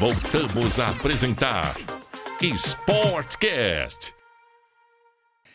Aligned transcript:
Voltamos 0.00 0.80
a 0.80 0.88
apresentar 0.88 1.74
Sportcast. 2.40 4.14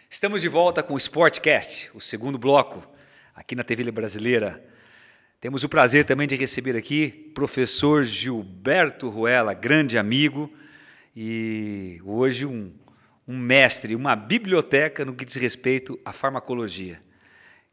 Estamos 0.07 0.39
de 0.39 0.47
volta 0.47 0.83
com 0.83 0.93
o 0.93 0.99
Sportcast, 0.99 1.89
o 1.95 1.99
segundo 1.99 2.37
bloco, 2.37 2.87
aqui 3.33 3.55
na 3.55 3.63
TV 3.63 3.89
Brasileira. 3.89 4.63
Temos 5.41 5.63
o 5.63 5.67
prazer 5.67 6.05
também 6.05 6.27
de 6.27 6.35
receber 6.35 6.77
aqui 6.77 7.31
professor 7.33 8.03
Gilberto 8.03 9.09
Ruela, 9.09 9.55
grande 9.55 9.97
amigo, 9.97 10.53
e 11.17 11.99
hoje 12.05 12.45
um, 12.45 12.71
um 13.27 13.35
mestre, 13.35 13.95
uma 13.95 14.15
biblioteca 14.15 15.03
no 15.03 15.15
que 15.15 15.25
diz 15.25 15.33
respeito 15.37 15.99
à 16.05 16.13
farmacologia. 16.13 16.99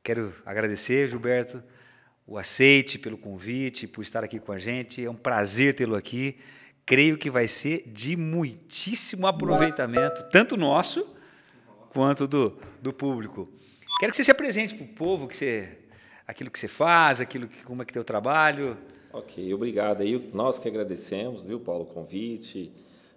Quero 0.02 0.34
agradecer, 0.46 1.06
Gilberto, 1.06 1.62
o 2.26 2.38
aceite 2.38 2.98
pelo 2.98 3.18
convite, 3.18 3.86
por 3.86 4.00
estar 4.00 4.24
aqui 4.24 4.40
com 4.40 4.52
a 4.52 4.58
gente. 4.58 5.04
É 5.04 5.10
um 5.10 5.14
prazer 5.14 5.74
tê-lo 5.74 5.96
aqui. 5.96 6.38
Creio 6.84 7.16
que 7.16 7.30
vai 7.30 7.46
ser 7.46 7.84
de 7.86 8.16
muitíssimo 8.16 9.26
aproveitamento, 9.26 10.24
tanto 10.30 10.56
nosso 10.56 11.06
quanto 11.90 12.26
do, 12.26 12.56
do 12.80 12.92
público. 12.92 13.48
Quero 14.00 14.10
que 14.10 14.16
você 14.16 14.24
se 14.24 14.30
apresente 14.30 14.74
para 14.74 14.84
o 14.84 14.88
povo, 14.88 15.28
que 15.28 15.36
você, 15.36 15.78
aquilo 16.26 16.50
que 16.50 16.58
você 16.58 16.68
faz, 16.68 17.20
aquilo 17.20 17.46
que, 17.46 17.62
como 17.62 17.82
é 17.82 17.84
que 17.84 17.96
é 17.96 18.00
o 18.00 18.04
trabalho. 18.04 18.76
Ok, 19.12 19.52
obrigado. 19.54 20.00
Aí 20.00 20.30
nós 20.32 20.58
que 20.58 20.66
agradecemos, 20.66 21.42
viu, 21.42 21.60
Paulo, 21.60 21.84
o 21.84 21.86
convite, 21.86 22.72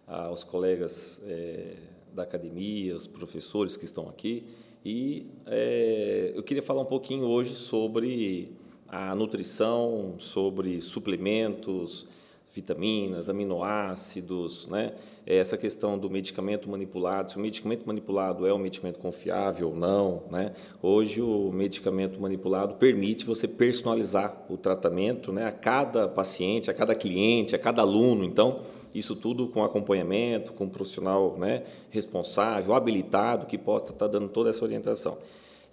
aos 0.07 0.43
colegas 0.43 1.21
é, 1.25 1.73
da 2.13 2.23
academia, 2.23 2.95
os 2.95 3.07
professores 3.07 3.75
que 3.75 3.85
estão 3.85 4.07
aqui. 4.07 4.45
E 4.83 5.25
é, 5.47 6.33
eu 6.35 6.43
queria 6.43 6.61
falar 6.61 6.81
um 6.81 6.85
pouquinho 6.85 7.25
hoje 7.25 7.55
sobre 7.55 8.51
a 8.87 9.15
nutrição, 9.15 10.15
sobre 10.19 10.79
suplementos, 10.79 12.07
vitaminas, 12.55 13.27
aminoácidos, 13.27 14.65
né? 14.67 14.93
essa 15.27 15.57
questão 15.57 15.97
do 15.97 16.09
medicamento 16.09 16.69
manipulado, 16.69 17.31
se 17.31 17.37
o 17.37 17.39
medicamento 17.41 17.85
manipulado 17.85 18.47
é 18.47 18.53
um 18.53 18.57
medicamento 18.57 18.97
confiável 18.97 19.69
ou 19.69 19.75
não. 19.75 20.23
Né? 20.31 20.53
Hoje, 20.81 21.21
o 21.21 21.51
medicamento 21.51 22.19
manipulado 22.19 22.75
permite 22.75 23.25
você 23.25 23.45
personalizar 23.45 24.45
o 24.49 24.55
tratamento 24.55 25.33
né? 25.33 25.45
a 25.45 25.51
cada 25.51 26.07
paciente, 26.07 26.71
a 26.71 26.73
cada 26.73 26.95
cliente, 26.95 27.53
a 27.53 27.59
cada 27.59 27.81
aluno. 27.81 28.23
Então, 28.23 28.61
isso 28.93 29.17
tudo 29.17 29.49
com 29.49 29.61
acompanhamento, 29.61 30.53
com 30.53 30.63
um 30.63 30.69
profissional 30.69 31.35
né, 31.37 31.63
responsável, 31.89 32.73
habilitado, 32.73 33.45
que 33.45 33.57
possa 33.57 33.91
estar 33.91 34.07
dando 34.07 34.29
toda 34.29 34.49
essa 34.49 34.63
orientação. 34.63 35.17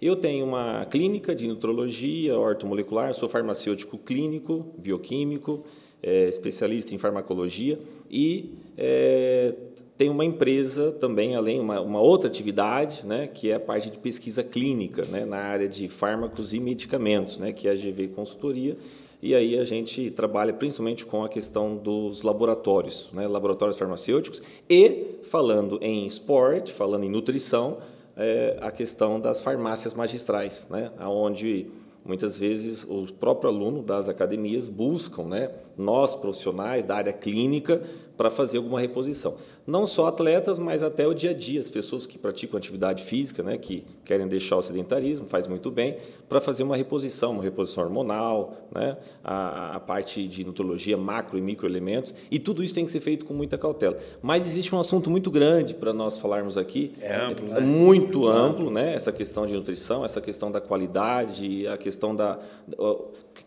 Eu 0.01 0.17
tenho 0.17 0.45
uma 0.45 0.85
clínica 0.87 1.33
de 1.33 1.47
nutrologia 1.47 2.37
ortomolecular, 2.37 3.13
sou 3.13 3.29
farmacêutico 3.29 3.97
clínico, 3.97 4.73
bioquímico, 4.77 5.63
é, 6.03 6.27
especialista 6.27 6.93
em 6.93 6.97
farmacologia 6.97 7.79
e 8.11 8.53
é, 8.77 9.53
tenho 9.97 10.11
uma 10.11 10.25
empresa 10.25 10.91
também, 10.91 11.35
além 11.35 11.59
uma, 11.59 11.79
uma 11.79 12.01
outra 12.01 12.27
atividade, 12.27 13.05
né, 13.05 13.27
que 13.27 13.51
é 13.51 13.55
a 13.55 13.59
parte 13.59 13.89
de 13.89 13.97
pesquisa 13.97 14.43
clínica, 14.43 15.05
né, 15.05 15.23
na 15.23 15.37
área 15.37 15.67
de 15.67 15.87
fármacos 15.87 16.53
e 16.53 16.59
medicamentos, 16.59 17.37
né, 17.37 17.53
que 17.53 17.67
é 17.67 17.71
a 17.71 17.75
GV 17.75 18.09
Consultoria. 18.09 18.75
E 19.21 19.33
aí 19.33 19.57
a 19.57 19.63
gente 19.63 20.11
trabalha 20.11 20.51
principalmente 20.51 21.05
com 21.05 21.23
a 21.23 21.29
questão 21.29 21.77
dos 21.77 22.23
laboratórios, 22.23 23.09
né, 23.13 23.27
laboratórios 23.27 23.77
farmacêuticos 23.77 24.41
e 24.69 25.19
falando 25.23 25.79
em 25.81 26.05
esporte, 26.05 26.73
falando 26.73 27.05
em 27.05 27.09
nutrição, 27.09 27.77
é, 28.17 28.57
a 28.61 28.71
questão 28.71 29.19
das 29.19 29.41
farmácias 29.41 29.93
magistrais, 29.93 30.67
né, 30.69 30.91
onde 30.99 31.67
muitas 32.03 32.37
vezes 32.37 32.83
o 32.83 33.07
próprio 33.13 33.49
aluno 33.49 33.81
das 33.81 34.09
academias 34.09 34.67
buscam, 34.67 35.23
né, 35.23 35.51
nós 35.77 36.15
profissionais 36.15 36.83
da 36.83 36.95
área 36.95 37.13
clínica, 37.13 37.81
para 38.15 38.29
fazer 38.29 38.57
alguma 38.57 38.79
reposição 38.79 39.37
não 39.65 39.87
só 39.87 40.07
atletas, 40.07 40.59
mas 40.59 40.83
até 40.83 41.07
o 41.07 41.13
dia 41.13 41.31
a 41.31 41.33
dia, 41.33 41.59
as 41.59 41.69
pessoas 41.69 42.05
que 42.05 42.17
praticam 42.17 42.57
atividade 42.57 43.03
física, 43.03 43.41
né, 43.41 43.57
que 43.57 43.83
querem 44.03 44.27
deixar 44.27 44.57
o 44.57 44.61
sedentarismo, 44.61 45.25
faz 45.25 45.47
muito 45.47 45.71
bem, 45.71 45.97
para 46.27 46.41
fazer 46.41 46.63
uma 46.63 46.75
reposição, 46.75 47.31
uma 47.31 47.43
reposição 47.43 47.83
hormonal, 47.83 48.55
né, 48.73 48.97
a, 49.23 49.75
a, 49.75 49.79
parte 49.79 50.27
de 50.27 50.43
nutrologia, 50.43 50.97
macro 50.97 51.37
e 51.37 51.41
microelementos, 51.41 52.13
e 52.29 52.39
tudo 52.39 52.63
isso 52.63 52.75
tem 52.75 52.85
que 52.85 52.91
ser 52.91 52.99
feito 52.99 53.25
com 53.25 53.33
muita 53.33 53.57
cautela. 53.57 53.97
Mas 54.21 54.45
existe 54.45 54.75
um 54.75 54.79
assunto 54.79 55.09
muito 55.09 55.31
grande 55.31 55.73
para 55.73 55.93
nós 55.93 56.17
falarmos 56.17 56.57
aqui, 56.57 56.93
é 56.99 57.15
amplo, 57.15 57.47
né? 57.47 57.59
muito, 57.61 58.19
muito 58.19 58.27
amplo, 58.27 58.69
né, 58.69 58.93
essa 58.93 59.11
questão 59.13 59.47
de 59.47 59.53
nutrição, 59.53 60.03
essa 60.03 60.19
questão 60.19 60.51
da 60.51 60.59
qualidade, 60.59 61.67
a 61.67 61.77
questão 61.77 62.13
da 62.13 62.37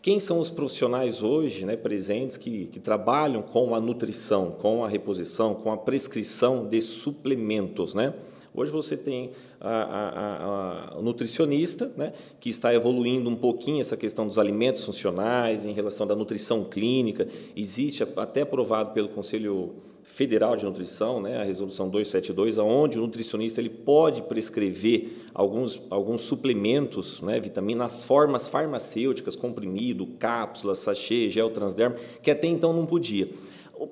quem 0.02 0.18
são 0.18 0.40
os 0.40 0.50
profissionais 0.50 1.22
hoje 1.22 1.64
né, 1.64 1.76
presentes 1.76 2.36
que, 2.36 2.66
que 2.66 2.80
trabalham 2.80 3.42
com 3.42 3.74
a 3.74 3.80
nutrição, 3.80 4.50
com 4.50 4.84
a 4.84 4.88
reposição, 4.88 5.54
com 5.54 5.70
a 5.70 5.76
prescrição 5.76 6.66
de 6.66 6.80
suplementos? 6.80 7.94
Né? 7.94 8.12
Hoje 8.54 8.72
você 8.72 8.96
tem 8.96 9.30
a, 9.60 9.68
a, 9.70 10.98
a, 10.98 11.02
nutricionista, 11.02 11.92
né, 11.96 12.12
que 12.40 12.48
está 12.48 12.74
evoluindo 12.74 13.28
um 13.28 13.36
pouquinho 13.36 13.80
essa 13.80 13.96
questão 13.96 14.26
dos 14.26 14.38
alimentos 14.38 14.82
funcionais, 14.82 15.64
em 15.64 15.72
relação 15.72 16.06
da 16.06 16.16
nutrição 16.16 16.64
clínica. 16.64 17.28
Existe 17.54 18.02
até 18.16 18.42
aprovado 18.42 18.92
pelo 18.92 19.08
Conselho 19.08 19.74
Federal 20.16 20.56
de 20.56 20.64
Nutrição, 20.64 21.20
né, 21.20 21.36
a 21.36 21.44
resolução 21.44 21.90
272, 21.90 22.56
onde 22.56 22.96
o 22.96 23.02
nutricionista 23.02 23.60
ele 23.60 23.68
pode 23.68 24.22
prescrever 24.22 25.10
alguns, 25.34 25.78
alguns 25.90 26.22
suplementos, 26.22 27.20
né, 27.20 27.38
vitaminas, 27.38 28.02
formas 28.02 28.48
farmacêuticas, 28.48 29.36
comprimido, 29.36 30.06
cápsulas, 30.18 30.78
sachê, 30.78 31.28
gel 31.28 31.50
transdermo, 31.50 31.96
que 32.22 32.30
até 32.30 32.46
então 32.46 32.72
não 32.72 32.86
podia. 32.86 33.28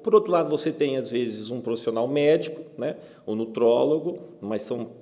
Por 0.02 0.14
outro 0.14 0.32
lado, 0.32 0.48
você 0.48 0.72
tem, 0.72 0.96
às 0.96 1.10
vezes, 1.10 1.50
um 1.50 1.60
profissional 1.60 2.08
médico, 2.08 2.62
né, 2.78 2.96
o 3.26 3.34
nutrólogo, 3.34 4.16
mas 4.40 4.62
são 4.62 4.92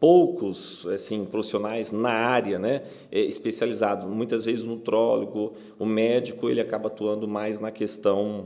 poucos 0.00 0.86
assim 0.86 1.26
profissionais 1.26 1.92
na 1.92 2.12
área, 2.12 2.58
né, 2.58 2.80
é, 3.10 3.20
especializados. 3.20 4.06
Muitas 4.06 4.46
vezes 4.46 4.64
o 4.64 4.68
nutrólogo, 4.68 5.52
o 5.78 5.84
médico, 5.84 6.48
ele 6.48 6.62
acaba 6.62 6.86
atuando 6.86 7.28
mais 7.28 7.60
na 7.60 7.70
questão 7.70 8.44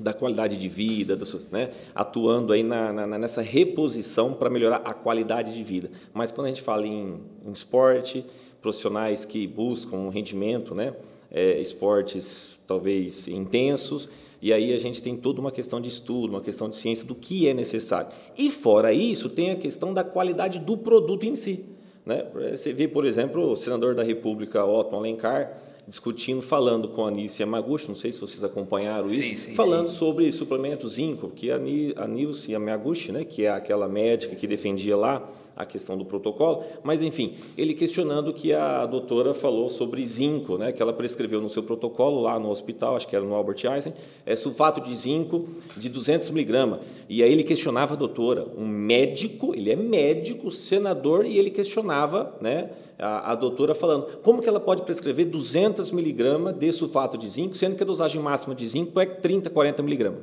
da 0.00 0.14
qualidade 0.14 0.56
de 0.56 0.68
vida, 0.68 1.18
né, 1.50 1.70
atuando 1.94 2.52
aí 2.52 2.62
na, 2.62 2.92
na, 2.92 3.18
nessa 3.18 3.42
reposição 3.42 4.32
para 4.32 4.48
melhorar 4.48 4.76
a 4.84 4.94
qualidade 4.94 5.54
de 5.54 5.62
vida. 5.62 5.90
Mas 6.14 6.32
quando 6.32 6.46
a 6.46 6.48
gente 6.48 6.62
fala 6.62 6.86
em, 6.86 7.20
em 7.44 7.52
esporte, 7.52 8.24
profissionais 8.60 9.24
que 9.24 9.46
buscam 9.46 9.96
um 9.96 10.08
rendimento, 10.08 10.74
né, 10.74 10.94
é, 11.30 11.60
esportes 11.60 12.60
talvez 12.66 13.28
intensos, 13.28 14.08
e 14.40 14.52
aí 14.52 14.72
a 14.72 14.78
gente 14.78 15.02
tem 15.02 15.16
toda 15.16 15.40
uma 15.40 15.52
questão 15.52 15.80
de 15.80 15.88
estudo, 15.88 16.30
uma 16.30 16.40
questão 16.40 16.68
de 16.68 16.76
ciência 16.76 17.06
do 17.06 17.14
que 17.14 17.46
é 17.46 17.54
necessário. 17.54 18.10
E 18.36 18.50
fora 18.50 18.92
isso, 18.92 19.28
tem 19.28 19.52
a 19.52 19.56
questão 19.56 19.94
da 19.94 20.02
qualidade 20.02 20.58
do 20.58 20.76
produto 20.76 21.24
em 21.24 21.36
si. 21.36 21.64
Né? 22.04 22.26
Você 22.50 22.72
vê, 22.72 22.88
por 22.88 23.04
exemplo, 23.04 23.52
o 23.52 23.56
senador 23.56 23.94
da 23.94 24.02
República, 24.02 24.64
Otto 24.64 24.96
Alencar, 24.96 25.56
discutindo, 25.86 26.40
falando 26.40 26.88
com 26.88 27.04
a 27.04 27.08
Anice 27.08 27.42
Yamaguchi, 27.42 27.88
não 27.88 27.94
sei 27.94 28.12
se 28.12 28.20
vocês 28.20 28.42
acompanharam 28.44 29.12
isso, 29.12 29.30
sim, 29.30 29.36
sim, 29.36 29.54
falando 29.54 29.88
sim. 29.88 29.96
sobre 29.96 30.30
suplemento 30.32 30.88
zinco, 30.88 31.30
que 31.30 31.50
a 31.50 31.58
Nilce 31.58 32.52
Yamaguchi, 32.52 33.12
né, 33.12 33.24
que 33.24 33.44
é 33.44 33.50
aquela 33.50 33.88
médica 33.88 34.36
que 34.36 34.46
defendia 34.46 34.96
lá 34.96 35.28
a 35.56 35.64
questão 35.64 35.96
do 35.96 36.04
protocolo, 36.04 36.64
mas 36.82 37.02
enfim, 37.02 37.36
ele 37.56 37.74
questionando 37.74 38.32
que 38.32 38.52
a 38.52 38.86
doutora 38.86 39.34
falou 39.34 39.68
sobre 39.68 40.04
zinco, 40.04 40.56
né, 40.56 40.72
que 40.72 40.82
ela 40.82 40.92
prescreveu 40.92 41.40
no 41.40 41.48
seu 41.48 41.62
protocolo 41.62 42.20
lá 42.20 42.38
no 42.38 42.50
hospital, 42.50 42.96
acho 42.96 43.06
que 43.06 43.14
era 43.14 43.24
no 43.24 43.34
Albert 43.34 43.66
Einstein, 43.66 43.94
é 44.24 44.34
sulfato 44.34 44.80
de 44.80 44.94
zinco 44.94 45.48
de 45.76 45.88
200 45.88 46.30
miligramas. 46.30 46.80
E 47.08 47.22
aí 47.22 47.30
ele 47.30 47.42
questionava 47.42 47.94
a 47.94 47.96
doutora, 47.96 48.46
um 48.56 48.66
médico, 48.66 49.54
ele 49.54 49.70
é 49.70 49.76
médico, 49.76 50.50
senador, 50.50 51.26
e 51.26 51.38
ele 51.38 51.50
questionava, 51.50 52.36
né, 52.40 52.70
a, 52.98 53.32
a 53.32 53.34
doutora 53.34 53.74
falando 53.74 54.06
como 54.22 54.40
que 54.40 54.48
ela 54.48 54.60
pode 54.60 54.82
prescrever 54.82 55.26
200 55.26 55.90
miligramas 55.90 56.54
de 56.54 56.72
sulfato 56.72 57.18
de 57.18 57.28
zinco, 57.28 57.54
sendo 57.56 57.76
que 57.76 57.82
a 57.82 57.86
dosagem 57.86 58.22
máxima 58.22 58.54
de 58.54 58.64
zinco 58.64 58.98
é 59.00 59.06
30, 59.06 59.50
40 59.50 59.82
miligramas. 59.82 60.20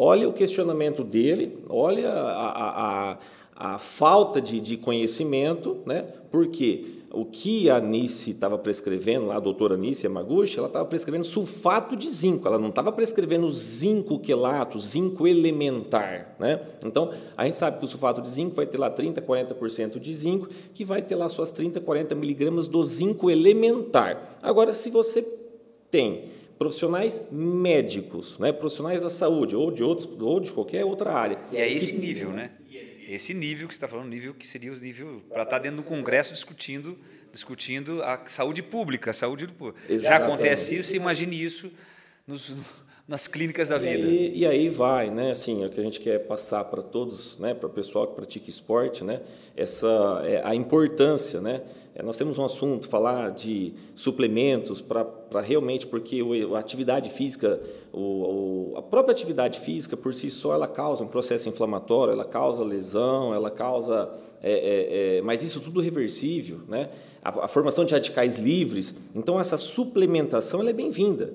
Olha 0.00 0.28
o 0.28 0.32
questionamento 0.32 1.02
dele, 1.02 1.58
olha 1.68 2.08
a, 2.08 2.48
a, 2.50 3.10
a, 3.10 3.18
a 3.58 3.76
falta 3.76 4.40
de, 4.40 4.60
de 4.60 4.76
conhecimento, 4.76 5.78
né? 5.84 6.06
porque 6.30 6.94
o 7.10 7.24
que 7.24 7.68
a 7.68 7.78
Anice 7.78 8.30
estava 8.30 8.56
prescrevendo, 8.56 9.32
a 9.32 9.40
doutora 9.40 9.74
Anice 9.74 10.06
Yamaguchi, 10.06 10.58
ela 10.58 10.68
estava 10.68 10.84
prescrevendo 10.84 11.24
sulfato 11.24 11.96
de 11.96 12.08
zinco, 12.08 12.46
ela 12.46 12.58
não 12.58 12.68
estava 12.68 12.92
prescrevendo 12.92 13.50
zinco 13.52 14.20
quelato, 14.20 14.78
zinco 14.78 15.26
elementar. 15.26 16.36
Né? 16.38 16.60
Então, 16.84 17.12
a 17.36 17.46
gente 17.46 17.56
sabe 17.56 17.78
que 17.78 17.84
o 17.84 17.88
sulfato 17.88 18.22
de 18.22 18.28
zinco 18.28 18.54
vai 18.54 18.66
ter 18.66 18.78
lá 18.78 18.90
30%, 18.94 19.22
40% 19.22 19.98
de 19.98 20.14
zinco, 20.14 20.48
que 20.72 20.84
vai 20.84 21.02
ter 21.02 21.16
lá 21.16 21.28
suas 21.28 21.50
30, 21.50 21.80
40 21.80 22.14
miligramas 22.14 22.68
do 22.68 22.80
zinco 22.84 23.28
elementar. 23.28 24.38
Agora, 24.40 24.72
se 24.72 24.90
você 24.90 25.22
tem 25.90 26.26
profissionais 26.58 27.28
médicos, 27.30 28.38
né, 28.38 28.52
profissionais 28.52 29.02
da 29.02 29.08
saúde 29.08 29.54
ou 29.54 29.70
de 29.70 29.82
outros 29.82 30.08
ou 30.20 30.40
de 30.40 30.50
qualquer 30.50 30.84
outra 30.84 31.12
área. 31.12 31.38
E 31.52 31.56
é 31.56 31.72
esse 31.72 31.92
que, 31.92 31.98
nível, 31.98 32.30
né? 32.30 32.50
Esse 33.08 33.32
nível 33.32 33.66
que 33.66 33.74
você 33.74 33.78
está 33.78 33.88
falando, 33.88 34.08
nível 34.08 34.34
que 34.34 34.46
seria 34.46 34.70
o 34.70 34.76
nível 34.76 35.22
para 35.28 35.42
estar 35.42 35.56
tá 35.56 35.62
dentro 35.62 35.78
do 35.78 35.82
Congresso 35.82 36.32
discutindo, 36.32 36.98
discutindo 37.32 38.02
a 38.02 38.22
saúde 38.26 38.62
pública, 38.62 39.10
a 39.12 39.14
saúde 39.14 39.46
do 39.46 39.54
povo. 39.54 39.74
Já 39.88 40.16
acontece 40.16 40.76
isso, 40.76 40.94
imagine 40.94 41.42
isso 41.42 41.70
nos, 42.26 42.54
nas 43.08 43.26
clínicas 43.26 43.66
da 43.66 43.76
e 43.76 43.80
vida. 43.80 44.06
Aí, 44.06 44.32
e 44.34 44.46
aí 44.46 44.68
vai, 44.68 45.10
né? 45.10 45.30
Assim, 45.30 45.64
o 45.64 45.70
que 45.70 45.80
a 45.80 45.82
gente 45.82 46.00
quer 46.00 46.18
passar 46.26 46.64
para 46.64 46.82
todos, 46.82 47.38
né? 47.38 47.54
Para 47.54 47.66
o 47.66 47.70
pessoal 47.70 48.06
que 48.06 48.14
pratica 48.14 48.50
esporte, 48.50 49.02
né? 49.02 49.22
Essa 49.56 50.22
é 50.24 50.42
a 50.44 50.54
importância, 50.54 51.40
né? 51.40 51.62
É, 51.98 52.02
nós 52.04 52.16
temos 52.16 52.38
um 52.38 52.44
assunto, 52.44 52.86
falar 52.86 53.32
de 53.32 53.74
suplementos 53.92 54.80
para 54.80 55.40
realmente, 55.40 55.84
porque 55.84 56.20
a 56.54 56.58
atividade 56.58 57.10
física, 57.10 57.60
o, 57.92 58.72
a 58.76 58.82
própria 58.82 59.10
atividade 59.10 59.58
física 59.58 59.96
por 59.96 60.14
si 60.14 60.30
só, 60.30 60.54
ela 60.54 60.68
causa 60.68 61.02
um 61.02 61.08
processo 61.08 61.48
inflamatório, 61.48 62.12
ela 62.12 62.24
causa 62.24 62.62
lesão, 62.62 63.34
ela 63.34 63.50
causa. 63.50 64.08
É, 64.40 64.52
é, 64.52 65.16
é 65.16 65.22
mas 65.22 65.42
isso 65.42 65.60
tudo 65.60 65.80
reversível, 65.80 66.60
né? 66.68 66.88
A, 67.20 67.46
a, 67.46 67.48
formação 67.48 67.84
de 67.84 67.92
radicais 67.92 68.36
livres. 68.36 68.94
Então, 69.12 69.40
essa 69.40 69.56
suplementação 69.56 70.60
ela 70.60 70.70
é 70.70 70.72
bem-vinda. 70.72 71.34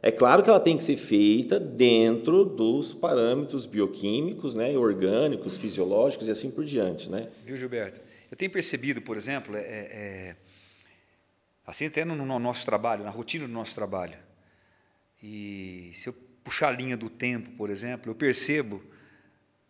É 0.00 0.12
claro 0.12 0.40
que 0.44 0.48
ela 0.48 0.60
tem 0.60 0.76
que 0.76 0.84
ser 0.84 0.96
feita 0.96 1.58
dentro 1.58 2.44
dos 2.44 2.94
parâmetros 2.94 3.66
bioquímicos, 3.66 4.54
né, 4.54 4.78
orgânicos, 4.78 5.58
fisiológicos 5.58 6.28
e 6.28 6.30
assim 6.30 6.48
por 6.48 6.64
diante. 6.64 7.10
Né? 7.10 7.26
Viu, 7.44 7.56
Gilberto? 7.56 8.05
Eu 8.30 8.36
tenho 8.36 8.50
percebido, 8.50 9.00
por 9.00 9.16
exemplo, 9.16 9.56
é, 9.56 9.60
é, 9.60 10.36
assim 11.66 11.86
até 11.86 12.04
no, 12.04 12.16
no, 12.16 12.38
nosso 12.38 12.64
trabalho, 12.64 13.04
na 13.04 13.10
rotina 13.10 13.46
do 13.46 13.52
nosso 13.52 13.74
trabalho, 13.74 14.18
e 15.22 15.92
se 15.94 16.08
eu 16.08 16.12
puxar 16.42 16.68
a 16.68 16.72
linha 16.72 16.96
do 16.96 17.08
tempo, 17.08 17.50
por 17.52 17.70
exemplo, 17.70 18.10
eu 18.10 18.14
percebo, 18.14 18.82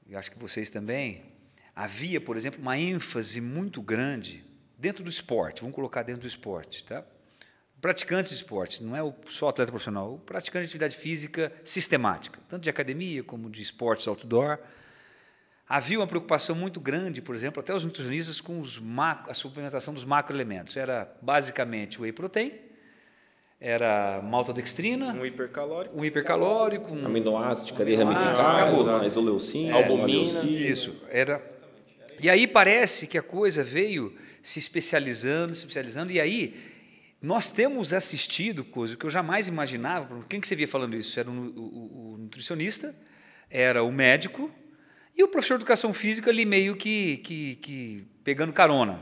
e 0.06 0.16
acho 0.16 0.30
que 0.30 0.38
vocês 0.38 0.70
também, 0.70 1.24
havia, 1.74 2.20
por 2.20 2.36
exemplo, 2.36 2.60
uma 2.60 2.78
ênfase 2.78 3.40
muito 3.40 3.82
grande 3.82 4.44
dentro 4.78 5.04
do 5.04 5.10
esporte, 5.10 5.60
vamos 5.60 5.74
colocar 5.74 6.02
dentro 6.02 6.22
do 6.22 6.28
esporte, 6.28 6.84
tá? 6.84 7.04
Praticante 7.80 8.30
de 8.30 8.36
esporte, 8.36 8.82
não 8.82 8.96
é 8.96 9.14
só 9.28 9.50
atleta 9.50 9.70
profissional, 9.70 10.14
o 10.14 10.18
praticante 10.18 10.64
de 10.64 10.68
atividade 10.68 10.96
física 10.96 11.52
sistemática, 11.62 12.40
tanto 12.48 12.62
de 12.62 12.70
academia 12.70 13.22
como 13.22 13.50
de 13.50 13.60
esportes 13.60 14.08
outdoor, 14.08 14.58
Havia 15.68 15.98
uma 15.98 16.06
preocupação 16.06 16.54
muito 16.54 16.78
grande, 16.78 17.20
por 17.20 17.34
exemplo, 17.34 17.60
até 17.60 17.74
os 17.74 17.84
nutricionistas 17.84 18.40
com 18.40 18.60
os 18.60 18.78
macro, 18.78 19.32
a 19.32 19.34
suplementação 19.34 19.92
dos 19.92 20.04
macroelementos. 20.04 20.76
Era 20.76 21.12
basicamente 21.20 21.98
o 21.98 22.02
whey 22.02 22.12
protein, 22.12 22.52
era 23.60 24.22
maltodextrina, 24.22 25.12
um 25.12 25.26
hipercalórico, 25.26 25.98
um 25.98 26.04
hipercalórico, 26.04 26.94
um 26.94 27.06
aminoácido, 27.06 27.76
cadeia 27.76 28.04
ramificada, 28.04 29.04
isoleucina, 29.04 29.76
é, 29.76 29.82
albumina, 29.82 30.44
isso 30.44 31.02
era. 31.08 31.42
E 32.20 32.30
aí 32.30 32.46
parece 32.46 33.08
que 33.08 33.18
a 33.18 33.22
coisa 33.22 33.64
veio 33.64 34.16
se 34.42 34.60
especializando, 34.60 35.52
se 35.52 35.60
especializando, 35.62 36.12
e 36.12 36.20
aí 36.20 36.54
nós 37.20 37.50
temos 37.50 37.92
assistido 37.92 38.64
coisa 38.64 38.96
que 38.96 39.04
eu 39.04 39.10
jamais 39.10 39.48
imaginava. 39.48 40.24
Quem 40.28 40.40
que 40.40 40.46
você 40.46 40.54
via 40.54 40.68
falando 40.68 40.94
isso? 40.94 41.18
Era 41.18 41.28
o, 41.28 41.34
o, 41.34 42.12
o 42.14 42.18
nutricionista, 42.18 42.94
era 43.50 43.82
o 43.82 43.90
médico 43.90 44.48
e 45.16 45.24
o 45.24 45.28
professor 45.28 45.56
de 45.56 45.62
educação 45.62 45.94
física 45.94 46.30
ali 46.30 46.44
meio 46.44 46.76
que, 46.76 47.16
que, 47.18 47.56
que 47.56 48.06
pegando 48.22 48.52
carona. 48.52 49.00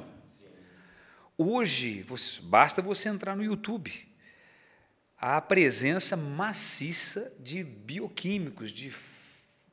Hoje, 1.37 2.03
você, 2.03 2.41
basta 2.41 2.81
você 2.81 3.09
entrar 3.09 3.35
no 3.35 3.43
YouTube. 3.43 3.93
A 5.19 5.41
presença 5.41 6.17
maciça 6.17 7.33
de 7.41 7.65
bioquímicos, 7.65 8.71
de 8.71 8.93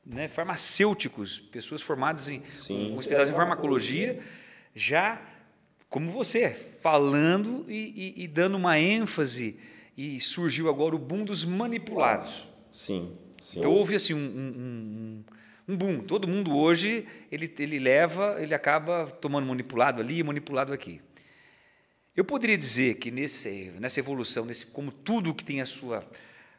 né, 0.04 0.26
farmacêuticos, 0.26 1.38
pessoas 1.38 1.80
formadas 1.80 2.28
em 2.28 2.42
Sim. 2.50 2.94
especializadas 2.94 3.28
em 3.28 3.36
farmacologia, 3.36 4.20
já 4.74 5.22
como 5.88 6.10
você, 6.10 6.50
falando 6.80 7.64
e, 7.68 8.14
e, 8.16 8.24
e, 8.24 8.26
dando 8.26 8.56
uma 8.56 8.80
ênfase. 8.80 9.56
E 9.96 10.20
surgiu 10.20 10.68
agora 10.68 10.96
o 10.96 10.98
boom 10.98 11.22
dos 11.22 11.44
manipulados. 11.44 12.48
Sim. 12.70 13.16
sim. 13.40 13.60
Então 13.60 13.70
houve 13.70 13.94
assim 13.94 14.14
um, 14.14 14.18
um, 14.18 14.24
um 14.58 15.24
um 15.72 15.76
boom. 15.76 16.00
Todo 16.00 16.28
mundo 16.28 16.56
hoje 16.56 17.06
ele, 17.30 17.52
ele 17.58 17.78
leva, 17.78 18.36
ele 18.38 18.54
acaba 18.54 19.06
tomando 19.06 19.46
manipulado 19.46 20.00
ali 20.00 20.18
e 20.18 20.22
manipulado 20.22 20.72
aqui. 20.72 21.00
Eu 22.14 22.24
poderia 22.24 22.58
dizer 22.58 22.96
que 22.96 23.10
nesse, 23.10 23.72
nessa 23.80 23.98
evolução, 23.98 24.44
nesse, 24.44 24.66
como 24.66 24.92
tudo 24.92 25.34
que 25.34 25.44
tem 25.44 25.62
a 25.62 25.66
sua, 25.66 26.06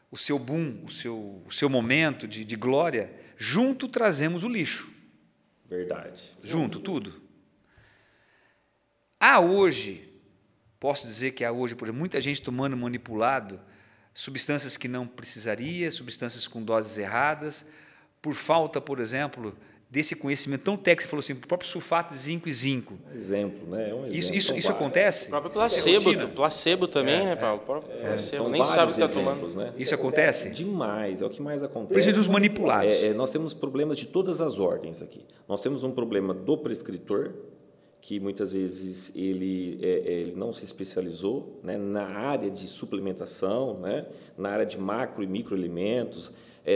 o 0.09 0.17
seu 0.17 0.39
boom, 0.39 0.83
o 0.83 0.91
seu, 0.91 1.43
o 1.45 1.51
seu 1.51 1.69
momento 1.69 2.27
de, 2.27 2.43
de 2.43 2.55
glória, 2.55 3.13
junto 3.37 3.87
trazemos 3.87 4.43
o 4.43 4.49
lixo. 4.49 4.91
Verdade. 5.69 6.31
Junto, 6.43 6.79
tudo. 6.79 7.21
Há 9.19 9.39
hoje, 9.39 10.09
posso 10.79 11.07
dizer 11.07 11.31
que 11.31 11.45
há 11.45 11.51
hoje, 11.51 11.75
por 11.75 11.85
exemplo, 11.85 11.99
muita 11.99 12.19
gente 12.19 12.41
tomando 12.41 12.75
manipulado, 12.75 13.59
substâncias 14.13 14.75
que 14.75 14.87
não 14.87 15.07
precisaria, 15.07 15.89
substâncias 15.89 16.47
com 16.47 16.63
doses 16.63 16.97
erradas, 16.97 17.65
por 18.23 18.33
falta, 18.33 18.79
por 18.79 19.01
exemplo, 19.01 19.53
desse 19.89 20.15
conhecimento 20.15 20.63
tão 20.63 20.77
técnico, 20.77 21.03
você 21.03 21.09
falou 21.09 21.19
assim, 21.19 21.33
o 21.33 21.47
próprio 21.47 21.69
sulfato 21.69 22.13
de 22.13 22.19
zinco 22.21 22.47
e 22.47 22.53
zinco. 22.53 22.97
Exemplo, 23.13 23.69
né? 23.69 23.89
É 23.89 23.93
um 23.93 24.05
exemplo. 24.05 24.15
Isso, 24.15 24.33
isso, 24.33 24.57
isso 24.57 24.71
acontece? 24.71 25.25
O 25.25 25.29
próprio 25.29 25.51
placebo, 25.51 26.11
é 26.13 26.25
placebo 26.27 26.87
também, 26.87 27.15
é, 27.15 27.25
né, 27.25 27.35
Paulo? 27.35 27.61
O 27.61 27.65
próprio 27.65 27.93
é, 27.97 28.07
placebo, 28.07 28.47
nem 28.47 28.63
sabe 28.63 28.91
o 28.91 28.95
que 28.95 29.03
está 29.03 29.13
tomando. 29.13 29.55
Né? 29.57 29.73
Isso 29.77 29.93
acontece? 29.93 30.49
Demais, 30.51 31.21
é 31.21 31.25
o 31.25 31.29
que 31.29 31.41
mais 31.41 31.61
acontece. 31.63 31.93
Precisa 31.93 32.17
dos 32.17 32.29
manipulados. 32.29 32.87
É, 32.89 33.07
é, 33.07 33.13
nós 33.13 33.29
temos 33.29 33.53
problemas 33.53 33.97
de 33.97 34.07
todas 34.07 34.39
as 34.39 34.57
ordens 34.57 35.01
aqui. 35.01 35.25
Nós 35.45 35.61
temos 35.61 35.83
um 35.83 35.91
problema 35.91 36.33
do 36.33 36.57
prescritor, 36.57 37.33
que 37.99 38.21
muitas 38.21 38.53
vezes 38.53 39.13
ele, 39.15 39.79
é, 39.81 39.87
é, 39.87 40.11
ele 40.13 40.33
não 40.35 40.53
se 40.53 40.63
especializou 40.63 41.59
né, 41.61 41.77
na 41.77 42.05
área 42.05 42.49
de 42.49 42.67
suplementação, 42.67 43.79
né, 43.79 44.05
na 44.37 44.49
área 44.49 44.65
de 44.65 44.79
macro 44.79 45.23
e 45.23 45.27
microelementos, 45.27 46.31
é, 46.65 46.75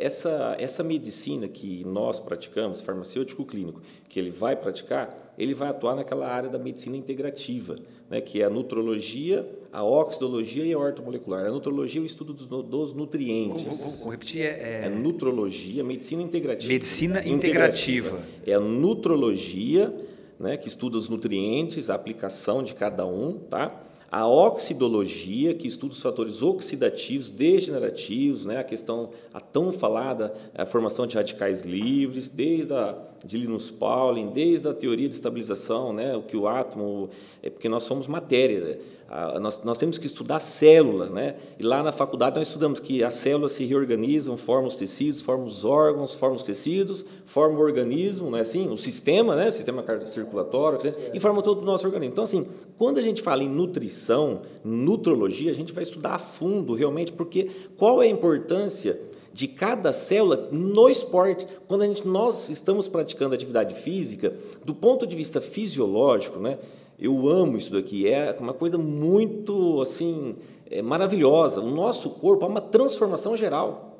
é, 0.00 0.04
essa, 0.04 0.56
essa 0.58 0.82
medicina 0.82 1.46
que 1.46 1.84
nós 1.84 2.18
praticamos, 2.18 2.80
farmacêutico 2.80 3.44
clínico, 3.44 3.80
que 4.08 4.18
ele 4.18 4.30
vai 4.30 4.56
praticar, 4.56 5.34
ele 5.38 5.54
vai 5.54 5.68
atuar 5.68 5.94
naquela 5.94 6.26
área 6.26 6.48
da 6.48 6.58
medicina 6.58 6.96
integrativa, 6.96 7.76
né, 8.10 8.20
que 8.20 8.42
é 8.42 8.46
a 8.46 8.50
nutrologia, 8.50 9.48
a 9.72 9.84
oxidologia 9.84 10.64
e 10.64 10.72
a 10.72 10.78
ortomolecular. 10.78 11.46
A 11.46 11.50
nutrologia 11.50 12.00
é 12.00 12.02
o 12.02 12.06
estudo 12.06 12.32
dos, 12.32 12.46
dos 12.46 12.92
nutrientes. 12.92 13.64
Vou, 13.64 13.74
vou, 13.74 13.90
vou 14.04 14.10
repetir. 14.10 14.42
É, 14.42 14.78
é 14.82 14.88
nutrologia, 14.88 15.84
medicina 15.84 16.22
integrativa. 16.22 16.72
Medicina 16.72 17.20
integrativa. 17.24 18.08
integrativa. 18.08 18.42
É 18.44 18.54
a 18.54 18.60
nutrologia, 18.60 19.94
né, 20.40 20.56
que 20.56 20.66
estuda 20.66 20.98
os 20.98 21.08
nutrientes, 21.08 21.90
a 21.90 21.94
aplicação 21.94 22.64
de 22.64 22.74
cada 22.74 23.06
um, 23.06 23.34
tá? 23.34 23.84
A 24.10 24.26
oxidologia, 24.26 25.54
que 25.54 25.66
estuda 25.66 25.92
os 25.92 26.00
fatores 26.00 26.40
oxidativos, 26.40 27.28
degenerativos, 27.28 28.46
né, 28.46 28.58
a 28.58 28.64
questão 28.64 29.10
a 29.34 29.40
tão 29.40 29.72
falada 29.72 30.34
a 30.54 30.64
formação 30.64 31.06
de 31.06 31.16
radicais 31.16 31.62
livres, 31.62 32.28
desde 32.28 32.72
a 32.72 32.96
de 33.24 33.36
Linus 33.36 33.70
Pauling, 33.70 34.30
desde 34.30 34.68
a 34.68 34.72
teoria 34.72 35.08
de 35.08 35.14
estabilização, 35.14 35.92
né, 35.92 36.16
o 36.16 36.22
que 36.22 36.36
o 36.36 36.46
átomo 36.46 37.10
é 37.42 37.50
porque 37.50 37.68
nós 37.68 37.84
somos 37.84 38.06
matéria. 38.06 38.80
Nós, 39.40 39.64
nós 39.64 39.78
temos 39.78 39.96
que 39.96 40.06
estudar 40.06 40.38
célula, 40.38 41.06
né? 41.06 41.36
E 41.58 41.62
lá 41.62 41.82
na 41.82 41.92
faculdade 41.92 42.36
nós 42.38 42.48
estudamos 42.48 42.78
que 42.78 43.02
as 43.02 43.14
células 43.14 43.52
se 43.52 43.64
reorganizam, 43.64 44.36
formam 44.36 44.66
os 44.66 44.74
tecidos, 44.74 45.22
formam 45.22 45.46
os 45.46 45.64
órgãos, 45.64 46.14
formam 46.14 46.36
os 46.36 46.42
tecidos, 46.42 47.06
formam 47.24 47.58
o 47.58 47.62
organismo, 47.62 48.30
não 48.30 48.36
é 48.36 48.42
assim? 48.42 48.68
O 48.68 48.76
sistema, 48.76 49.34
né? 49.34 49.48
O 49.48 49.52
sistema 49.52 49.82
cardiocirculatório, 49.82 50.78
e 51.14 51.18
formam 51.18 51.40
todo 51.40 51.62
o 51.62 51.64
nosso 51.64 51.86
organismo. 51.86 52.12
Então, 52.12 52.24
assim, 52.24 52.46
quando 52.76 52.98
a 52.98 53.02
gente 53.02 53.22
fala 53.22 53.42
em 53.42 53.48
nutrição, 53.48 54.42
nutrologia, 54.62 55.50
a 55.50 55.54
gente 55.54 55.72
vai 55.72 55.84
estudar 55.84 56.16
a 56.16 56.18
fundo 56.18 56.74
realmente, 56.74 57.10
porque 57.10 57.48
qual 57.78 58.02
é 58.02 58.06
a 58.06 58.10
importância 58.10 59.08
de 59.38 59.46
cada 59.46 59.92
célula 59.92 60.48
no 60.50 60.88
esporte. 60.88 61.46
Quando 61.68 61.82
a 61.82 61.86
gente, 61.86 62.04
nós 62.08 62.48
estamos 62.48 62.88
praticando 62.88 63.36
atividade 63.36 63.72
física, 63.72 64.34
do 64.64 64.74
ponto 64.74 65.06
de 65.06 65.14
vista 65.14 65.40
fisiológico, 65.40 66.40
né, 66.40 66.58
eu 66.98 67.28
amo 67.28 67.56
isso 67.56 67.72
daqui, 67.72 68.08
é 68.08 68.36
uma 68.40 68.52
coisa 68.52 68.76
muito 68.76 69.80
assim 69.80 70.36
é 70.70 70.82
maravilhosa. 70.82 71.60
O 71.60 71.70
nosso 71.70 72.10
corpo 72.10 72.44
há 72.44 72.48
uma 72.48 72.60
transformação 72.60 73.36
geral. 73.36 73.97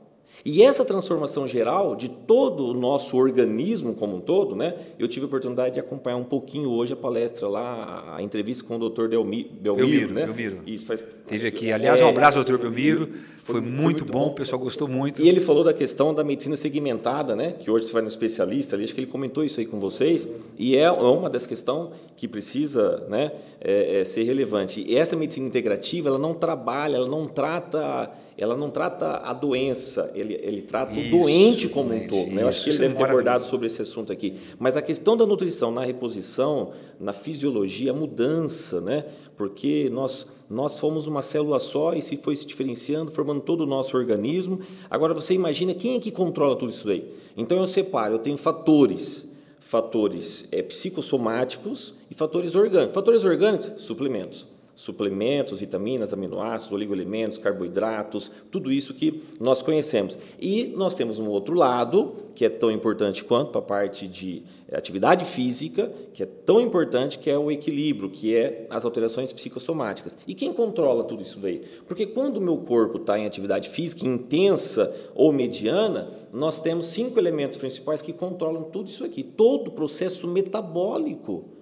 E 0.50 0.62
essa 0.62 0.82
transformação 0.82 1.46
geral 1.46 1.94
de 1.94 2.08
todo 2.08 2.68
o 2.68 2.72
nosso 2.72 3.18
organismo 3.18 3.94
como 3.94 4.16
um 4.16 4.20
todo, 4.20 4.56
né? 4.56 4.74
Eu 4.98 5.06
tive 5.06 5.24
a 5.24 5.26
oportunidade 5.26 5.74
de 5.74 5.80
acompanhar 5.80 6.16
um 6.16 6.24
pouquinho 6.24 6.70
hoje 6.70 6.94
a 6.94 6.96
palestra 6.96 7.46
lá, 7.46 8.14
a 8.16 8.22
entrevista 8.22 8.64
com 8.64 8.76
o 8.76 8.88
Dr. 8.88 9.08
Delmi, 9.08 9.44
Belmiro, 9.44 9.86
Belmiro, 9.86 10.14
né? 10.14 10.24
Belmiro. 10.24 10.62
Isso 10.66 10.86
faz. 10.86 11.04
Teve 11.26 11.48
aqui, 11.48 11.70
aliás, 11.70 12.00
um 12.00 12.08
abraço 12.08 12.38
ao 12.38 12.44
Dr. 12.44 12.56
Belmiro. 12.56 13.10
Foi, 13.36 13.56
foi, 13.56 13.60
muito, 13.60 13.82
muito 13.82 14.04
bom, 14.06 14.20
bom, 14.20 14.26
o 14.28 14.34
pessoal 14.34 14.58
gostou 14.58 14.88
muito. 14.88 15.20
E 15.20 15.28
ele 15.28 15.42
falou 15.42 15.62
da 15.62 15.74
questão 15.74 16.14
da 16.14 16.24
medicina 16.24 16.56
segmentada, 16.56 17.36
né? 17.36 17.52
Que 17.52 17.70
hoje 17.70 17.84
você 17.84 17.92
vai 17.92 18.00
no 18.00 18.08
especialista 18.08 18.74
ali, 18.74 18.84
acho 18.84 18.94
que 18.94 19.00
ele 19.00 19.06
comentou 19.06 19.44
isso 19.44 19.60
aí 19.60 19.66
com 19.66 19.78
vocês. 19.78 20.26
E 20.58 20.78
é 20.78 20.90
uma 20.90 21.28
das 21.28 21.46
questões 21.46 21.90
que 22.16 22.26
precisa, 22.26 23.04
né? 23.06 23.32
É, 23.60 24.00
é 24.00 24.04
ser 24.06 24.22
relevante. 24.22 24.82
E 24.86 24.96
essa 24.96 25.14
medicina 25.14 25.46
integrativa, 25.46 26.08
ela 26.08 26.18
não 26.18 26.32
trabalha, 26.32 26.96
ela 26.96 27.08
não 27.08 27.26
trata 27.26 28.10
ela 28.38 28.56
não 28.56 28.70
trata 28.70 29.16
a 29.24 29.32
doença, 29.32 30.12
ele, 30.14 30.38
ele 30.40 30.62
trata 30.62 30.98
isso, 30.98 31.16
o 31.16 31.18
doente 31.18 31.68
como 31.68 31.92
um 31.92 32.06
todo. 32.06 32.30
Né? 32.30 32.42
Eu 32.42 32.48
acho 32.48 32.62
que 32.62 32.70
ele 32.70 32.78
deve 32.78 32.94
ter 32.94 33.02
abordado 33.02 33.44
sobre 33.44 33.66
esse 33.66 33.82
assunto 33.82 34.12
aqui. 34.12 34.34
Mas 34.60 34.76
a 34.76 34.82
questão 34.82 35.16
da 35.16 35.26
nutrição 35.26 35.72
na 35.72 35.84
reposição, 35.84 36.70
na 37.00 37.12
fisiologia, 37.12 37.90
a 37.90 37.94
mudança, 37.94 38.80
né? 38.80 39.04
porque 39.36 39.90
nós, 39.92 40.28
nós 40.48 40.78
fomos 40.78 41.08
uma 41.08 41.20
célula 41.20 41.58
só 41.58 41.94
e 41.94 42.00
se 42.00 42.16
foi 42.16 42.36
se 42.36 42.46
diferenciando, 42.46 43.10
formando 43.10 43.40
todo 43.40 43.62
o 43.62 43.66
nosso 43.66 43.96
organismo. 43.96 44.60
Agora 44.88 45.12
você 45.12 45.34
imagina 45.34 45.74
quem 45.74 45.96
é 45.96 45.98
que 45.98 46.12
controla 46.12 46.54
tudo 46.54 46.70
isso 46.70 46.86
daí? 46.86 47.12
Então 47.36 47.58
eu 47.58 47.66
separo, 47.66 48.14
eu 48.14 48.18
tenho 48.20 48.36
fatores 48.36 49.36
fatores 49.58 50.48
é, 50.50 50.62
psicossomáticos 50.62 51.92
e 52.10 52.14
fatores 52.14 52.54
orgânicos. 52.54 52.94
Fatores 52.94 53.24
orgânicos, 53.24 53.72
suplementos 53.76 54.46
suplementos, 54.78 55.58
vitaminas, 55.58 56.12
aminoácidos, 56.12 56.72
oligoelementos, 56.72 57.36
carboidratos, 57.36 58.30
tudo 58.48 58.70
isso 58.70 58.94
que 58.94 59.24
nós 59.40 59.60
conhecemos. 59.60 60.16
E 60.40 60.72
nós 60.76 60.94
temos 60.94 61.18
um 61.18 61.26
outro 61.26 61.52
lado, 61.56 62.14
que 62.32 62.44
é 62.44 62.48
tão 62.48 62.70
importante 62.70 63.24
quanto 63.24 63.50
para 63.50 63.58
a 63.58 63.64
parte 63.64 64.06
de 64.06 64.44
eh, 64.68 64.78
atividade 64.78 65.24
física, 65.24 65.92
que 66.14 66.22
é 66.22 66.26
tão 66.26 66.60
importante, 66.60 67.18
que 67.18 67.28
é 67.28 67.36
o 67.36 67.50
equilíbrio, 67.50 68.08
que 68.08 68.36
é 68.36 68.68
as 68.70 68.84
alterações 68.84 69.32
psicossomáticas. 69.32 70.16
E 70.28 70.32
quem 70.32 70.52
controla 70.52 71.02
tudo 71.02 71.22
isso 71.22 71.40
daí? 71.40 71.60
Porque 71.84 72.06
quando 72.06 72.36
o 72.36 72.40
meu 72.40 72.58
corpo 72.58 72.98
está 72.98 73.18
em 73.18 73.26
atividade 73.26 73.68
física 73.68 74.06
intensa 74.06 74.94
ou 75.12 75.32
mediana, 75.32 76.08
nós 76.32 76.60
temos 76.60 76.86
cinco 76.86 77.18
elementos 77.18 77.56
principais 77.56 78.00
que 78.00 78.12
controlam 78.12 78.62
tudo 78.62 78.88
isso 78.88 79.04
aqui, 79.04 79.24
todo 79.24 79.68
o 79.68 79.72
processo 79.72 80.28
metabólico 80.28 81.57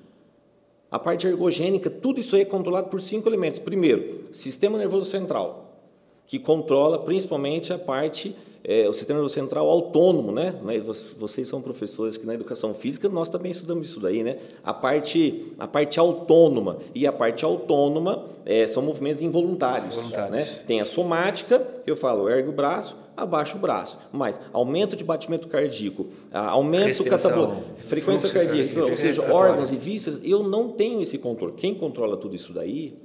a 0.91 0.99
parte 0.99 1.27
ergogênica, 1.27 1.91
tudo 1.91 2.21
isso 2.21 2.37
aí 2.37 2.43
é 2.43 2.45
controlado 2.45 2.89
por 2.89 3.01
cinco 3.01 3.29
elementos. 3.29 3.59
Primeiro, 3.59 4.23
sistema 4.33 4.79
nervoso 4.79 5.05
central, 5.05 5.81
que 6.27 6.39
controla 6.39 6.99
principalmente 7.01 7.73
a 7.73 7.79
parte, 7.79 8.37
é, 8.63 8.89
o 8.89 8.93
sistema 8.93 9.19
nervoso 9.19 9.35
central 9.35 9.69
autônomo, 9.69 10.31
né? 10.31 10.55
Vocês 11.19 11.49
são 11.49 11.61
professores 11.61 12.17
que 12.17 12.25
na 12.25 12.35
educação 12.35 12.73
física, 12.73 13.09
nós 13.09 13.29
também 13.29 13.51
estudamos 13.51 13.89
isso 13.89 14.01
daí, 14.01 14.23
né? 14.23 14.39
A 14.63 14.73
parte, 14.73 15.53
a 15.59 15.67
parte 15.67 15.99
autônoma. 15.99 16.79
E 16.95 17.07
a 17.07 17.13
parte 17.13 17.45
autônoma 17.45 18.25
é, 18.45 18.67
são 18.67 18.83
movimentos 18.83 19.23
involuntários. 19.23 19.97
Voluntários. 19.97 20.31
Né? 20.31 20.45
Tem 20.67 20.81
a 20.81 20.85
somática, 20.85 21.67
eu 21.87 21.97
falo, 21.97 22.29
ergue 22.29 22.49
o 22.49 22.53
braço, 22.53 22.97
abaixa 23.17 23.57
o 23.57 23.59
braço. 23.59 23.99
Mas 24.13 24.39
aumento 24.53 24.95
de 24.95 25.05
batimento 25.05 25.49
cardíaco, 25.49 26.09
aumento 26.33 27.03
do 27.03 27.11
catabólico, 27.11 27.63
frequência 27.79 28.29
cardíaca, 28.31 28.85
ou 28.85 28.97
seja, 28.97 29.23
órgãos 29.33 29.73
e 29.73 29.77
vísceras, 29.77 30.21
eu 30.23 30.43
não 30.43 30.69
tenho 30.69 31.01
esse 31.01 31.19
controle. 31.19 31.55
Quem 31.55 31.75
controla 31.75 32.17
tudo 32.17 32.37
isso 32.37 32.53
daí? 32.53 32.97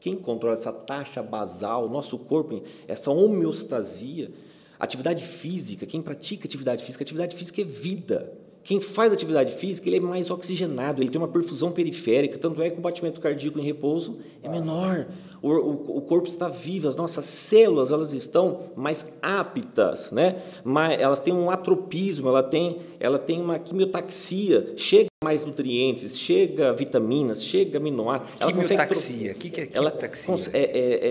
Quem 0.00 0.16
controla 0.16 0.54
essa 0.54 0.72
taxa 0.72 1.22
basal, 1.22 1.88
nosso 1.88 2.18
corpo, 2.18 2.62
essa 2.86 3.10
homeostasia, 3.10 4.30
atividade 4.78 5.24
física, 5.24 5.86
quem 5.86 6.00
pratica 6.00 6.46
atividade 6.46 6.84
física, 6.84 7.02
atividade 7.02 7.36
física 7.36 7.60
é 7.60 7.64
vida. 7.64 8.32
Quem 8.62 8.80
faz 8.80 9.12
atividade 9.12 9.54
física, 9.54 9.88
ele 9.88 9.96
é 9.96 10.00
mais 10.00 10.30
oxigenado, 10.30 11.02
ele 11.02 11.10
tem 11.10 11.20
uma 11.20 11.28
perfusão 11.28 11.70
periférica, 11.72 12.36
tanto 12.38 12.60
é 12.62 12.68
que 12.68 12.78
o 12.78 12.82
batimento 12.82 13.20
cardíaco 13.20 13.58
em 13.58 13.62
repouso 13.62 14.18
é 14.42 14.48
menor. 14.48 15.06
O, 15.40 15.50
o, 15.50 15.98
o 15.98 16.00
corpo 16.02 16.28
está 16.28 16.48
vivo, 16.48 16.88
as 16.88 16.96
nossas 16.96 17.24
células 17.24 17.92
elas 17.92 18.12
estão 18.12 18.72
mais 18.76 19.06
aptas, 19.22 20.10
né? 20.10 20.42
Mas 20.64 21.00
elas 21.00 21.20
têm 21.20 21.32
um 21.32 21.48
atropismo, 21.50 22.28
ela 22.28 22.42
tem, 22.42 22.78
ela 22.98 23.18
tem 23.18 23.40
uma 23.40 23.58
quimiotaxia, 23.58 24.74
chega 24.76 25.08
mais 25.22 25.44
nutrientes, 25.44 26.18
chega 26.18 26.72
vitaminas, 26.72 27.44
chega 27.44 27.78
aminoácidos. 27.78 28.34
Quimiotaxia, 28.44 29.32
o 29.32 29.34
que, 29.36 29.50
que 29.50 29.60
é 29.60 29.66
quimiotaxia? 29.66 30.50
É, 30.52 30.60
é, 30.60 31.08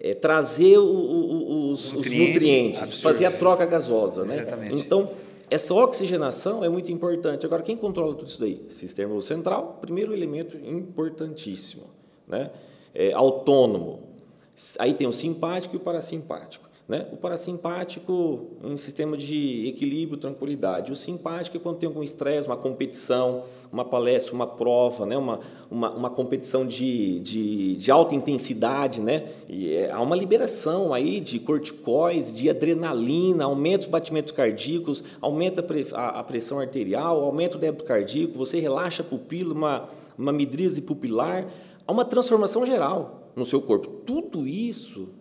é, 0.00 0.10
é 0.10 0.14
trazer 0.14 0.78
o, 0.78 1.70
os, 1.70 1.92
os, 1.92 2.10
nutrientes, 2.10 2.94
fazer 2.96 3.26
a 3.26 3.30
troca 3.30 3.66
gasosa, 3.66 4.24
né? 4.24 4.36
Exatamente. 4.36 4.74
Então 4.76 5.10
essa 5.50 5.74
oxigenação 5.74 6.64
é 6.64 6.68
muito 6.68 6.92
importante. 6.92 7.44
Agora, 7.44 7.62
quem 7.62 7.76
controla 7.76 8.14
tudo 8.14 8.28
isso 8.28 8.40
daí? 8.40 8.64
Sistema 8.68 9.20
central, 9.20 9.78
primeiro 9.80 10.14
elemento 10.14 10.56
importantíssimo, 10.56 11.90
né? 12.26 12.50
É, 12.94 13.12
autônomo. 13.12 14.10
Aí 14.78 14.94
tem 14.94 15.06
o 15.06 15.12
simpático 15.12 15.74
e 15.74 15.78
o 15.78 15.80
parasimpático. 15.80 16.69
Né? 16.90 17.06
O 17.12 17.16
parasimpático 17.16 18.48
em 18.64 18.76
sistema 18.76 19.16
de 19.16 19.68
equilíbrio, 19.68 20.18
tranquilidade. 20.18 20.90
O 20.90 20.96
simpático 20.96 21.56
é 21.56 21.60
quando 21.60 21.76
tem 21.76 21.86
algum 21.86 22.02
estresse, 22.02 22.48
uma 22.48 22.56
competição, 22.56 23.44
uma 23.72 23.84
palestra, 23.84 24.34
uma 24.34 24.48
prova, 24.48 25.06
né? 25.06 25.16
uma, 25.16 25.38
uma, 25.70 25.88
uma 25.88 26.10
competição 26.10 26.66
de, 26.66 27.20
de, 27.20 27.76
de, 27.76 27.92
alta 27.92 28.16
intensidade. 28.16 29.00
Né? 29.00 29.28
E 29.48 29.72
é, 29.72 29.92
há 29.92 30.00
uma 30.00 30.16
liberação 30.16 30.92
aí 30.92 31.20
de 31.20 31.38
corticóides, 31.38 32.32
de 32.32 32.50
adrenalina, 32.50 33.44
aumenta 33.44 33.84
os 33.84 33.86
batimentos 33.86 34.32
cardíacos, 34.32 35.04
aumenta 35.20 35.64
a, 35.94 36.18
a 36.18 36.24
pressão 36.24 36.58
arterial, 36.58 37.22
aumenta 37.22 37.56
o 37.56 37.60
débito 37.60 37.84
cardíaco, 37.84 38.36
você 38.36 38.58
relaxa 38.58 39.04
a 39.04 39.06
pupila, 39.06 39.54
uma, 39.54 39.88
uma 40.18 40.32
midríase 40.32 40.82
pupilar. 40.82 41.46
Há 41.86 41.92
uma 41.92 42.04
transformação 42.04 42.66
geral 42.66 43.30
no 43.36 43.44
seu 43.44 43.62
corpo. 43.62 43.86
Tudo 44.04 44.44
isso 44.44 45.19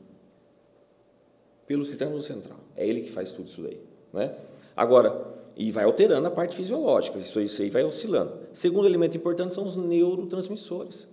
pelo 1.69 1.85
sistema 1.85 2.19
central. 2.19 2.57
É 2.75 2.85
ele 2.85 3.01
que 3.01 3.11
faz 3.11 3.31
tudo 3.31 3.47
isso 3.47 3.61
daí. 3.61 3.79
Né? 4.11 4.33
Agora, 4.75 5.35
e 5.55 5.71
vai 5.71 5.83
alterando 5.83 6.27
a 6.27 6.31
parte 6.31 6.55
fisiológica, 6.55 7.19
isso, 7.19 7.39
isso 7.39 7.61
aí 7.61 7.69
vai 7.69 7.83
oscilando. 7.83 8.33
Segundo 8.51 8.87
elemento 8.87 9.15
importante 9.15 9.53
são 9.53 9.63
os 9.63 9.75
neurotransmissores. 9.75 11.07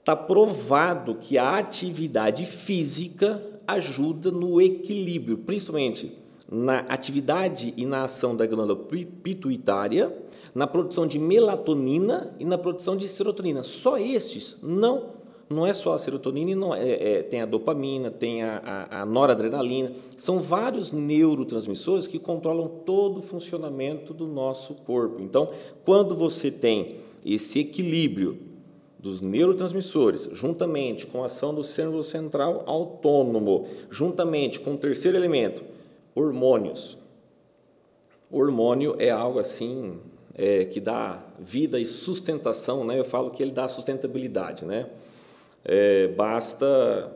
Está 0.00 0.16
provado 0.16 1.14
que 1.14 1.38
a 1.38 1.56
atividade 1.56 2.46
física 2.46 3.40
ajuda 3.64 4.32
no 4.32 4.60
equilíbrio, 4.60 5.38
principalmente 5.38 6.18
na 6.50 6.80
atividade 6.80 7.72
e 7.76 7.86
na 7.86 8.02
ação 8.02 8.34
da 8.34 8.44
glândula 8.44 8.88
pituitária, 9.22 10.12
na 10.52 10.66
produção 10.66 11.06
de 11.06 11.20
melatonina 11.20 12.34
e 12.40 12.44
na 12.44 12.58
produção 12.58 12.96
de 12.96 13.06
serotonina. 13.06 13.62
Só 13.62 13.98
estes 13.98 14.58
não 14.60 15.17
não 15.50 15.66
é 15.66 15.72
só 15.72 15.94
a 15.94 15.98
serotonina, 15.98 16.78
é, 16.78 17.12
é, 17.12 17.22
tem 17.22 17.40
a 17.40 17.46
dopamina, 17.46 18.10
tem 18.10 18.42
a, 18.42 18.58
a, 18.90 19.02
a, 19.02 19.06
noradrenalina, 19.06 19.92
são 20.16 20.40
vários 20.40 20.92
neurotransmissores 20.92 22.06
que 22.06 22.18
controlam 22.18 22.68
todo 22.84 23.18
o 23.18 23.22
funcionamento 23.22 24.12
do 24.12 24.26
nosso 24.26 24.74
corpo. 24.74 25.22
Então, 25.22 25.50
quando 25.84 26.14
você 26.14 26.50
tem 26.50 26.96
esse 27.24 27.60
equilíbrio 27.60 28.38
dos 28.98 29.20
neurotransmissores, 29.20 30.28
juntamente 30.32 31.06
com 31.06 31.22
a 31.22 31.26
ação 31.26 31.54
do 31.54 31.64
cérebro 31.64 32.02
central 32.02 32.64
autônomo, 32.66 33.68
juntamente 33.90 34.60
com 34.60 34.74
o 34.74 34.76
terceiro 34.76 35.16
elemento, 35.16 35.62
hormônios. 36.14 36.98
Hormônio 38.30 38.96
é 38.98 39.08
algo 39.08 39.38
assim 39.38 39.98
é, 40.34 40.64
que 40.64 40.80
dá 40.80 41.22
vida 41.38 41.80
e 41.80 41.86
sustentação, 41.86 42.84
né? 42.84 42.98
Eu 42.98 43.04
falo 43.04 43.30
que 43.30 43.42
ele 43.42 43.52
dá 43.52 43.68
sustentabilidade, 43.68 44.64
né? 44.64 44.86
É, 45.64 46.08
basta 46.08 47.14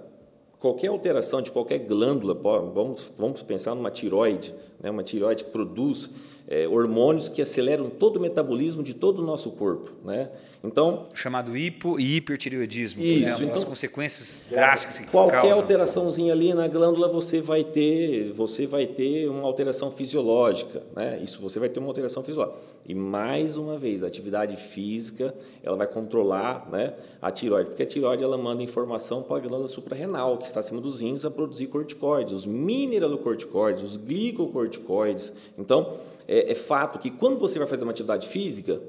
qualquer 0.59 0.89
alteração 0.89 1.43
de 1.43 1.51
qualquer 1.51 1.79
glândula, 1.79 2.35
vamos, 2.35 3.13
vamos 3.17 3.43
pensar 3.43 3.75
numa 3.75 3.91
tiroide, 3.91 4.55
né, 4.81 4.91
uma 4.91 5.03
tiroide 5.03 5.45
que 5.45 5.51
produz 5.51 6.09
é, 6.49 6.67
hormônios 6.69 7.29
que 7.29 7.41
aceleram 7.41 7.89
todo 7.89 8.17
o 8.17 8.21
metabolismo 8.21 8.83
de 8.83 8.95
todo 8.95 9.23
o 9.23 9.27
nosso 9.27 9.51
corpo. 9.53 9.93
Né? 10.05 10.31
Então, 10.65 11.09
chamado 11.13 11.57
hipo 11.57 11.99
e 11.99 12.17
hipertireoidismo. 12.17 13.03
Isso, 13.03 13.41
né? 13.41 13.47
então, 13.47 13.59
as 13.59 13.65
consequências 13.65 14.43
drásticas 14.49 14.99
que 14.99 15.07
Qualquer 15.07 15.41
causam. 15.41 15.59
alteraçãozinha 15.59 16.33
ali 16.33 16.55
na 16.55 16.69
glândula 16.69 17.09
você 17.09 17.41
vai 17.41 17.65
ter, 17.65 18.33
você 18.33 18.67
vai 18.67 18.87
ter 18.87 19.29
uma 19.29 19.43
alteração 19.43 19.91
fisiológica, 19.91 20.83
né? 20.95 21.19
Isso 21.23 21.41
você 21.41 21.59
vai 21.59 21.69
ter 21.69 21.81
uma 21.81 21.89
alteração 21.89 22.23
fisiológica. 22.23 22.61
E 22.87 22.95
mais 22.95 23.57
uma 23.57 23.79
vez, 23.79 24.03
a 24.03 24.09
atividade 24.09 24.57
física, 24.57 25.33
ela 25.63 25.77
vai 25.77 25.87
controlar, 25.87 26.69
né, 26.71 26.95
a 27.21 27.31
tiroide, 27.31 27.71
porque 27.71 27.85
a 27.85 27.87
tiroide 27.87 28.25
ela 28.25 28.37
manda 28.37 28.63
informação 28.63 29.23
para 29.23 29.37
a 29.37 29.41
glândula 29.41 29.69
suprarrenal, 29.69 30.37
que 30.39 30.47
está 30.47 30.59
acima 30.59 30.81
dos 30.81 31.01
rins, 31.01 31.25
a 31.25 31.31
produzir 31.31 31.69
corticoides, 31.69 32.33
os 32.33 32.47
mineralocorticoides, 32.47 33.85
os 33.85 33.97
glicocorticoides. 33.97 35.33
Então, 35.57 35.97
é, 36.27 36.53
é 36.53 36.55
fato 36.55 36.99
que 36.99 37.11
quando 37.11 37.39
você 37.39 37.59
vai 37.59 37.69
fazer 37.69 37.83
uma 37.83 37.93
atividade 37.93 38.29
física, 38.29 38.83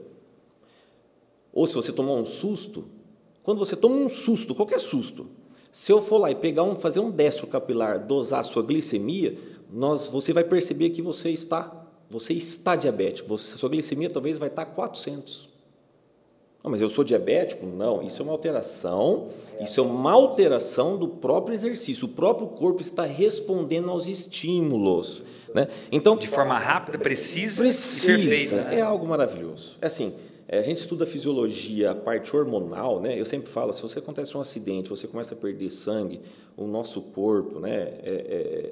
ou 1.51 1.67
se 1.67 1.75
você 1.75 1.91
tomar 1.91 2.13
um 2.13 2.25
susto, 2.25 2.85
quando 3.43 3.59
você 3.59 3.75
toma 3.75 3.95
um 3.95 4.09
susto, 4.09 4.55
qualquer 4.55 4.79
susto, 4.79 5.27
se 5.71 5.91
eu 5.91 6.01
for 6.01 6.17
lá 6.17 6.31
e 6.31 6.35
pegar 6.35 6.63
um, 6.63 6.75
fazer 6.75 6.99
um 6.99 7.11
destro 7.11 7.47
capilar, 7.47 8.05
dosar 8.05 8.41
a 8.41 8.43
sua 8.43 8.61
glicemia, 8.63 9.37
nós, 9.71 10.07
você 10.07 10.31
vai 10.31 10.43
perceber 10.43 10.91
que 10.91 11.01
você 11.01 11.31
está, 11.31 11.87
você 12.09 12.33
está 12.33 12.75
diabético. 12.75 13.27
Você, 13.29 13.57
sua 13.57 13.69
glicemia 13.69 14.09
talvez 14.09 14.37
vai 14.37 14.49
estar 14.49 14.65
400. 14.65 15.49
Não, 16.63 16.71
mas 16.71 16.79
eu 16.79 16.87
sou 16.87 17.03
diabético? 17.03 17.65
Não, 17.65 18.01
isso 18.01 18.21
é 18.21 18.23
uma 18.23 18.31
alteração, 18.31 19.27
isso 19.59 19.79
é 19.81 19.83
uma 19.83 20.13
alteração 20.13 20.95
do 20.95 21.07
próprio 21.07 21.53
exercício. 21.53 22.05
O 22.05 22.09
próprio 22.09 22.47
corpo 22.47 22.79
está 22.79 23.03
respondendo 23.03 23.89
aos 23.89 24.07
estímulos. 24.07 25.21
Né? 25.53 25.67
Então, 25.91 26.17
de 26.17 26.27
forma 26.27 26.57
rápida, 26.57 26.97
precisa, 26.97 27.63
precisa 27.63 28.11
e 28.13 28.17
perfeita. 28.17 28.55
Né? 28.65 28.79
É 28.79 28.81
algo 28.81 29.05
maravilhoso. 29.07 29.77
É 29.81 29.87
assim, 29.87 30.13
É, 30.47 30.59
a 30.59 30.61
gente 30.61 30.77
estuda 30.77 31.05
a 31.05 31.07
fisiologia, 31.07 31.91
a 31.91 31.95
parte 31.95 32.35
hormonal, 32.35 32.99
né? 32.99 33.19
Eu 33.19 33.25
sempre 33.25 33.49
falo, 33.49 33.73
se 33.73 33.81
você 33.81 33.99
acontece 33.99 34.37
um 34.37 34.41
acidente, 34.41 34.89
você 34.89 35.07
começa 35.07 35.33
a 35.33 35.37
perder 35.37 35.69
sangue, 35.69 36.19
o 36.57 36.67
nosso 36.67 37.01
corpo, 37.01 37.59
né? 37.59 37.75
É, 38.03 38.03
é, 38.03 38.69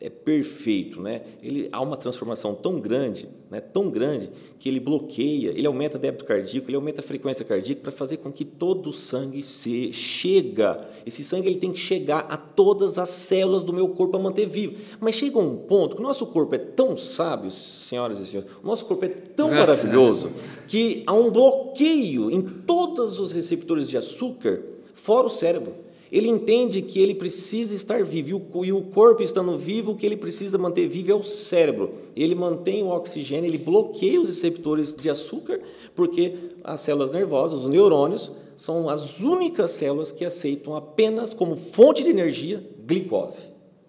é 0.00 0.10
perfeito, 0.10 1.00
né? 1.00 1.22
Ele 1.42 1.68
há 1.72 1.80
uma 1.80 1.96
transformação 1.96 2.54
tão 2.54 2.80
grande, 2.80 3.28
né? 3.50 3.60
Tão 3.60 3.88
grande 3.88 4.30
que 4.58 4.68
ele 4.68 4.80
bloqueia, 4.80 5.50
ele 5.50 5.66
aumenta 5.66 5.96
o 5.96 6.00
débito 6.00 6.24
cardíaco, 6.24 6.68
ele 6.68 6.76
aumenta 6.76 7.00
a 7.00 7.04
frequência 7.04 7.44
cardíaca 7.44 7.80
para 7.80 7.92
fazer 7.92 8.18
com 8.18 8.30
que 8.32 8.44
todo 8.44 8.88
o 8.88 8.92
sangue 8.92 9.42
se 9.42 9.92
chega. 9.92 10.88
Esse 11.06 11.22
sangue 11.22 11.48
ele 11.48 11.58
tem 11.58 11.72
que 11.72 11.78
chegar 11.78 12.26
a 12.28 12.36
todas 12.36 12.98
as 12.98 13.08
células 13.08 13.62
do 13.62 13.72
meu 13.72 13.88
corpo 13.88 14.12
para 14.12 14.20
manter 14.20 14.46
vivo. 14.46 14.76
Mas 15.00 15.14
chega 15.14 15.38
um 15.38 15.56
ponto 15.56 15.96
que 15.96 16.02
o 16.02 16.04
nosso 16.04 16.26
corpo 16.26 16.54
é 16.54 16.58
tão 16.58 16.96
sábio, 16.96 17.50
senhoras 17.50 18.18
e 18.20 18.26
senhores, 18.26 18.50
o 18.62 18.66
nosso 18.66 18.84
corpo 18.84 19.04
é 19.04 19.08
tão 19.08 19.50
maravilhoso 19.50 20.32
que 20.66 21.02
há 21.06 21.14
um 21.14 21.30
bloqueio 21.30 22.30
em 22.30 22.42
todos 22.42 23.20
os 23.20 23.32
receptores 23.32 23.88
de 23.88 23.96
açúcar, 23.96 24.62
fora 24.92 25.26
o 25.26 25.30
cérebro. 25.30 25.83
Ele 26.12 26.28
entende 26.28 26.82
que 26.82 27.00
ele 27.00 27.14
precisa 27.14 27.74
estar 27.74 28.04
vivo, 28.04 28.40
e 28.64 28.72
o 28.72 28.82
corpo 28.82 29.22
estando 29.22 29.58
vivo, 29.58 29.92
o 29.92 29.96
que 29.96 30.06
ele 30.06 30.16
precisa 30.16 30.58
manter 30.58 30.86
vivo 30.86 31.10
é 31.10 31.14
o 31.14 31.22
cérebro. 31.22 31.94
Ele 32.14 32.34
mantém 32.34 32.82
o 32.82 32.88
oxigênio, 32.88 33.48
ele 33.48 33.58
bloqueia 33.58 34.20
os 34.20 34.28
receptores 34.28 34.94
de 34.94 35.10
açúcar, 35.10 35.60
porque 35.94 36.34
as 36.62 36.80
células 36.80 37.10
nervosas, 37.10 37.62
os 37.62 37.68
neurônios, 37.68 38.32
são 38.56 38.88
as 38.88 39.20
únicas 39.20 39.72
células 39.72 40.12
que 40.12 40.24
aceitam 40.24 40.76
apenas 40.76 41.34
como 41.34 41.56
fonte 41.56 42.02
de 42.02 42.10
energia 42.10 42.64
glicose. 42.86 43.46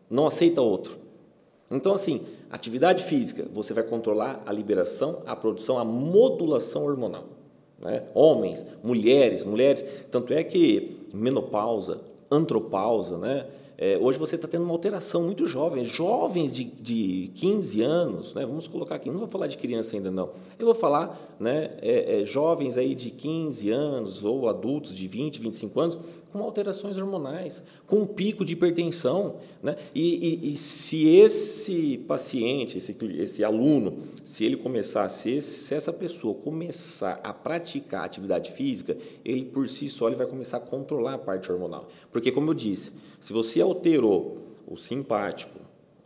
Não 0.10 0.26
aceita 0.26 0.62
outro. 0.62 0.98
Então, 1.70 1.94
assim, 1.94 2.22
atividade 2.50 3.04
física, 3.04 3.48
você 3.54 3.74
vai 3.74 3.84
controlar 3.84 4.42
a 4.46 4.52
liberação, 4.52 5.22
a 5.26 5.36
produção, 5.36 5.78
a 5.78 5.86
modulação 5.86 6.86
hormonal. 6.86 7.26
Né? 7.80 8.04
Homens, 8.14 8.66
mulheres, 8.84 9.44
mulheres. 9.44 9.84
Tanto 10.10 10.34
é 10.34 10.44
que 10.44 10.95
menopausa, 11.16 12.02
antropausa, 12.30 13.18
né? 13.18 13.46
É, 13.78 13.98
hoje 13.98 14.18
você 14.18 14.36
está 14.36 14.48
tendo 14.48 14.64
uma 14.64 14.72
alteração 14.72 15.24
muito 15.24 15.48
jovem, 15.48 15.84
jovens 15.84 16.56
de, 16.56 16.64
de 16.64 17.32
15 17.36 17.82
anos, 17.82 18.34
né? 18.34 18.46
vamos 18.46 18.68
colocar 18.68 18.96
aqui, 18.96 19.12
não 19.12 19.20
vou 19.20 19.28
falar 19.28 19.48
de 19.48 19.58
criança 19.58 19.98
ainda 19.98 20.10
não, 20.10 20.32
eu 20.58 20.66
vou 20.66 20.76
falar 20.76 21.36
né, 21.40 21.72
é, 21.82 22.22
é, 22.22 22.26
jovens 22.26 22.78
aí 22.78 22.96
de 22.96 23.12
15 23.12 23.70
anos 23.70 24.24
ou 24.24 24.48
adultos 24.48 24.96
de 24.96 25.08
20, 25.08 25.42
25 25.42 25.80
anos 25.80 26.00
com 26.32 26.44
alterações 26.44 26.98
hormonais, 26.98 27.64
com 27.88 28.02
um 28.02 28.06
pico 28.06 28.44
de 28.44 28.54
hipertensão. 28.54 29.38
Né? 29.64 29.78
E, 29.94 30.44
e, 30.44 30.52
e 30.52 30.56
se 30.56 31.08
esse 31.08 31.98
paciente, 32.00 32.78
esse, 32.78 32.96
esse 33.18 33.42
aluno, 33.42 34.00
se 34.22 34.44
ele 34.44 34.58
começar, 34.58 35.08
se, 35.08 35.42
se 35.42 35.74
essa 35.74 35.94
pessoa 35.94 36.36
começar 36.36 37.22
a 37.24 37.34
praticar 37.34 38.04
atividade 38.04 38.52
física, 38.52 38.98
ele 39.24 39.46
por 39.46 39.70
si 39.70 39.88
só 39.88 40.08
ele 40.08 40.18
vai 40.18 40.28
começar 40.28 40.58
a 40.58 40.60
controlar 40.60 41.14
a 41.14 41.18
parte 41.18 41.50
hormonal. 41.50 41.88
Porque, 42.12 42.34
como 42.34 42.50
eu 42.50 42.54
disse, 42.54 42.92
se 43.26 43.34
você 43.34 43.60
alterou 43.60 44.38
o 44.68 44.78
simpático, 44.78 45.60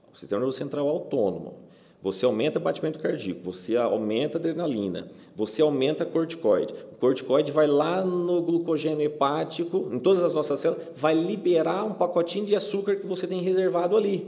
o 0.10 0.18
sistema 0.18 0.40
nervoso 0.40 0.58
central 0.58 0.88
autônomo, 0.88 1.56
você 2.02 2.24
aumenta 2.24 2.60
o 2.60 2.62
batimento 2.62 2.98
cardíaco, 2.98 3.42
você 3.42 3.76
aumenta 3.76 4.38
a 4.38 4.40
adrenalina, 4.40 5.12
você 5.36 5.62
aumenta 5.62 6.06
a 6.06 6.08
corticoide. 6.08 6.74
O 6.94 6.96
corticoide 6.96 7.52
vai 7.52 7.68
lá 7.68 8.06
no 8.06 8.42
glucogênio 8.42 9.02
hepático, 9.02 9.90
em 9.92 10.00
todas 10.00 10.24
as 10.24 10.34
nossas 10.34 10.62
células, 10.62 10.82
vai 10.96 11.14
liberar 11.14 11.84
um 11.84 11.94
pacotinho 11.94 12.46
de 12.46 12.56
açúcar 12.56 12.96
que 12.96 13.06
você 13.06 13.28
tem 13.28 13.42
reservado 13.42 13.98
ali. 13.98 14.26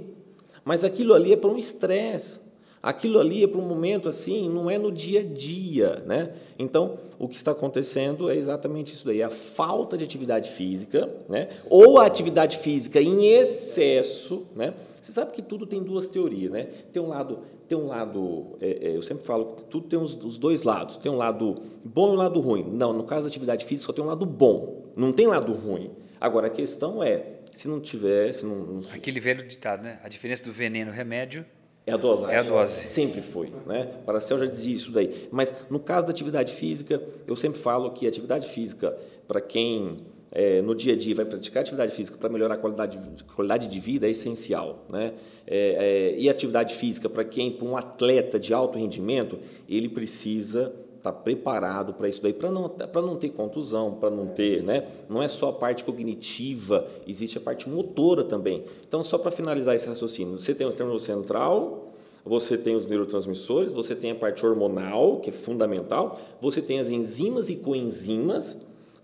Mas 0.66 0.84
aquilo 0.84 1.14
ali 1.14 1.32
é 1.32 1.38
para 1.38 1.50
um 1.50 1.58
estresse. 1.58 2.41
Aquilo 2.84 3.20
ali 3.20 3.44
é 3.44 3.48
para 3.48 3.60
um 3.60 3.68
momento 3.68 4.10
assim, 4.10 4.50
não 4.50 4.70
é 4.70 4.80
no 4.80 4.92
dia 4.92 5.20
a 5.20 5.24
dia, 5.24 6.04
né? 6.08 6.34
Então, 6.58 6.98
o 7.20 7.28
que 7.28 7.36
está 7.36 7.52
acontecendo 7.52 8.28
é 8.28 8.36
exatamente 8.36 8.94
isso 8.94 9.06
daí, 9.06 9.22
a 9.22 9.30
falta 9.30 9.96
de 9.96 10.04
atividade 10.04 10.50
física, 10.50 11.08
né? 11.30 11.50
Ou 11.70 12.00
a 12.00 12.08
atividade 12.08 12.58
física 12.58 13.00
em 13.00 13.34
excesso, 13.34 14.48
né? 14.56 14.74
Você 15.00 15.12
sabe 15.12 15.32
que 15.32 15.44
tudo 15.44 15.68
tem 15.68 15.84
duas 15.84 16.08
teorias, 16.08 16.52
né? 16.52 16.68
Tem 16.92 17.02
um 17.02 17.08
lado, 17.08 17.40
tem 17.68 17.78
um 17.78 17.88
lado, 17.88 18.56
é, 18.60 18.90
é, 18.90 18.98
eu 18.98 19.02
sempre 19.04 19.26
falo 19.26 19.54
que 19.54 19.64
tudo 19.66 19.88
tem 19.88 20.00
os, 20.00 20.16
os, 20.16 20.40
dois 20.40 20.64
lados. 20.64 20.98
Tem 20.98 21.12
um 21.12 21.18
lado 21.18 21.62
bom 21.84 22.10
e 22.10 22.12
um 22.12 22.16
lado 22.16 22.40
ruim. 22.40 22.64
Não, 22.64 22.94
no 22.94 23.04
caso 23.04 23.24
da 23.24 23.28
atividade 23.28 23.64
física 23.66 23.88
só 23.88 23.94
tem 23.94 24.04
um 24.04 24.08
lado 24.08 24.26
bom, 24.26 24.86
não 24.96 25.12
tem 25.12 25.28
lado 25.28 25.54
ruim. 25.54 25.92
Agora 26.20 26.48
a 26.48 26.50
questão 26.50 27.04
é, 27.04 27.26
se 27.52 27.68
não 27.68 27.80
tiver, 27.80 28.34
se 28.34 28.46
não, 28.46 28.56
não... 28.56 28.82
aquele 28.92 29.20
velho 29.20 29.48
ditado, 29.48 29.84
né? 29.84 30.00
A 30.04 30.10
diferença 30.10 30.44
do 30.44 30.52
veneno 30.52 30.92
remédio 30.92 31.46
é 31.86 31.94
a 31.94 31.98
dosagem. 31.98 32.36
É 32.36 32.40
a 32.40 32.44
dose. 32.44 32.84
Sempre 32.84 33.22
foi. 33.22 33.52
Né? 33.66 33.90
Paracel 34.06 34.40
já 34.40 34.46
dizia 34.46 34.74
isso 34.74 34.92
daí. 34.92 35.28
Mas 35.32 35.54
no 35.70 35.80
caso 35.80 36.06
da 36.06 36.12
atividade 36.12 36.54
física, 36.54 37.02
eu 37.28 37.36
sempre 37.36 37.60
falo 37.60 37.92
que 37.92 38.06
a 38.06 38.10
atividade 38.10 38.48
física, 38.48 38.96
para 39.28 39.42
quem 39.42 39.98
é, 40.32 40.62
no 40.62 40.76
dia 40.76 40.94
a 40.94 40.96
dia 40.96 41.14
vai 41.16 41.26
praticar 41.26 41.62
atividade 41.62 41.94
física 41.94 42.18
para 42.18 42.30
melhorar 42.30 42.54
a 42.54 42.58
qualidade, 42.58 42.98
qualidade 43.36 43.68
de 43.68 43.80
vida, 43.80 44.08
é 44.08 44.12
essencial. 44.12 44.86
Né? 44.90 45.14
É, 45.48 46.14
é, 46.14 46.20
e 46.20 46.30
atividade 46.30 46.76
física, 46.76 47.10
para 47.10 47.24
quem, 47.24 47.52
para 47.52 47.68
um 47.68 47.76
atleta 47.76 48.40
de 48.40 48.54
alto 48.54 48.78
rendimento, 48.78 49.40
ele 49.68 49.90
precisa 49.90 50.74
estar 51.02 51.12
tá 51.12 51.20
preparado 51.20 51.94
para 51.96 52.08
isso 52.08 52.22
daí, 52.22 52.34
para 52.34 52.52
não, 52.52 52.70
para 52.70 53.02
não 53.02 53.16
ter 53.16 53.30
contusão, 53.30 53.96
para 53.96 54.10
não 54.10 54.28
ter, 54.28 54.64
né? 54.64 54.88
Não 55.10 55.22
é 55.22 55.28
só 55.28 55.50
a 55.50 55.54
parte 55.54 55.84
cognitiva, 55.84 56.88
existe 57.08 57.38
a 57.38 57.42
parte 57.42 57.68
motora 57.68 58.24
também. 58.24 58.64
Então, 58.88 59.04
só 59.04 59.18
para 59.18 59.32
finalizar 59.32 59.76
esse 59.76 59.90
raciocínio, 59.90 60.38
você 60.38 60.54
tem 60.54 60.66
o 60.66 60.72
sistema 60.72 60.98
central, 61.00 61.92
você 62.24 62.58
tem 62.58 62.76
os 62.76 62.86
neurotransmissores, 62.86 63.74
você 63.74 63.96
tem 63.96 64.12
a 64.12 64.16
parte 64.16 64.46
hormonal, 64.46 65.20
que 65.20 65.32
é 65.32 65.34
fundamental, 65.34 66.20
você 66.40 66.62
tem 66.62 66.80
as 66.80 66.88
enzimas 66.88 67.50
e 67.50 67.56
coenzimas, 67.58 68.58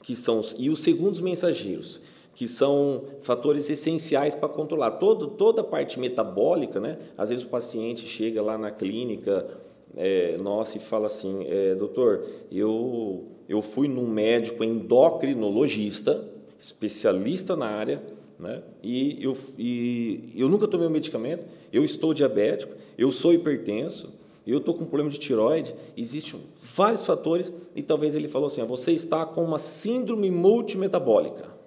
que 0.04 0.16
são 0.16 0.40
e 0.58 0.70
os 0.70 0.84
segundos 0.84 1.20
mensageiros, 1.20 2.00
que 2.36 2.48
são 2.48 3.06
fatores 3.24 3.68
essenciais 3.70 4.36
para 4.36 4.48
controlar 4.48 4.92
todo, 4.92 5.28
toda 5.30 5.62
a 5.62 5.64
parte 5.64 6.00
metabólica, 6.00 6.80
né? 6.80 7.00
Às 7.18 7.30
vezes 7.30 7.44
o 7.44 7.48
paciente 7.48 8.08
chega 8.08 8.42
lá 8.44 8.56
na 8.58 8.70
clínica 8.70 9.48
é, 9.96 10.38
nossa 10.38 10.78
e 10.78 10.80
fala 10.80 11.08
assim, 11.08 11.46
é, 11.48 11.76
doutor, 11.76 12.26
eu, 12.52 13.26
eu 13.48 13.62
fui 13.62 13.88
num 13.88 14.08
médico 14.08 14.64
endocrinologista, 14.64 16.28
especialista 16.58 17.56
na 17.56 17.68
área, 17.68 18.04
né? 18.40 18.64
e, 18.84 19.24
eu, 19.24 19.36
e 19.58 20.34
eu 20.36 20.50
nunca 20.50 20.68
tomei 20.68 20.88
o 20.88 20.90
um 20.90 20.94
medicamento, 20.94 21.44
eu 21.72 21.84
estou 21.84 22.14
diabético, 22.14 22.74
eu 22.98 23.12
sou 23.12 23.34
hipertenso, 23.34 24.18
eu 24.46 24.60
estou 24.60 24.74
com 24.74 24.86
problema 24.86 25.10
de 25.10 25.20
tiroide, 25.20 25.76
existem 25.98 26.40
vários 26.56 27.06
fatores, 27.06 27.52
e 27.76 27.82
talvez 27.82 28.16
ele 28.16 28.28
falou 28.28 28.48
assim, 28.48 28.64
você 28.66 28.94
está 28.94 29.26
com 29.26 29.44
uma 29.44 29.60
síndrome 29.60 30.32
multimetabólica. 30.32 31.58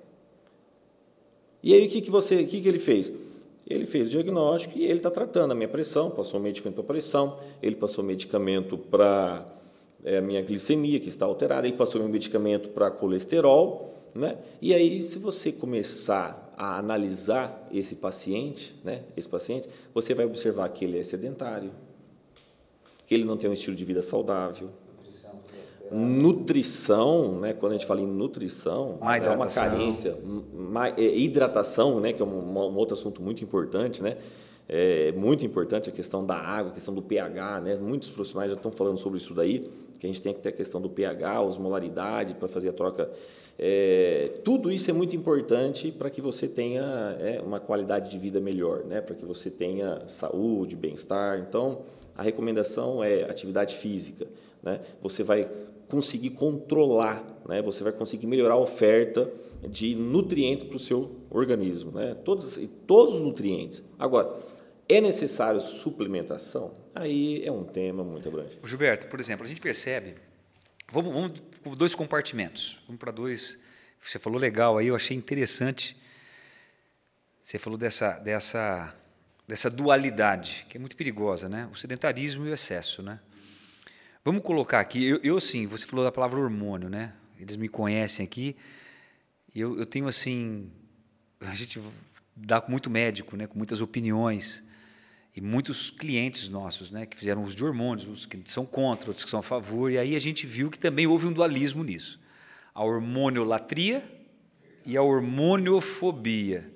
E 1.62 1.74
aí 1.74 1.87
o 1.87 1.90
que, 1.90 2.00
que, 2.00 2.11
você, 2.11 2.37
o 2.37 2.46
que, 2.46 2.61
que 2.61 2.68
ele 2.68 2.78
fez? 2.78 3.12
Ele 3.70 3.87
fez 3.87 4.09
o 4.09 4.11
diagnóstico 4.11 4.76
e 4.76 4.85
ele 4.85 4.96
está 4.98 5.11
tratando 5.11 5.52
a 5.52 5.54
minha 5.54 5.68
pressão, 5.68 6.11
passou 6.11 6.40
medicamento 6.40 6.74
para 6.74 6.85
pressão, 6.85 7.38
ele 7.62 7.76
passou 7.76 8.02
medicamento 8.02 8.76
para 8.76 9.46
é, 10.04 10.18
a 10.18 10.20
minha 10.20 10.42
glicemia, 10.42 10.98
que 10.98 11.09
está 11.09 11.24
alterada, 11.24 11.68
ele 11.68 11.76
passou 11.76 12.00
meu 12.00 12.11
medicamento 12.11 12.70
para 12.70 12.90
colesterol. 12.90 13.94
Né? 14.14 14.38
E 14.61 14.74
aí, 14.74 15.02
se 15.02 15.20
você 15.20 15.52
começar 15.52 16.52
a 16.56 16.78
analisar 16.78 17.68
esse 17.72 17.94
paciente, 17.94 18.74
né, 18.85 19.04
esse 19.16 19.28
paciente, 19.28 19.68
você 19.94 20.14
vai 20.14 20.26
observar 20.26 20.68
que 20.70 20.85
ele 20.85 20.98
é 20.98 21.02
sedentário, 21.02 21.70
que 23.06 23.14
ele 23.14 23.24
não 23.24 23.37
tem 23.37 23.48
um 23.48 23.52
estilo 23.52 23.76
de 23.76 23.85
vida 23.85 24.02
saudável, 24.02 24.70
nutrição, 25.90 27.40
né, 27.40 27.53
quando 27.53 27.72
a 27.72 27.74
gente 27.74 27.87
fala 27.87 28.00
em 28.00 28.07
nutrição, 28.07 28.98
é 29.00 29.31
uma 29.31 29.48
carência, 29.48 30.18
é, 30.96 31.03
hidratação, 31.03 32.00
né, 32.00 32.12
que 32.12 32.22
é 32.22 32.24
um, 32.24 32.29
um, 32.29 32.76
outro 32.76 32.94
assunto 32.94 33.20
muito 33.22 33.42
importante, 33.42 34.03
né, 34.03 34.16
é 34.68 35.11
muito 35.12 35.44
importante 35.44 35.88
a 35.88 35.92
questão 35.92 36.24
da 36.24 36.37
água, 36.37 36.70
a 36.70 36.74
questão 36.74 36.94
do 36.94 37.03
pH, 37.03 37.61
né, 37.61 37.76
muitos 37.76 38.11
profissionais 38.11 38.50
já 38.50 38.57
estão 38.57 38.70
falando 38.70 38.98
sobre 38.98 39.18
isso 39.18 39.35
daí, 39.35 39.68
que 39.98 40.07
a 40.07 40.09
gente 40.09 40.22
tem 40.22 40.33
que 40.33 40.40
ter 40.40 40.50
a 40.50 40.53
questão 40.53 40.81
do 40.81 40.88
pH, 40.88 41.42
osmolaridade 41.42 42.35
para 42.35 42.48
fazer 42.48 42.70
a 42.70 42.72
troca. 42.72 43.11
É, 43.59 44.31
tudo 44.42 44.70
isso 44.70 44.90
é 44.90 44.94
muito 44.94 45.14
importante 45.14 45.92
para 45.92 46.09
que 46.09 46.22
você 46.22 46.48
tenha 46.48 47.16
é, 47.20 47.42
uma 47.44 47.61
qualidade 47.61 48.11
de 48.11 48.18
vida 48.18 48.40
melhor, 48.40 48.85
né, 48.85 49.00
para 49.00 49.14
que 49.14 49.24
você 49.24 49.50
tenha 49.50 50.03
saúde, 50.07 50.76
bem-estar. 50.76 51.38
Então, 51.46 51.83
a 52.16 52.22
recomendação 52.22 53.03
é 53.03 53.24
atividade 53.24 53.76
física. 53.76 54.26
Né? 54.62 54.81
Você 55.00 55.22
vai 55.22 55.48
conseguir 55.90 56.31
controlar, 56.31 57.22
né? 57.48 57.61
você 57.61 57.83
vai 57.83 57.92
conseguir 57.92 58.26
melhorar 58.26 58.55
a 58.55 58.59
oferta 58.59 59.31
de 59.68 59.94
nutrientes 59.94 60.64
para 60.64 60.76
o 60.76 60.79
seu 60.79 61.16
organismo, 61.29 61.90
né? 61.90 62.14
todos, 62.24 62.59
todos 62.87 63.14
os 63.14 63.20
nutrientes. 63.20 63.83
Agora, 63.98 64.38
é 64.88 65.00
necessário 65.00 65.61
suplementação? 65.61 66.74
Aí 66.94 67.44
é 67.44 67.53
um 67.53 67.64
tema 67.64 68.03
muito 68.03 68.29
abrangente. 68.29 68.59
Gilberto, 68.64 69.09
por 69.09 69.20
exemplo, 69.20 69.44
a 69.44 69.48
gente 69.48 69.61
percebe, 69.61 70.14
vamos, 70.90 71.12
vamos 71.12 71.42
com 71.62 71.70
dois 71.72 71.94
compartimentos, 71.94 72.79
vamos 72.87 72.98
para 72.98 73.11
dois, 73.11 73.59
você 74.03 74.18
falou 74.18 74.38
legal 74.38 74.79
aí, 74.79 74.87
eu 74.87 74.96
achei 74.96 75.16
interessante, 75.16 75.96
você 77.42 77.59
falou 77.59 77.79
dessa, 77.79 78.12
dessa, 78.18 78.94
dessa 79.46 79.68
dualidade, 79.68 80.66
que 80.68 80.76
é 80.76 80.81
muito 80.81 80.96
perigosa, 80.96 81.48
né? 81.48 81.68
o 81.72 81.76
sedentarismo 81.76 82.46
e 82.46 82.50
o 82.50 82.55
excesso, 82.55 83.03
né? 83.03 83.20
Vamos 84.22 84.42
colocar 84.42 84.80
aqui, 84.80 85.02
eu, 85.02 85.18
eu 85.22 85.40
sim, 85.40 85.66
você 85.66 85.87
falou 85.87 86.04
da 86.04 86.12
palavra 86.12 86.38
hormônio, 86.38 86.90
né? 86.90 87.14
Eles 87.38 87.56
me 87.56 87.70
conhecem 87.70 88.22
aqui. 88.22 88.54
Eu, 89.56 89.78
eu 89.78 89.87
tenho 89.87 90.06
assim, 90.06 90.70
a 91.40 91.54
gente 91.54 91.80
dá 92.37 92.61
com 92.61 92.70
muito 92.70 92.90
médico, 92.90 93.35
né? 93.35 93.46
Com 93.46 93.56
muitas 93.56 93.80
opiniões 93.80 94.62
e 95.35 95.40
muitos 95.40 95.88
clientes 95.88 96.50
nossos, 96.50 96.90
né? 96.90 97.06
Que 97.06 97.16
fizeram 97.16 97.42
uso 97.42 97.56
de 97.56 97.64
hormônios, 97.64 98.06
uns 98.06 98.26
que 98.26 98.38
são 98.44 98.66
contra, 98.66 99.09
outros 99.09 99.24
que 99.24 99.30
são 99.30 99.40
a 99.40 99.42
favor. 99.42 99.90
E 99.90 99.96
aí 99.96 100.14
a 100.14 100.18
gente 100.18 100.46
viu 100.46 100.70
que 100.70 100.78
também 100.78 101.06
houve 101.06 101.24
um 101.24 101.33
dualismo 101.33 101.83
nisso. 101.83 102.20
A 102.74 102.85
hormoniolatria 102.85 104.04
e 104.85 104.98
a 104.98 105.02
hormoniofobia. 105.02 106.70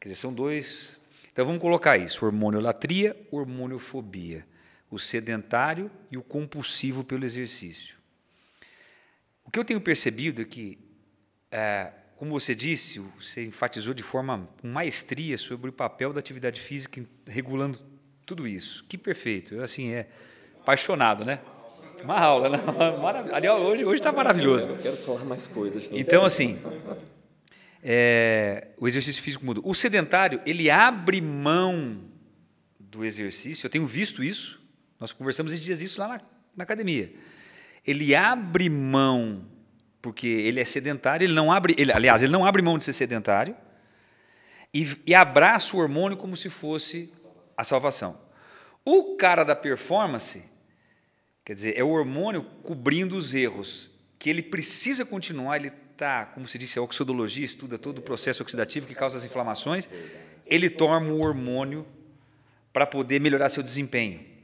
Quer 0.00 0.08
dizer, 0.08 0.20
são 0.20 0.34
dois. 0.34 0.98
Então 1.32 1.46
vamos 1.46 1.62
colocar 1.62 1.96
isso: 1.96 2.24
hormoniolatria, 2.24 3.16
hormoniofobia 3.30 4.44
o 4.90 4.98
sedentário 4.98 5.90
e 6.10 6.16
o 6.16 6.22
compulsivo 6.22 7.02
pelo 7.02 7.24
exercício. 7.24 7.96
O 9.44 9.50
que 9.50 9.58
eu 9.58 9.64
tenho 9.64 9.80
percebido 9.80 10.42
é 10.42 10.44
que, 10.44 10.78
é, 11.50 11.90
como 12.16 12.38
você 12.38 12.54
disse, 12.54 12.98
você 13.18 13.44
enfatizou 13.44 13.94
de 13.94 14.02
forma 14.02 14.48
com 14.60 14.68
maestria 14.68 15.38
sobre 15.38 15.70
o 15.70 15.72
papel 15.72 16.12
da 16.12 16.20
atividade 16.20 16.60
física 16.60 17.04
regulando 17.26 17.80
tudo 18.24 18.46
isso. 18.46 18.84
Que 18.88 18.98
perfeito! 18.98 19.54
Eu 19.54 19.62
assim 19.62 19.92
é 19.92 20.08
apaixonado, 20.60 21.24
né? 21.24 21.40
Uma 22.02 22.18
aula, 22.18 22.48
né? 22.50 22.58
Aliás, 23.32 23.60
hoje 23.60 23.84
hoje 23.84 24.00
está 24.00 24.12
maravilhoso. 24.12 24.68
Eu 24.68 24.78
quero 24.78 24.96
falar 24.96 25.24
mais 25.24 25.46
coisas. 25.46 25.84
Gente. 25.84 25.98
Então 25.98 26.24
assim, 26.24 26.58
é, 27.82 28.68
o 28.78 28.88
exercício 28.88 29.22
físico 29.22 29.44
muda. 29.44 29.60
O 29.62 29.74
sedentário 29.74 30.40
ele 30.44 30.68
abre 30.68 31.20
mão 31.20 32.00
do 32.78 33.04
exercício. 33.04 33.66
Eu 33.66 33.70
tenho 33.70 33.86
visto 33.86 34.22
isso 34.24 34.65
nós 34.98 35.12
conversamos 35.12 35.52
esses 35.52 35.64
dias 35.64 35.80
isso 35.80 36.00
lá 36.00 36.08
na, 36.08 36.20
na 36.56 36.64
academia. 36.64 37.12
Ele 37.86 38.14
abre 38.14 38.68
mão, 38.68 39.44
porque 40.00 40.26
ele 40.26 40.60
é 40.60 40.64
sedentário, 40.64 41.24
ele 41.24 41.34
não 41.34 41.52
abre, 41.52 41.74
ele, 41.78 41.92
aliás, 41.92 42.22
ele 42.22 42.32
não 42.32 42.44
abre 42.44 42.62
mão 42.62 42.78
de 42.78 42.84
ser 42.84 42.92
sedentário 42.92 43.56
e, 44.72 44.96
e 45.06 45.14
abraça 45.14 45.76
o 45.76 45.80
hormônio 45.80 46.16
como 46.16 46.36
se 46.36 46.50
fosse 46.50 47.12
a 47.56 47.64
salvação. 47.64 48.20
O 48.84 49.16
cara 49.16 49.44
da 49.44 49.56
performance, 49.56 50.44
quer 51.44 51.54
dizer, 51.54 51.78
é 51.78 51.82
o 51.82 51.90
hormônio 51.90 52.44
cobrindo 52.62 53.16
os 53.16 53.34
erros, 53.34 53.90
que 54.18 54.30
ele 54.30 54.42
precisa 54.42 55.04
continuar, 55.04 55.56
ele 55.56 55.72
está, 55.92 56.26
como 56.26 56.46
se 56.46 56.58
disse, 56.58 56.78
a 56.78 56.82
oxidologia 56.82 57.44
estuda 57.44 57.78
todo 57.78 57.98
o 57.98 58.02
processo 58.02 58.42
oxidativo 58.42 58.86
que 58.86 58.94
causa 58.94 59.18
as 59.18 59.24
inflamações, 59.24 59.88
ele 60.46 60.70
toma 60.70 61.10
o 61.10 61.20
hormônio 61.20 61.86
para 62.72 62.86
poder 62.86 63.20
melhorar 63.20 63.48
seu 63.48 63.62
desempenho. 63.62 64.35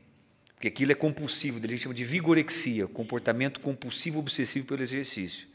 Porque 0.62 0.68
aquilo 0.68 0.92
é 0.92 0.94
compulsivo, 0.94 1.58
a 1.58 1.66
gente 1.66 1.82
chama 1.82 1.92
de 1.92 2.04
vigorexia, 2.04 2.86
comportamento 2.86 3.58
compulsivo 3.58 4.20
obsessivo 4.20 4.64
pelo 4.64 4.80
exercício. 4.80 5.48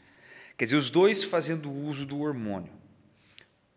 Quer 0.54 0.66
dizer, 0.66 0.76
os 0.76 0.90
dois 0.90 1.24
fazendo 1.24 1.72
uso 1.72 2.04
do 2.04 2.20
hormônio. 2.20 2.70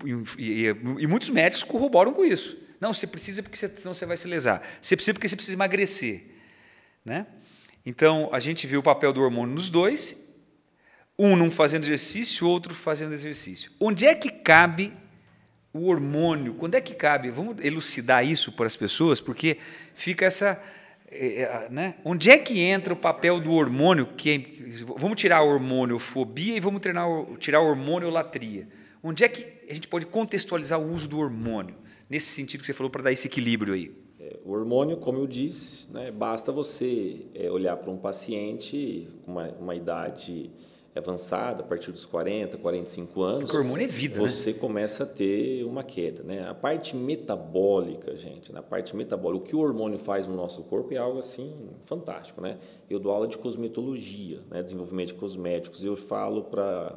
E, 0.04 0.12
e, 0.38 0.66
e 0.68 1.08
muitos 1.08 1.30
médicos 1.30 1.64
corroboram 1.64 2.14
com 2.14 2.26
isso. 2.26 2.58
Não, 2.82 2.94
você 2.94 3.08
precisa 3.08 3.42
porque 3.42 3.56
senão 3.56 3.94
você 3.94 4.06
vai 4.06 4.18
se 4.18 4.28
lesar. 4.28 4.62
Você 4.82 4.94
precisa 4.98 5.14
porque 5.14 5.30
você 5.30 5.38
precisa 5.38 5.56
emagrecer. 5.56 6.22
Né? 7.06 7.26
Então, 7.86 8.30
a 8.34 8.40
gente 8.42 8.68
vê 8.68 8.76
o 8.76 8.84
papel 8.84 9.14
do 9.14 9.22
hormônio 9.22 9.56
nos 9.56 9.70
dois, 9.70 10.22
um 11.18 11.38
não 11.38 11.50
fazendo 11.50 11.86
exercício, 11.86 12.46
outro 12.46 12.76
fazendo 12.76 13.14
exercício. 13.14 13.72
Onde 13.80 14.06
é 14.06 14.14
que 14.14 14.30
cabe 14.30 14.92
o 15.72 15.88
hormônio? 15.88 16.56
Quando 16.56 16.76
é 16.76 16.82
que 16.82 16.94
cabe? 16.94 17.32
Vamos 17.32 17.64
elucidar 17.64 18.26
isso 18.26 18.52
para 18.52 18.68
as 18.68 18.76
pessoas, 18.76 19.22
porque 19.22 19.60
fica 19.96 20.26
essa 20.26 20.62
né? 21.70 21.96
Onde 22.06 22.30
é 22.30 22.38
que 22.38 22.62
entra 22.62 22.94
o 22.94 22.98
papel 22.98 23.40
do 23.40 23.52
hormônio? 23.52 24.08
Que 24.18 24.32
é, 24.32 24.86
vamos 24.98 25.20
tirar 25.20 25.38
a 25.38 25.44
hormoniofobia 25.44 26.56
e 26.56 26.60
vamos 26.60 26.82
treinar, 26.82 27.08
tirar 27.38 27.60
a 27.60 27.62
hormoniolatria. 27.62 28.68
Onde 29.04 29.24
é 29.24 29.30
que 29.30 29.46
a 29.70 29.74
gente 29.74 29.88
pode 29.88 30.06
contextualizar 30.06 30.80
o 30.80 30.94
uso 30.94 31.08
do 31.08 31.20
hormônio? 31.20 31.76
Nesse 32.10 32.28
sentido 32.28 32.62
que 32.62 32.68
você 32.68 32.74
falou, 32.74 32.90
para 32.90 33.04
dar 33.04 33.12
esse 33.12 33.28
equilíbrio 33.28 33.74
aí. 33.74 33.92
É, 34.20 34.38
o 34.46 34.52
hormônio, 34.52 34.98
como 34.98 35.18
eu 35.18 35.28
disse, 35.28 35.92
né, 35.92 36.12
basta 36.12 36.52
você 36.52 37.26
é, 37.34 37.50
olhar 37.50 37.76
para 37.78 37.90
um 37.90 37.98
paciente 37.98 39.08
com 39.26 39.32
uma, 39.32 39.50
uma 39.54 39.76
idade 39.76 40.52
avançada, 41.00 41.64
a 41.64 41.66
partir 41.66 41.92
dos 41.92 42.06
40, 42.06 42.58
45 42.58 43.22
anos, 43.22 43.44
Porque 43.44 43.58
o 43.58 43.60
hormônio 43.62 43.86
é 43.86 43.88
vida, 43.88 44.16
né? 44.16 44.28
você 44.28 44.52
né? 44.52 44.60
começa 44.60 45.04
a 45.04 45.06
ter 45.06 45.64
uma 45.64 45.84
queda. 45.84 46.22
Né? 46.22 46.46
A 46.48 46.54
parte 46.54 46.96
metabólica, 46.98 48.16
gente, 48.18 48.52
na 48.52 48.62
parte 48.62 48.94
metabólica, 48.96 49.46
o 49.46 49.48
que 49.48 49.56
o 49.56 49.60
hormônio 49.60 49.98
faz 49.98 50.28
no 50.28 50.36
nosso 50.36 50.64
corpo 50.64 50.94
é 50.94 50.98
algo 50.98 51.20
assim 51.20 51.70
fantástico. 51.86 52.42
Né? 52.42 52.58
Eu 52.90 53.00
dou 53.00 53.12
aula 53.12 53.28
de 53.28 53.38
cosmetologia, 53.38 54.42
né? 54.50 54.62
desenvolvimento 54.62 55.10
de 55.10 55.14
cosméticos, 55.14 55.82
e 55.82 55.88
eu 55.88 55.96
falo 55.96 56.44
para 56.44 56.94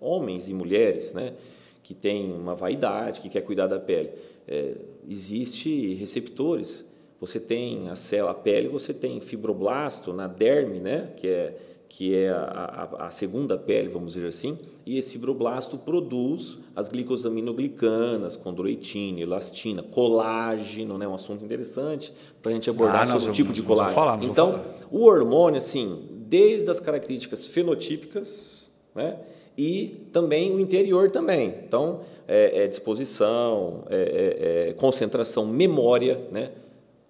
homens 0.00 0.48
e 0.48 0.54
mulheres 0.54 1.12
né? 1.12 1.34
que 1.82 1.94
têm 1.94 2.32
uma 2.32 2.56
vaidade, 2.56 3.20
que 3.20 3.28
quer 3.28 3.42
cuidar 3.42 3.68
da 3.68 3.78
pele. 3.78 4.10
É, 4.48 4.74
existe 5.08 5.94
receptores. 5.94 6.84
Você 7.20 7.38
tem 7.38 7.88
a 7.88 7.94
célula, 7.94 8.32
a 8.32 8.34
pele, 8.34 8.66
você 8.66 8.92
tem 8.92 9.20
fibroblasto 9.20 10.12
na 10.12 10.26
derme, 10.26 10.80
né? 10.80 11.12
que 11.16 11.28
é 11.28 11.56
que 11.88 12.14
é 12.14 12.28
a, 12.28 12.90
a, 12.98 13.06
a, 13.06 13.10
segunda 13.10 13.56
pele, 13.56 13.88
vamos 13.88 14.12
dizer 14.12 14.26
assim, 14.26 14.58
e 14.84 14.98
esse 14.98 15.12
fibroblasto 15.12 15.78
produz 15.78 16.58
as 16.76 16.88
glicosaminoglicanas, 16.88 18.36
condroitina, 18.36 19.20
elastina, 19.20 19.82
colágeno, 19.82 20.98
né, 20.98 21.08
um 21.08 21.14
assunto 21.14 21.44
interessante 21.44 22.12
para 22.42 22.52
a 22.52 22.54
gente 22.54 22.68
abordar 22.68 23.02
ah, 23.02 23.06
sobre 23.06 23.30
o 23.30 23.32
tipo 23.32 23.52
de 23.52 23.62
colágeno. 23.62 23.94
Falar, 23.94 24.22
então, 24.22 24.64
o 24.90 25.04
hormônio, 25.04 25.58
assim, 25.58 26.04
desde 26.28 26.70
as 26.70 26.78
características 26.78 27.46
fenotípicas, 27.46 28.68
né, 28.94 29.18
e 29.56 30.08
também 30.12 30.54
o 30.54 30.60
interior 30.60 31.10
também. 31.10 31.54
Então, 31.66 32.02
é, 32.28 32.64
é 32.64 32.66
disposição, 32.68 33.82
é, 33.88 33.96
é, 33.96 34.68
é 34.68 34.72
concentração, 34.74 35.46
memória, 35.46 36.20
né, 36.30 36.52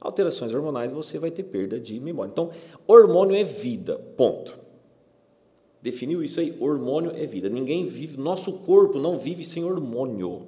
alterações 0.01 0.55
hormonais, 0.55 0.93
você 0.93 1.19
vai 1.19 1.33
ter 1.33 1.43
perda 1.43 1.81
de 1.81 1.99
memória. 1.99 2.31
Então, 2.31 2.51
hormônio 2.87 3.35
é 3.35 3.43
vida, 3.43 4.01
ponto 4.17 4.68
definiu 5.91 6.23
isso 6.23 6.41
aí, 6.41 6.57
hormônio 6.61 7.13
é 7.15 7.27
vida. 7.27 7.49
Ninguém 7.49 7.87
vive, 7.87 8.17
nosso 8.19 8.53
corpo 8.53 8.99
não 8.99 9.19
vive 9.19 9.45
sem 9.45 9.65
hormônio. 9.65 10.43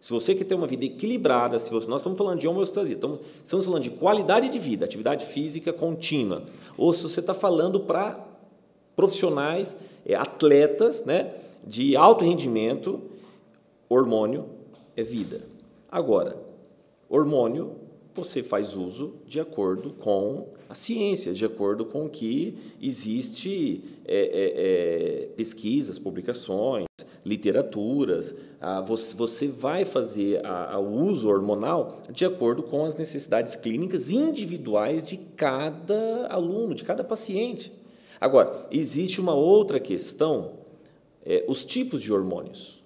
Se 0.00 0.12
você 0.12 0.34
quer 0.34 0.44
ter 0.44 0.54
uma 0.54 0.66
vida 0.66 0.84
equilibrada, 0.84 1.58
se 1.58 1.70
você, 1.70 1.88
nós 1.88 2.02
estamos 2.02 2.18
falando 2.18 2.38
de 2.38 2.46
homeostasia, 2.46 2.94
estamos, 2.94 3.20
estamos 3.42 3.64
falando 3.64 3.82
de 3.82 3.90
qualidade 3.90 4.50
de 4.50 4.58
vida, 4.58 4.84
atividade 4.84 5.24
física 5.24 5.72
contínua, 5.72 6.42
ou 6.76 6.92
se 6.92 7.02
você 7.02 7.20
está 7.20 7.32
falando 7.32 7.80
para 7.80 8.22
profissionais, 8.94 9.76
é, 10.04 10.14
atletas, 10.14 11.04
né, 11.04 11.32
de 11.66 11.96
alto 11.96 12.22
rendimento, 12.22 13.00
hormônio 13.88 14.44
é 14.94 15.02
vida. 15.02 15.40
Agora, 15.90 16.36
hormônio 17.08 17.76
você 18.14 18.42
faz 18.42 18.76
uso 18.76 19.14
de 19.26 19.40
acordo 19.40 19.90
com 19.90 20.48
a 20.68 20.74
ciência, 20.74 21.32
de 21.34 21.44
acordo 21.44 21.84
com 21.84 22.08
que 22.08 22.56
existe 22.80 23.82
é, 24.04 24.16
é, 24.16 25.24
é, 25.24 25.26
pesquisas, 25.36 25.98
publicações, 25.98 26.86
literaturas. 27.24 28.34
Ah, 28.60 28.80
você, 28.80 29.16
você, 29.16 29.48
vai 29.48 29.84
fazer 29.84 30.40
o 30.76 31.02
uso 31.02 31.28
hormonal 31.28 32.00
de 32.10 32.24
acordo 32.24 32.62
com 32.62 32.84
as 32.84 32.96
necessidades 32.96 33.56
clínicas 33.56 34.10
individuais 34.10 35.04
de 35.04 35.16
cada 35.16 36.28
aluno, 36.28 36.74
de 36.74 36.84
cada 36.84 37.02
paciente. 37.02 37.72
Agora, 38.20 38.66
existe 38.70 39.20
uma 39.20 39.34
outra 39.34 39.80
questão, 39.80 40.52
é, 41.26 41.44
os 41.48 41.64
tipos 41.64 42.00
de 42.00 42.12
hormônios. 42.12 42.83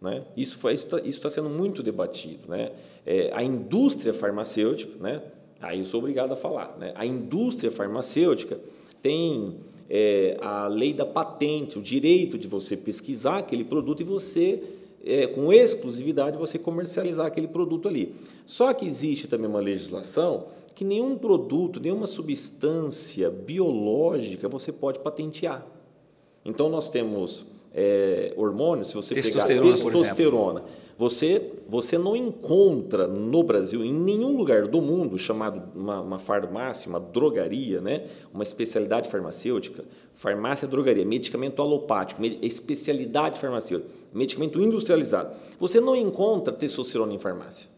Né? 0.00 0.22
Isso 0.36 0.68
está 0.68 0.98
tá 0.98 1.30
sendo 1.30 1.48
muito 1.48 1.82
debatido. 1.82 2.48
Né? 2.48 2.72
É, 3.04 3.30
a 3.34 3.42
indústria 3.42 4.14
farmacêutica, 4.14 4.92
né? 5.00 5.22
aí 5.60 5.78
eu 5.78 5.84
sou 5.84 5.98
obrigado 5.98 6.32
a 6.32 6.36
falar, 6.36 6.76
né? 6.78 6.92
a 6.94 7.04
indústria 7.04 7.70
farmacêutica 7.70 8.60
tem 9.02 9.56
é, 9.88 10.36
a 10.40 10.68
lei 10.68 10.92
da 10.92 11.06
patente, 11.06 11.78
o 11.78 11.82
direito 11.82 12.38
de 12.38 12.46
você 12.46 12.76
pesquisar 12.76 13.38
aquele 13.38 13.64
produto 13.64 14.00
e 14.00 14.04
você, 14.04 14.62
é, 15.04 15.26
com 15.26 15.52
exclusividade, 15.52 16.36
você 16.36 16.58
comercializar 16.58 17.26
aquele 17.26 17.48
produto 17.48 17.88
ali. 17.88 18.14
Só 18.46 18.72
que 18.72 18.86
existe 18.86 19.26
também 19.26 19.48
uma 19.48 19.60
legislação 19.60 20.46
que 20.74 20.84
nenhum 20.84 21.16
produto, 21.16 21.80
nenhuma 21.80 22.06
substância 22.06 23.30
biológica 23.30 24.48
você 24.48 24.70
pode 24.70 25.00
patentear. 25.00 25.66
Então, 26.44 26.68
nós 26.68 26.88
temos 26.88 27.44
é, 27.74 28.32
hormônios, 28.36 28.88
se 28.88 28.94
você 28.94 29.14
pegar 29.14 29.46
testosterona, 29.46 30.64
você, 30.98 31.52
você 31.68 31.96
não 31.96 32.16
encontra 32.16 33.06
no 33.06 33.42
Brasil, 33.44 33.84
em 33.84 33.92
nenhum 33.92 34.36
lugar 34.36 34.66
do 34.66 34.80
mundo, 34.82 35.16
chamado 35.16 35.62
uma, 35.78 36.00
uma 36.00 36.18
farmácia, 36.18 36.88
uma 36.88 36.98
drogaria, 36.98 37.80
né? 37.80 38.08
uma 38.34 38.42
especialidade 38.42 39.08
farmacêutica, 39.08 39.84
farmácia 40.14 40.66
drogaria, 40.66 41.04
medicamento 41.04 41.62
alopático, 41.62 42.20
especialidade 42.42 43.38
farmacêutica, 43.38 43.88
medicamento 44.12 44.60
industrializado. 44.60 45.36
Você 45.60 45.80
não 45.80 45.94
encontra 45.94 46.52
testosterona 46.52 47.14
em 47.14 47.18
farmácia. 47.18 47.68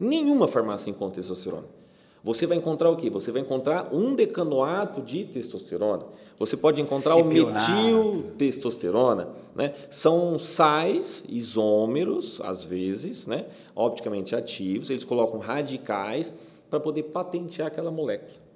Nenhuma 0.00 0.48
farmácia 0.48 0.88
encontra 0.88 1.16
testosterona. 1.16 1.77
Você 2.22 2.46
vai 2.46 2.56
encontrar 2.56 2.90
o 2.90 2.96
quê? 2.96 3.10
Você 3.10 3.30
vai 3.30 3.42
encontrar 3.42 3.88
um 3.92 4.14
decanoato 4.14 5.00
de 5.00 5.24
testosterona. 5.24 6.04
Você 6.38 6.56
pode 6.56 6.80
encontrar 6.80 7.16
o 7.16 7.24
metiltestosterona. 7.24 9.28
Né? 9.54 9.74
São 9.88 10.38
sais 10.38 11.24
isômeros, 11.28 12.40
às 12.42 12.64
vezes, 12.64 13.26
né? 13.26 13.46
opticamente 13.74 14.36
ativos. 14.36 14.90
Eles 14.90 15.04
colocam 15.04 15.38
radicais 15.38 16.32
para 16.68 16.80
poder 16.80 17.04
patentear 17.04 17.68
aquela 17.68 17.90
molécula. 17.90 18.48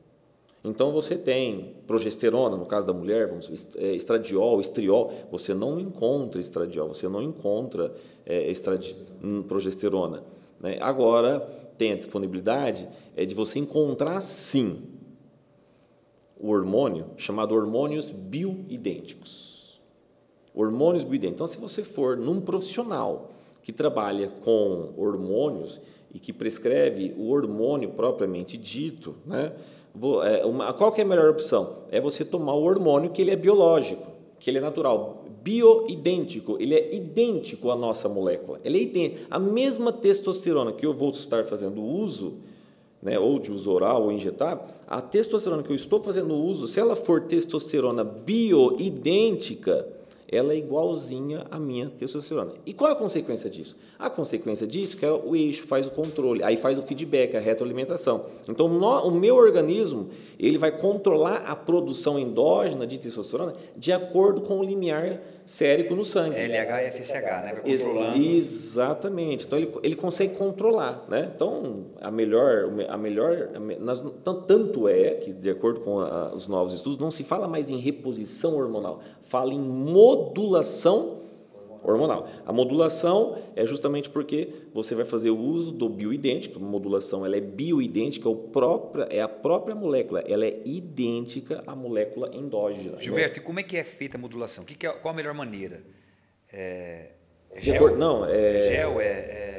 Então 0.64 0.92
você 0.92 1.16
tem 1.16 1.74
progesterona, 1.88 2.56
no 2.56 2.66
caso 2.66 2.86
da 2.86 2.92
mulher, 2.92 3.26
vamos, 3.26 3.74
é, 3.76 3.94
estradiol, 3.94 4.60
estriol, 4.60 5.12
você 5.30 5.54
não 5.54 5.80
encontra 5.80 6.40
estradiol, 6.40 6.88
você 6.88 7.08
não 7.08 7.20
encontra 7.20 7.92
é, 8.24 8.48
estradi, 8.48 8.94
hum, 9.22 9.42
progesterona. 9.42 10.22
Né? 10.60 10.78
Agora, 10.80 11.61
tem 11.76 11.92
a 11.92 11.96
disponibilidade 11.96 12.88
é 13.16 13.24
de 13.24 13.34
você 13.34 13.58
encontrar 13.58 14.20
sim 14.20 14.82
o 16.38 16.50
hormônio 16.50 17.06
chamado 17.16 17.54
hormônios 17.54 18.10
bioidênticos. 18.10 19.80
Hormônios 20.54 21.04
bioidênticos. 21.04 21.34
Então, 21.34 21.46
se 21.46 21.58
você 21.58 21.82
for 21.82 22.16
num 22.16 22.40
profissional 22.40 23.30
que 23.62 23.72
trabalha 23.72 24.28
com 24.28 24.92
hormônios 24.96 25.80
e 26.12 26.18
que 26.18 26.32
prescreve 26.32 27.14
o 27.16 27.30
hormônio 27.30 27.90
propriamente 27.90 28.58
dito, 28.58 29.14
né? 29.24 29.52
É, 30.24 30.72
qual 30.72 30.90
que 30.90 31.00
é 31.00 31.04
a 31.04 31.06
melhor 31.06 31.30
opção? 31.30 31.84
É 31.90 32.00
você 32.00 32.24
tomar 32.24 32.54
o 32.54 32.62
hormônio 32.62 33.10
que 33.10 33.20
ele 33.20 33.30
é 33.30 33.36
biológico, 33.36 34.10
que 34.38 34.50
ele 34.50 34.58
é 34.58 34.60
natural, 34.60 35.21
bioidêntico, 35.42 36.56
ele 36.60 36.74
é 36.74 36.94
idêntico 36.94 37.70
à 37.70 37.76
nossa 37.76 38.08
molécula. 38.08 38.60
Ele 38.64 38.92
é. 38.94 39.26
A 39.30 39.38
mesma 39.38 39.92
testosterona 39.92 40.72
que 40.72 40.86
eu 40.86 40.94
vou 40.94 41.10
estar 41.10 41.44
fazendo 41.44 41.82
uso, 41.82 42.34
né, 43.02 43.18
ou 43.18 43.38
de 43.38 43.50
uso 43.50 43.70
oral 43.70 44.04
ou 44.04 44.12
injetar, 44.12 44.82
a 44.86 45.00
testosterona 45.00 45.62
que 45.62 45.70
eu 45.70 45.76
estou 45.76 46.02
fazendo 46.02 46.34
uso, 46.34 46.66
se 46.66 46.78
ela 46.78 46.94
for 46.94 47.22
testosterona 47.22 48.04
bioidêntica, 48.04 49.86
ela 50.32 50.54
é 50.54 50.56
igualzinha 50.56 51.46
à 51.50 51.60
minha 51.60 51.90
testosterona. 51.90 52.52
E 52.64 52.72
qual 52.72 52.90
é 52.90 52.94
a 52.94 52.96
consequência 52.96 53.50
disso? 53.50 53.76
A 53.98 54.08
consequência 54.08 54.66
disso 54.66 54.96
é 54.96 55.00
que 55.00 55.06
o 55.06 55.36
eixo 55.36 55.66
faz 55.66 55.86
o 55.86 55.90
controle, 55.90 56.42
aí 56.42 56.56
faz 56.56 56.78
o 56.78 56.82
feedback, 56.82 57.36
a 57.36 57.40
retroalimentação. 57.40 58.24
Então, 58.48 58.66
no, 58.66 59.06
o 59.06 59.10
meu 59.10 59.36
organismo 59.36 60.08
ele 60.40 60.56
vai 60.56 60.72
controlar 60.72 61.44
a 61.46 61.54
produção 61.54 62.18
endógena 62.18 62.86
de 62.86 62.98
testosterona 62.98 63.54
de 63.76 63.92
acordo 63.92 64.40
com 64.40 64.58
o 64.58 64.64
limiar 64.64 65.20
sérico 65.44 65.94
no 65.94 66.04
sangue. 66.04 66.36
LH 66.36 66.82
e 66.82 66.90
FSH, 66.92 67.12
né? 67.12 67.52
Vai 67.52 67.62
controlando. 67.62 68.18
Exatamente. 68.18 69.46
Então 69.46 69.58
ele, 69.58 69.72
ele 69.82 69.96
consegue 69.96 70.34
controlar, 70.34 71.04
né? 71.08 71.30
Então 71.34 71.86
a 72.00 72.10
melhor, 72.10 72.70
a 72.88 72.96
melhor, 72.96 73.48
tanto 74.46 74.88
é 74.88 75.14
que 75.14 75.32
de 75.32 75.50
acordo 75.50 75.80
com 75.80 76.00
a, 76.00 76.34
os 76.34 76.46
novos 76.46 76.74
estudos 76.74 76.98
não 76.98 77.10
se 77.10 77.24
fala 77.24 77.48
mais 77.48 77.70
em 77.70 77.78
reposição 77.78 78.56
hormonal, 78.56 79.00
fala 79.22 79.52
em 79.52 79.60
modulação 79.60 81.21
hormonal. 81.82 82.28
A 82.46 82.52
modulação 82.52 83.36
é 83.56 83.66
justamente 83.66 84.08
porque 84.10 84.48
você 84.72 84.94
vai 84.94 85.04
fazer 85.04 85.30
o 85.30 85.38
uso 85.38 85.72
do 85.72 85.88
bioidêntico. 85.88 86.58
A 86.58 86.62
modulação 86.62 87.24
ela 87.26 87.36
é 87.36 87.40
bioidêntica, 87.40 88.28
é, 88.28 88.34
própria, 88.52 89.04
é 89.04 89.20
a 89.20 89.28
própria 89.28 89.74
molécula, 89.74 90.20
ela 90.26 90.44
é 90.44 90.60
idêntica 90.64 91.62
à 91.66 91.74
molécula 91.74 92.30
endógena. 92.34 92.98
Gilberto, 92.98 93.38
e 93.38 93.42
como 93.42 93.60
é 93.60 93.62
que 93.62 93.76
é 93.76 93.84
feita 93.84 94.16
a 94.16 94.20
modulação? 94.20 94.64
Que 94.64 94.74
que 94.74 94.86
é, 94.86 94.90
qual 94.90 95.12
a 95.12 95.16
melhor 95.16 95.34
maneira? 95.34 95.82
É, 96.52 97.10
é 97.50 97.60
gel? 97.60 97.96
não, 97.96 98.24
é. 98.24 98.68
Gel 98.70 99.00
é. 99.00 99.06
é 99.06 99.52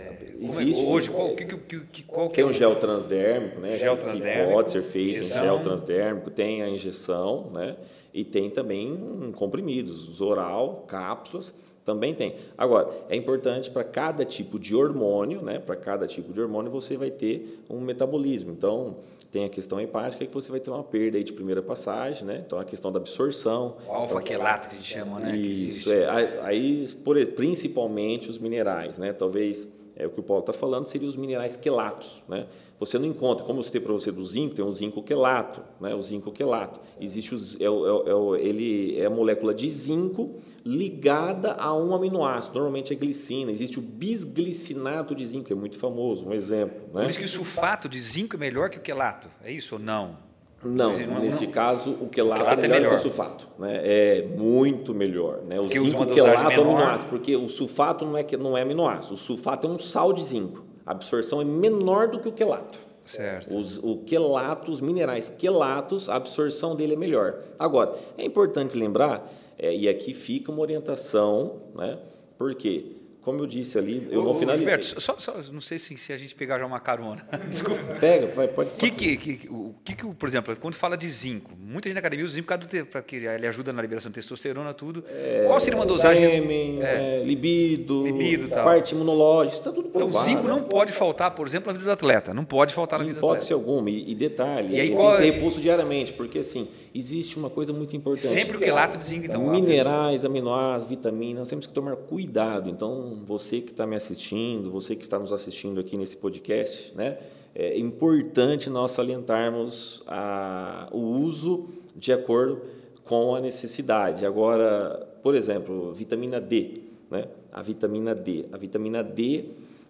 existe. 0.43 0.86
É, 0.86 0.88
hoje, 0.88 1.09
qual, 1.09 1.36
que, 1.36 1.45
que, 1.45 2.03
qual 2.03 2.29
tem 2.29 2.43
um 2.43 2.53
gel 2.53 2.75
transdérmico, 2.75 3.59
né? 3.59 3.77
Gel 3.77 3.97
transdérmico. 3.97 4.51
pode 4.51 4.71
ser 4.71 4.81
feito 4.83 5.17
injeção. 5.17 5.38
em 5.38 5.41
gel 5.41 5.59
transdérmico, 5.59 6.29
tem 6.31 6.62
a 6.62 6.69
injeção, 6.69 7.49
né? 7.51 7.75
E 8.13 8.23
tem 8.23 8.49
também 8.49 9.31
comprimidos, 9.36 10.21
oral, 10.21 10.86
cápsulas. 10.88 11.53
Também 11.85 12.13
tem. 12.13 12.35
Agora, 12.57 12.89
é 13.09 13.15
importante 13.15 13.69
para 13.69 13.83
cada 13.83 14.23
tipo 14.23 14.57
de 14.57 14.73
hormônio, 14.73 15.41
né? 15.41 15.59
Para 15.59 15.75
cada 15.75 16.07
tipo 16.07 16.31
de 16.31 16.39
hormônio 16.39 16.71
você 16.71 16.95
vai 16.95 17.11
ter 17.11 17.61
um 17.69 17.81
metabolismo. 17.81 18.51
Então, 18.51 18.97
tem 19.31 19.45
a 19.45 19.49
questão 19.49 19.81
hepática 19.81 20.25
que 20.25 20.33
você 20.33 20.49
vai 20.51 20.59
ter 20.59 20.69
uma 20.69 20.83
perda 20.83 21.17
aí 21.17 21.23
de 21.23 21.33
primeira 21.33 21.61
passagem, 21.61 22.25
né? 22.25 22.43
Então, 22.45 22.59
a 22.59 22.63
questão 22.63 22.91
da 22.91 22.99
absorção. 22.99 23.77
O 23.87 23.91
alfa-quelato 23.91 24.69
que 24.69 24.75
a 24.75 24.79
gente 24.79 24.93
chama, 24.93 25.19
né? 25.19 25.35
Isso, 25.35 25.91
é. 25.91 26.07
Aí, 26.41 26.85
por, 27.03 27.23
principalmente 27.27 28.29
os 28.29 28.37
minerais, 28.37 28.97
né? 28.97 29.11
Talvez 29.11 29.67
é, 29.95 30.05
o 30.05 30.09
que 30.09 30.19
o 30.19 30.23
Paulo 30.23 30.41
está 30.41 30.53
falando 30.53 30.85
seria 30.85 31.07
os 31.07 31.15
minerais 31.15 31.55
quelatos, 31.55 32.21
né? 32.27 32.45
Você 32.85 32.99
não 32.99 33.05
encontra, 33.05 33.45
como 33.45 33.59
eu 33.59 33.63
citei 33.63 33.79
para 33.79 33.93
você 33.93 34.11
do 34.11 34.23
zinco, 34.23 34.55
tem 34.55 34.63
um 34.63 34.71
zinco 34.71 35.01
quelato, 35.01 35.61
né? 35.79 35.95
o 35.95 36.01
zinco 36.01 36.31
quelato. 36.31 36.81
Existe 36.99 37.33
o, 37.33 37.37
é, 37.37 37.63
é, 37.63 38.41
é, 38.41 38.47
ele 38.47 38.99
é 38.99 39.05
a 39.05 39.09
molécula 39.09 39.53
de 39.53 39.69
zinco 39.69 40.41
ligada 40.65 41.53
a 41.53 41.73
um 41.73 41.93
aminoácido, 41.93 42.55
normalmente 42.55 42.93
é 42.93 42.95
glicina. 42.95 43.51
Existe 43.51 43.79
o 43.79 43.81
bisglicinato 43.81 45.15
de 45.15 45.25
zinco, 45.25 45.45
que 45.45 45.53
é 45.53 45.55
muito 45.55 45.77
famoso, 45.77 46.27
um 46.27 46.33
exemplo. 46.33 46.81
Né? 46.93 47.03
Por 47.03 47.09
isso 47.09 47.19
que 47.19 47.25
o 47.25 47.29
sulfato 47.29 47.87
de 47.87 48.01
zinco 48.01 48.35
é 48.35 48.39
melhor 48.39 48.69
que 48.69 48.77
o 48.77 48.81
quelato, 48.81 49.29
é 49.43 49.51
isso 49.51 49.75
ou 49.75 49.81
não? 49.81 50.17
Não, 50.65 50.97
não 50.97 51.19
nesse 51.19 51.45
não. 51.45 51.51
caso 51.51 51.91
o 51.91 52.07
quelato, 52.07 52.41
o 52.41 52.45
quelato 52.45 52.59
é, 52.59 52.61
melhor 52.61 52.75
é 52.75 52.79
melhor 52.79 52.89
que 52.89 52.95
o 52.95 52.99
sulfato, 52.99 53.47
né? 53.59 53.81
É 53.83 54.27
muito 54.37 54.93
melhor, 54.93 55.41
né? 55.43 55.59
O 55.59 55.63
porque 55.63 55.79
zinco 55.79 56.05
quelato 56.05 56.51
é 56.51 56.55
aminoácido, 56.55 57.09
porque 57.09 57.35
o 57.35 57.49
sulfato 57.49 58.05
não 58.05 58.17
é 58.17 58.25
não 58.37 58.57
é 58.57 58.61
aminoácido, 58.61 59.15
o 59.15 59.17
sulfato 59.17 59.67
é 59.67 59.69
um 59.69 59.77
sal 59.77 60.13
de 60.13 60.23
zinco. 60.23 60.72
A 60.85 60.91
absorção 60.91 61.41
é 61.41 61.45
menor 61.45 62.07
do 62.07 62.19
que 62.19 62.27
o 62.27 62.31
quelato. 62.31 62.79
Certo. 63.05 63.53
Os, 63.53 63.77
o 63.77 63.97
quelato, 64.05 64.71
os 64.71 64.79
minerais 64.79 65.29
quelatos, 65.29 66.09
a 66.09 66.15
absorção 66.15 66.75
dele 66.75 66.93
é 66.93 66.97
melhor. 66.97 67.41
Agora, 67.59 67.97
é 68.17 68.23
importante 68.23 68.77
lembrar, 68.77 69.29
é, 69.57 69.75
e 69.75 69.89
aqui 69.89 70.13
fica 70.13 70.51
uma 70.51 70.61
orientação, 70.61 71.61
né? 71.75 71.99
Porque 72.37 72.93
como 73.23 73.39
eu 73.39 73.47
disse 73.47 73.77
ali, 73.77 74.05
eu 74.11 74.21
Ô, 74.21 74.25
não 74.25 74.35
finalizei. 74.35 74.67
Gilberto, 74.67 75.01
só, 75.01 75.17
só, 75.17 75.41
não 75.51 75.61
sei 75.61 75.79
se, 75.79 75.97
se, 75.97 76.11
a 76.11 76.17
gente 76.17 76.35
pegar 76.35 76.59
já 76.59 76.65
uma 76.65 76.79
carona. 76.79 77.25
Desculpa. 77.47 77.95
Pega, 77.99 78.27
vai, 78.27 78.49
pode. 78.49 78.71
Que, 78.71 78.91
que, 78.91 79.17
que, 79.17 79.49
o 79.49 79.73
que, 79.83 79.95
que, 79.95 80.05
por 80.05 80.27
exemplo, 80.27 80.55
quando 80.57 80.75
fala 80.75 80.97
de 80.97 81.09
zinco, 81.09 81.51
muita 81.73 81.89
gente 81.89 81.95
na 81.95 81.99
academia 81.99 82.23
usa 82.23 82.36
zinco 82.36 82.53
porque 82.91 83.15
ele 83.15 83.47
ajuda 83.47 83.73
na 83.73 83.81
liberação 83.81 84.12
de 84.12 84.15
testosterona, 84.15 84.73
tudo. 84.73 85.03
É, 85.09 85.45
Qual 85.47 85.59
seria 85.59 85.77
uma 85.77 85.86
dosagem? 85.86 86.23
Sêmen, 86.23 86.81
é, 86.83 87.21
é, 87.21 87.23
libido, 87.23 88.03
libido 88.03 88.49
parte 88.49 88.93
imunológica, 88.93 89.57
está 89.57 89.71
tudo 89.71 89.89
provado. 89.89 90.13
Então, 90.13 90.21
o 90.21 90.25
zinco 90.25 90.47
não 90.47 90.63
pode 90.63 90.93
faltar, 90.93 91.31
por 91.31 91.47
exemplo, 91.47 91.71
na 91.71 91.77
vida 91.77 91.89
do 91.89 91.93
atleta. 91.93 92.33
Não 92.33 92.45
pode 92.45 92.73
faltar 92.73 92.99
na 92.99 93.05
vida 93.05 93.19
do 93.19 93.25
atleta. 93.25 93.33
Pode 93.33 93.43
ser 93.43 93.53
alguma. 93.53 93.89
E, 93.89 94.12
e 94.12 94.15
detalhe, 94.15 94.75
e 94.75 94.79
aí, 94.79 94.88
ele 94.88 94.95
qual, 94.95 95.07
tem 95.07 95.21
que 95.21 95.27
ser 95.27 95.33
é- 95.33 95.36
reposto 95.36 95.59
diariamente, 95.59 96.13
porque 96.13 96.39
assim, 96.39 96.67
existe 96.93 97.38
uma 97.38 97.49
coisa 97.49 97.73
muito 97.73 97.95
importante. 97.95 98.27
Sempre 98.27 98.57
o 98.57 98.59
quelato 98.59 98.97
de 98.97 99.03
zinco, 99.03 99.25
então. 99.25 99.49
Minerais, 99.49 100.23
aminoácidos, 100.23 100.89
vitaminas, 100.89 101.39
nós 101.39 101.49
temos 101.49 101.65
que 101.65 101.73
tomar 101.73 101.95
cuidado. 101.95 102.69
Então, 102.69 103.23
você 103.25 103.59
que 103.59 103.71
está 103.71 103.88
me 103.88 103.95
assistindo, 103.95 104.69
você 104.69 104.95
que 104.95 105.03
está 105.03 105.17
nos 105.17 105.33
assistindo 105.33 105.79
aqui 105.79 105.97
nesse 105.97 106.15
podcast, 106.17 106.93
né? 106.95 107.17
É 107.55 107.77
importante 107.77 108.69
nós 108.69 108.91
salientarmos 108.91 110.01
a, 110.07 110.87
o 110.91 110.99
uso 110.99 111.67
de 111.95 112.11
acordo 112.11 112.61
com 113.03 113.35
a 113.35 113.39
necessidade. 113.39 114.25
Agora, 114.25 115.07
por 115.21 115.35
exemplo, 115.35 115.93
vitamina 115.93 116.41
D, 116.41 116.81
né? 117.11 117.27
A 117.51 117.61
vitamina 117.61 118.15
D, 118.15 118.45
a 118.51 118.57
vitamina 118.57 119.03
D, 119.03 119.45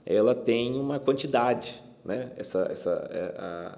ela 0.06 0.36
tem 0.36 0.78
uma 0.78 1.00
quantidade, 1.00 1.82
né? 2.04 2.32
Essa, 2.36 2.68
essa, 2.70 3.10
é, 3.10 3.36
a, 3.40 3.78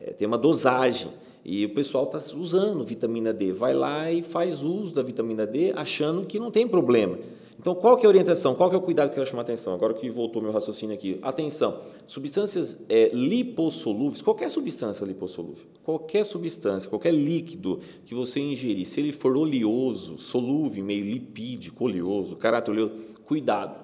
é, 0.00 0.12
tem 0.12 0.26
uma 0.26 0.38
dosagem. 0.38 1.10
E 1.44 1.64
o 1.64 1.74
pessoal 1.74 2.04
está 2.04 2.18
usando 2.36 2.82
vitamina 2.84 3.32
D, 3.32 3.52
vai 3.52 3.74
lá 3.74 4.10
e 4.10 4.22
faz 4.22 4.62
uso 4.62 4.94
da 4.94 5.02
vitamina 5.02 5.46
D 5.46 5.72
achando 5.76 6.24
que 6.24 6.40
não 6.40 6.50
tem 6.50 6.66
problema. 6.66 7.18
Então, 7.58 7.74
qual 7.74 7.96
que 7.96 8.04
é 8.04 8.06
a 8.06 8.08
orientação? 8.08 8.54
Qual 8.54 8.68
que 8.68 8.76
é 8.76 8.78
o 8.78 8.82
cuidado 8.82 9.08
que 9.08 9.12
eu 9.14 9.16
quero 9.16 9.26
chamar 9.26 9.42
a 9.42 9.44
atenção? 9.44 9.74
Agora 9.74 9.94
que 9.94 10.08
voltou 10.10 10.42
meu 10.42 10.52
raciocínio 10.52 10.94
aqui. 10.94 11.18
Atenção, 11.22 11.80
substâncias 12.06 12.84
é, 12.88 13.08
lipossolúveis, 13.14 14.20
qualquer 14.20 14.50
substância 14.50 15.04
lipossolúvel, 15.04 15.64
qualquer 15.82 16.24
substância, 16.24 16.88
qualquer 16.88 17.12
líquido 17.12 17.80
que 18.04 18.14
você 18.14 18.40
ingerir, 18.40 18.84
se 18.84 19.00
ele 19.00 19.10
for 19.10 19.36
oleoso, 19.36 20.18
solúvel, 20.18 20.84
meio 20.84 21.04
lipídico, 21.04 21.84
oleoso, 21.84 22.36
caráter 22.36 22.72
oleoso, 22.72 22.94
cuidado, 23.24 23.80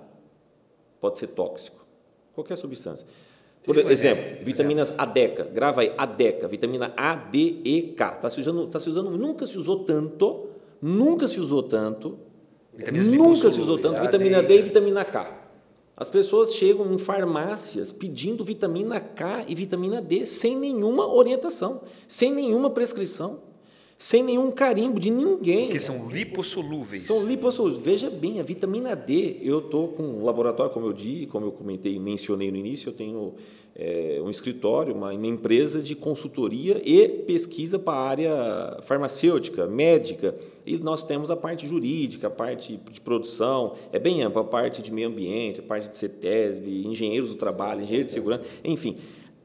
pode 1.00 1.18
ser 1.18 1.28
tóxico. 1.28 1.84
Qualquer 2.34 2.56
substância. 2.56 3.06
Por 3.64 3.78
exemplo, 3.78 4.44
vitaminas 4.44 4.92
ADECA, 4.98 5.44
grava 5.44 5.82
aí, 5.82 5.92
ADECA, 5.96 6.48
vitamina 6.48 6.92
A, 6.96 7.14
D, 7.14 7.60
E, 7.64 7.94
K. 7.96 8.14
Está 8.14 8.28
se 8.28 8.40
usando, 8.40 8.66
tá 8.66 8.80
se 8.80 8.88
usando, 8.88 9.10
nunca 9.10 9.46
se 9.46 9.56
usou 9.56 9.84
tanto, 9.84 10.48
nunca 10.80 11.28
se 11.28 11.38
usou 11.38 11.62
tanto, 11.62 12.18
Vitaminas 12.74 13.06
nunca 13.08 13.50
se 13.50 13.60
usou 13.60 13.78
tanto 13.78 14.00
vitamina 14.00 14.42
D 14.42 14.58
e 14.58 14.62
vitamina 14.62 15.04
K. 15.04 15.42
As 15.96 16.08
pessoas 16.08 16.54
chegam 16.54 16.92
em 16.92 16.98
farmácias 16.98 17.92
pedindo 17.92 18.44
vitamina 18.44 18.98
K 18.98 19.44
e 19.46 19.54
vitamina 19.54 20.00
D 20.00 20.24
sem 20.24 20.56
nenhuma 20.56 21.06
orientação, 21.06 21.82
sem 22.08 22.32
nenhuma 22.32 22.70
prescrição. 22.70 23.51
Sem 24.02 24.20
nenhum 24.20 24.50
carimbo 24.50 24.98
de 24.98 25.10
ninguém. 25.10 25.68
Que 25.68 25.78
são 25.78 26.10
lipossolúveis. 26.10 27.04
São 27.04 27.24
lipossolúveis. 27.24 27.84
Veja 27.84 28.10
bem, 28.10 28.40
a 28.40 28.42
vitamina 28.42 28.96
D, 28.96 29.38
eu 29.40 29.60
estou 29.60 29.86
com 29.90 30.02
um 30.02 30.24
laboratório, 30.24 30.72
como 30.72 30.86
eu 30.86 30.92
disse, 30.92 31.26
como 31.26 31.46
eu 31.46 31.52
comentei, 31.52 32.00
mencionei 32.00 32.50
no 32.50 32.56
início, 32.56 32.88
eu 32.88 32.92
tenho 32.92 33.34
é, 33.76 34.20
um 34.20 34.28
escritório, 34.28 34.92
uma, 34.92 35.12
uma, 35.12 35.26
empresa 35.28 35.80
de 35.80 35.94
consultoria 35.94 36.82
e 36.84 37.06
pesquisa 37.28 37.78
para 37.78 37.96
a 37.96 38.02
área 38.02 38.78
farmacêutica, 38.82 39.68
médica. 39.68 40.34
E 40.66 40.76
nós 40.78 41.04
temos 41.04 41.30
a 41.30 41.36
parte 41.36 41.68
jurídica, 41.68 42.26
a 42.26 42.30
parte 42.30 42.80
de 42.90 43.00
produção, 43.00 43.76
é 43.92 44.00
bem 44.00 44.20
ampla, 44.24 44.42
a 44.42 44.44
parte 44.44 44.82
de 44.82 44.92
meio 44.92 45.06
ambiente, 45.10 45.60
a 45.60 45.62
parte 45.62 45.88
de 45.88 45.96
CETESB, 45.96 46.88
engenheiros 46.88 47.30
do 47.30 47.36
trabalho, 47.36 47.82
engenheiros 47.82 48.10
de 48.10 48.14
segurança, 48.14 48.42
enfim. 48.64 48.96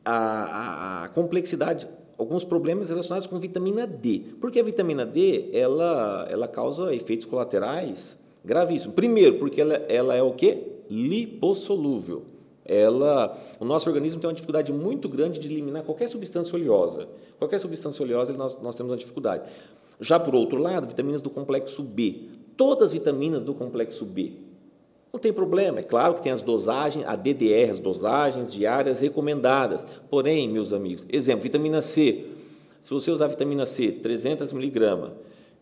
a, 0.03 0.15
a, 0.15 1.03
a 1.03 1.09
complexidade 1.09 1.87
alguns 2.17 2.43
problemas 2.43 2.89
relacionados 2.89 3.27
com 3.27 3.39
vitamina 3.39 3.85
D. 3.85 4.21
Porque 4.41 4.59
a 4.59 4.63
vitamina 4.63 5.05
D 5.05 5.49
ela, 5.53 6.27
ela 6.29 6.47
causa 6.47 6.93
efeitos 6.93 7.25
colaterais 7.25 8.17
gravíssimos. 8.43 8.95
Primeiro, 8.95 9.37
porque 9.37 9.61
ela, 9.61 9.75
ela 9.87 10.15
é 10.15 10.21
o 10.21 10.33
quê? 10.33 10.63
Lipossolúvel. 10.89 12.23
Ela, 12.65 13.37
o 13.59 13.65
nosso 13.65 13.89
organismo 13.89 14.19
tem 14.19 14.27
uma 14.27 14.33
dificuldade 14.33 14.73
muito 14.73 15.07
grande 15.07 15.39
de 15.39 15.47
eliminar 15.47 15.83
qualquer 15.83 16.09
substância 16.09 16.55
oleosa. 16.55 17.07
Qualquer 17.37 17.59
substância 17.59 18.03
oleosa 18.03 18.33
nós, 18.33 18.61
nós 18.61 18.75
temos 18.75 18.91
uma 18.91 18.97
dificuldade. 18.97 19.49
Já 20.01 20.19
por 20.19 20.35
outro 20.35 20.57
lado, 20.57 20.87
vitaminas 20.87 21.21
do 21.21 21.29
complexo 21.29 21.81
B. 21.81 22.23
Todas 22.57 22.87
as 22.87 22.93
vitaminas 22.93 23.43
do 23.43 23.53
complexo 23.53 24.03
B, 24.03 24.33
não 25.11 25.19
tem 25.19 25.31
problema, 25.31 25.79
é 25.79 25.83
claro 25.83 26.15
que 26.15 26.21
tem 26.21 26.31
as 26.31 26.41
dosagens, 26.41 27.07
a 27.07 27.15
DDR, 27.15 27.71
as 27.71 27.79
dosagens 27.79 28.51
diárias 28.51 28.99
recomendadas. 28.99 29.85
Porém, 30.09 30.49
meus 30.49 30.73
amigos, 30.73 31.05
exemplo, 31.09 31.43
vitamina 31.43 31.81
C. 31.81 32.25
Se 32.81 32.93
você 32.93 33.09
usar 33.09 33.27
vitamina 33.27 33.65
C, 33.65 33.91
300 33.91 34.53
miligramas, 34.53 35.11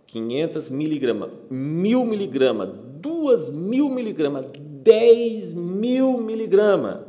500 0.07 0.69
miligramas, 0.69 1.29
1000 1.49 2.05
miligramas, 2.05 2.69
2000 2.99 3.89
miligramas, 3.89 4.45
10 4.83 5.53
mil 5.53 6.19
miligramas, 6.19 6.99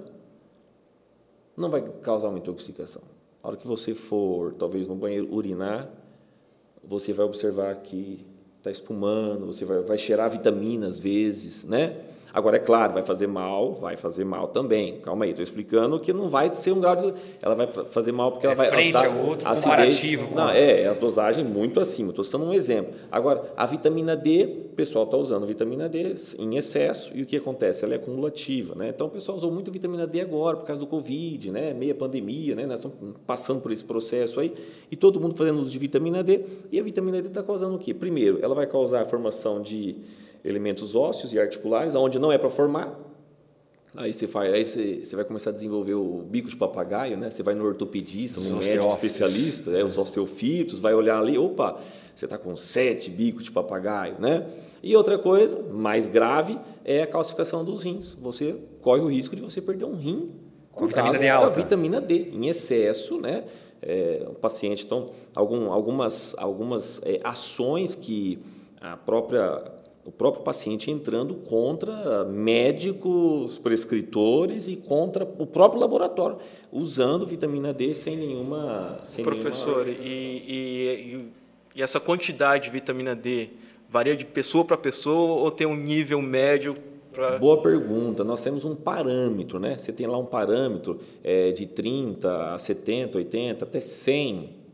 não 1.56 1.70
vai 1.70 1.82
causar 2.02 2.28
uma 2.28 2.38
intoxicação. 2.38 3.02
A 3.42 3.48
hora 3.48 3.56
que 3.56 3.66
você 3.66 3.94
for, 3.94 4.52
talvez, 4.54 4.86
no 4.86 4.94
banheiro 4.94 5.32
urinar, 5.32 5.90
você 6.82 7.12
vai 7.12 7.26
observar 7.26 7.74
que 7.76 8.24
está 8.58 8.70
espumando, 8.70 9.46
você 9.46 9.64
vai, 9.64 9.82
vai 9.82 9.98
cheirar 9.98 10.30
vitamina 10.30 10.86
às 10.86 10.98
vezes, 10.98 11.64
né? 11.64 11.96
Agora, 12.36 12.56
é 12.56 12.60
claro, 12.60 12.92
vai 12.92 13.02
fazer 13.02 13.26
mal, 13.26 13.72
vai 13.72 13.96
fazer 13.96 14.22
mal 14.22 14.48
também. 14.48 15.00
Calma 15.00 15.24
aí, 15.24 15.30
estou 15.30 15.42
explicando 15.42 15.98
que 15.98 16.12
não 16.12 16.28
vai 16.28 16.52
ser 16.52 16.70
um 16.72 16.80
grau 16.82 16.94
de. 16.94 17.14
Ela 17.40 17.54
vai 17.54 17.66
fazer 17.66 18.12
mal 18.12 18.30
porque 18.30 18.46
é 18.46 18.50
ela 18.50 18.54
vai. 18.54 18.68
Frente 18.68 18.94
ao 18.94 19.26
outro, 19.26 19.48
acidez, 19.48 20.20
com... 20.20 20.34
Não, 20.34 20.50
é, 20.50 20.82
é, 20.82 20.86
as 20.86 20.98
dosagens 20.98 21.48
muito 21.48 21.80
acima. 21.80 22.10
Estou 22.10 22.22
citando 22.22 22.44
um 22.44 22.52
exemplo. 22.52 22.92
Agora, 23.10 23.50
a 23.56 23.64
vitamina 23.64 24.14
D, 24.14 24.66
o 24.70 24.74
pessoal 24.76 25.06
está 25.06 25.16
usando 25.16 25.46
vitamina 25.46 25.88
D 25.88 26.12
em 26.38 26.58
excesso 26.58 27.10
e 27.14 27.22
o 27.22 27.26
que 27.26 27.38
acontece? 27.38 27.86
Ela 27.86 27.94
é 27.94 27.96
acumulativa. 27.96 28.74
Né? 28.74 28.90
Então, 28.90 29.06
o 29.06 29.10
pessoal 29.10 29.38
usou 29.38 29.50
muito 29.50 29.72
vitamina 29.72 30.06
D 30.06 30.20
agora 30.20 30.58
por 30.58 30.66
causa 30.66 30.78
do 30.78 30.86
Covid, 30.86 31.50
né? 31.50 31.72
meia 31.72 31.94
pandemia, 31.94 32.54
né? 32.54 32.66
nós 32.66 32.84
estamos 32.84 33.16
passando 33.26 33.62
por 33.62 33.72
esse 33.72 33.82
processo 33.82 34.40
aí 34.40 34.52
e 34.90 34.94
todo 34.94 35.18
mundo 35.18 35.34
fazendo 35.34 35.58
uso 35.58 35.70
de 35.70 35.78
vitamina 35.78 36.22
D. 36.22 36.44
E 36.70 36.78
a 36.78 36.82
vitamina 36.82 37.22
D 37.22 37.28
está 37.28 37.42
causando 37.42 37.76
o 37.76 37.78
quê? 37.78 37.94
Primeiro, 37.94 38.40
ela 38.42 38.54
vai 38.54 38.66
causar 38.66 39.00
a 39.00 39.04
formação 39.06 39.62
de 39.62 39.96
elementos 40.46 40.94
ósseos 40.94 41.32
e 41.32 41.38
articulares, 41.38 41.94
onde 41.94 42.18
não 42.18 42.30
é 42.30 42.38
para 42.38 42.48
formar. 42.48 42.98
Aí 43.96 44.12
você, 44.12 44.26
faz, 44.26 44.52
aí 44.52 44.64
você, 44.64 45.04
você 45.04 45.16
vai 45.16 45.24
começar 45.24 45.50
a 45.50 45.52
desenvolver 45.52 45.94
o 45.94 46.22
bico 46.22 46.48
de 46.48 46.56
papagaio, 46.56 47.16
né? 47.16 47.30
Você 47.30 47.42
vai 47.42 47.54
no 47.54 47.64
ortopedista, 47.64 48.40
no 48.40 48.58
médico 48.58 48.86
especialista, 48.88 49.70
é, 49.70 49.82
os 49.82 49.96
osteofitos, 49.96 50.78
vai 50.78 50.94
olhar 50.94 51.18
ali, 51.18 51.38
opa, 51.38 51.80
você 52.14 52.26
está 52.26 52.36
com 52.36 52.54
sete 52.54 53.10
bicos 53.10 53.44
de 53.44 53.50
papagaio, 53.50 54.16
né? 54.18 54.46
E 54.82 54.94
outra 54.94 55.18
coisa, 55.18 55.62
mais 55.72 56.06
grave, 56.06 56.58
é 56.84 57.02
a 57.02 57.06
calcificação 57.06 57.64
dos 57.64 57.82
rins. 57.82 58.14
Você 58.20 58.60
corre 58.82 59.00
o 59.00 59.06
risco 59.06 59.34
de 59.34 59.40
você 59.40 59.62
perder 59.62 59.86
um 59.86 59.96
rim 59.96 60.30
com 60.72 60.86
vitamina 60.86 61.18
D 61.18 61.28
alta. 61.28 61.56
vitamina 61.56 62.00
D 62.00 62.30
em 62.32 62.48
excesso, 62.48 63.18
né? 63.18 63.44
É, 63.80 64.26
o 64.28 64.34
paciente, 64.34 64.84
então, 64.84 65.10
algum, 65.34 65.72
algumas, 65.72 66.34
algumas 66.38 67.00
é, 67.04 67.18
ações 67.24 67.94
que 67.94 68.38
a 68.80 68.96
própria 68.96 69.75
o 70.06 70.12
próprio 70.12 70.44
paciente 70.44 70.88
entrando 70.88 71.34
contra 71.34 72.24
médicos, 72.24 73.58
prescritores 73.58 74.68
e 74.68 74.76
contra 74.76 75.24
o 75.24 75.44
próprio 75.44 75.80
laboratório, 75.80 76.38
usando 76.70 77.26
vitamina 77.26 77.74
D 77.74 77.92
sem 77.92 78.16
nenhuma. 78.16 79.00
Sem 79.02 79.24
Professor, 79.24 79.84
nenhuma... 79.84 80.04
E, 80.04 80.44
e, 80.48 81.28
e, 81.74 81.82
essa 81.82 81.98
quantidade 81.98 82.66
de 82.66 82.70
vitamina 82.70 83.16
D 83.16 83.50
varia 83.90 84.16
de 84.16 84.24
pessoa 84.24 84.64
para 84.64 84.76
pessoa 84.76 85.40
ou 85.42 85.50
tem 85.50 85.66
um 85.66 85.76
nível 85.76 86.22
médio? 86.22 86.76
Pra... 87.12 87.36
Boa 87.38 87.60
pergunta. 87.60 88.22
Nós 88.22 88.40
temos 88.40 88.64
um 88.64 88.76
parâmetro, 88.76 89.58
né? 89.58 89.76
Você 89.76 89.92
tem 89.92 90.06
lá 90.06 90.16
um 90.18 90.24
parâmetro 90.24 91.00
é, 91.24 91.50
de 91.50 91.66
30 91.66 92.54
a 92.54 92.58
70, 92.58 93.18
80, 93.18 93.64
até 93.64 93.80
100. 93.80 94.65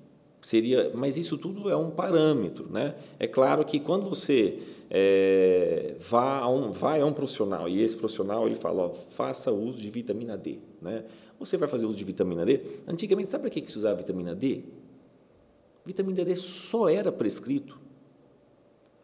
Seria, 0.42 0.90
mas 0.92 1.16
isso 1.16 1.38
tudo 1.38 1.70
é 1.70 1.76
um 1.76 1.88
parâmetro, 1.88 2.68
né? 2.68 2.96
É 3.16 3.28
claro 3.28 3.64
que 3.64 3.78
quando 3.78 4.08
você 4.08 4.58
é, 4.90 5.94
vá 6.00 6.40
a 6.40 6.48
um, 6.50 6.72
vai 6.72 7.00
a 7.00 7.06
um 7.06 7.12
profissional 7.12 7.68
e 7.68 7.80
esse 7.80 7.96
profissional 7.96 8.44
ele 8.46 8.56
fala, 8.56 8.82
ó, 8.82 8.88
faça 8.90 9.52
uso 9.52 9.78
de 9.78 9.88
vitamina 9.88 10.36
D. 10.36 10.58
Né? 10.82 11.04
Você 11.38 11.56
vai 11.56 11.68
fazer 11.68 11.86
uso 11.86 11.94
de 11.94 12.02
vitamina 12.02 12.44
D? 12.44 12.60
Antigamente, 12.88 13.30
sabe 13.30 13.42
para 13.42 13.50
que 13.50 13.70
se 13.70 13.78
usava 13.78 13.96
vitamina 13.96 14.34
D? 14.34 14.64
Vitamina 15.86 16.24
D 16.24 16.34
só 16.34 16.88
era 16.88 17.12
prescrito. 17.12 17.80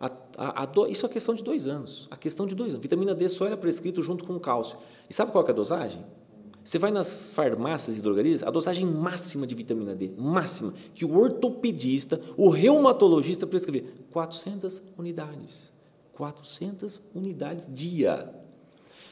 A, 0.01 0.11
a, 0.37 0.63
a 0.63 0.67
do, 0.67 0.89
isso 0.89 1.07
é 1.07 1.09
questão 1.09 1.37
de 1.37 1.45
dois 1.45 1.69
anos. 1.69 2.09
A 2.11 2.17
questão 2.17 2.49
de 2.49 2.55
dois 2.57 2.71
anos. 2.71 2.83
Vitamina 2.83 3.15
D 3.15 3.29
só 3.29 3.47
era 3.47 3.57
prescrito 3.57 4.03
junto 4.03 4.25
com 4.25 4.39
cálcio. 4.41 4.77
E 5.09 5.15
sabe 5.15 5.31
qual 5.31 5.47
é 5.47 5.51
a 5.51 5.55
dosagem? 5.55 6.05
Você 6.69 6.79
vai 6.79 6.91
nas 6.91 7.33
farmácias 7.33 7.97
e 7.97 8.03
drogarias, 8.03 8.43
a 8.43 8.51
dosagem 8.51 8.85
máxima 8.85 9.47
de 9.47 9.55
vitamina 9.55 9.95
D, 9.95 10.11
máxima, 10.19 10.75
que 10.95 11.03
o 11.03 11.19
ortopedista, 11.19 12.21
o 12.37 12.51
reumatologista 12.51 13.47
prescrever, 13.47 13.91
400 14.13 14.83
unidades. 14.99 15.73
400 16.13 17.01
unidades 17.15 17.73
dia. 17.73 18.31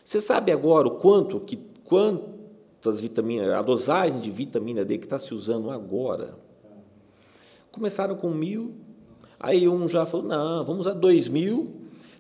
Você 0.05 0.21
sabe 0.21 0.53
agora 0.53 0.87
o 0.87 0.97
quanto 0.97 1.41
que 1.41 1.59
quantas 1.83 3.01
vitaminas, 3.01 3.49
a 3.49 3.63
dosagem 3.63 4.21
de 4.21 4.31
vitamina 4.31 4.85
D 4.85 4.99
que 4.99 5.07
está 5.07 5.19
se 5.19 5.33
usando 5.33 5.71
agora? 5.71 6.39
Começaram 7.73 8.17
com 8.17 8.29
mil, 8.29 8.75
aí 9.41 9.67
um 9.67 9.89
já 9.89 10.05
falou, 10.05 10.27
não, 10.27 10.63
vamos 10.63 10.81
usar 10.81 10.93
dois 10.93 11.27
mil. 11.27 11.73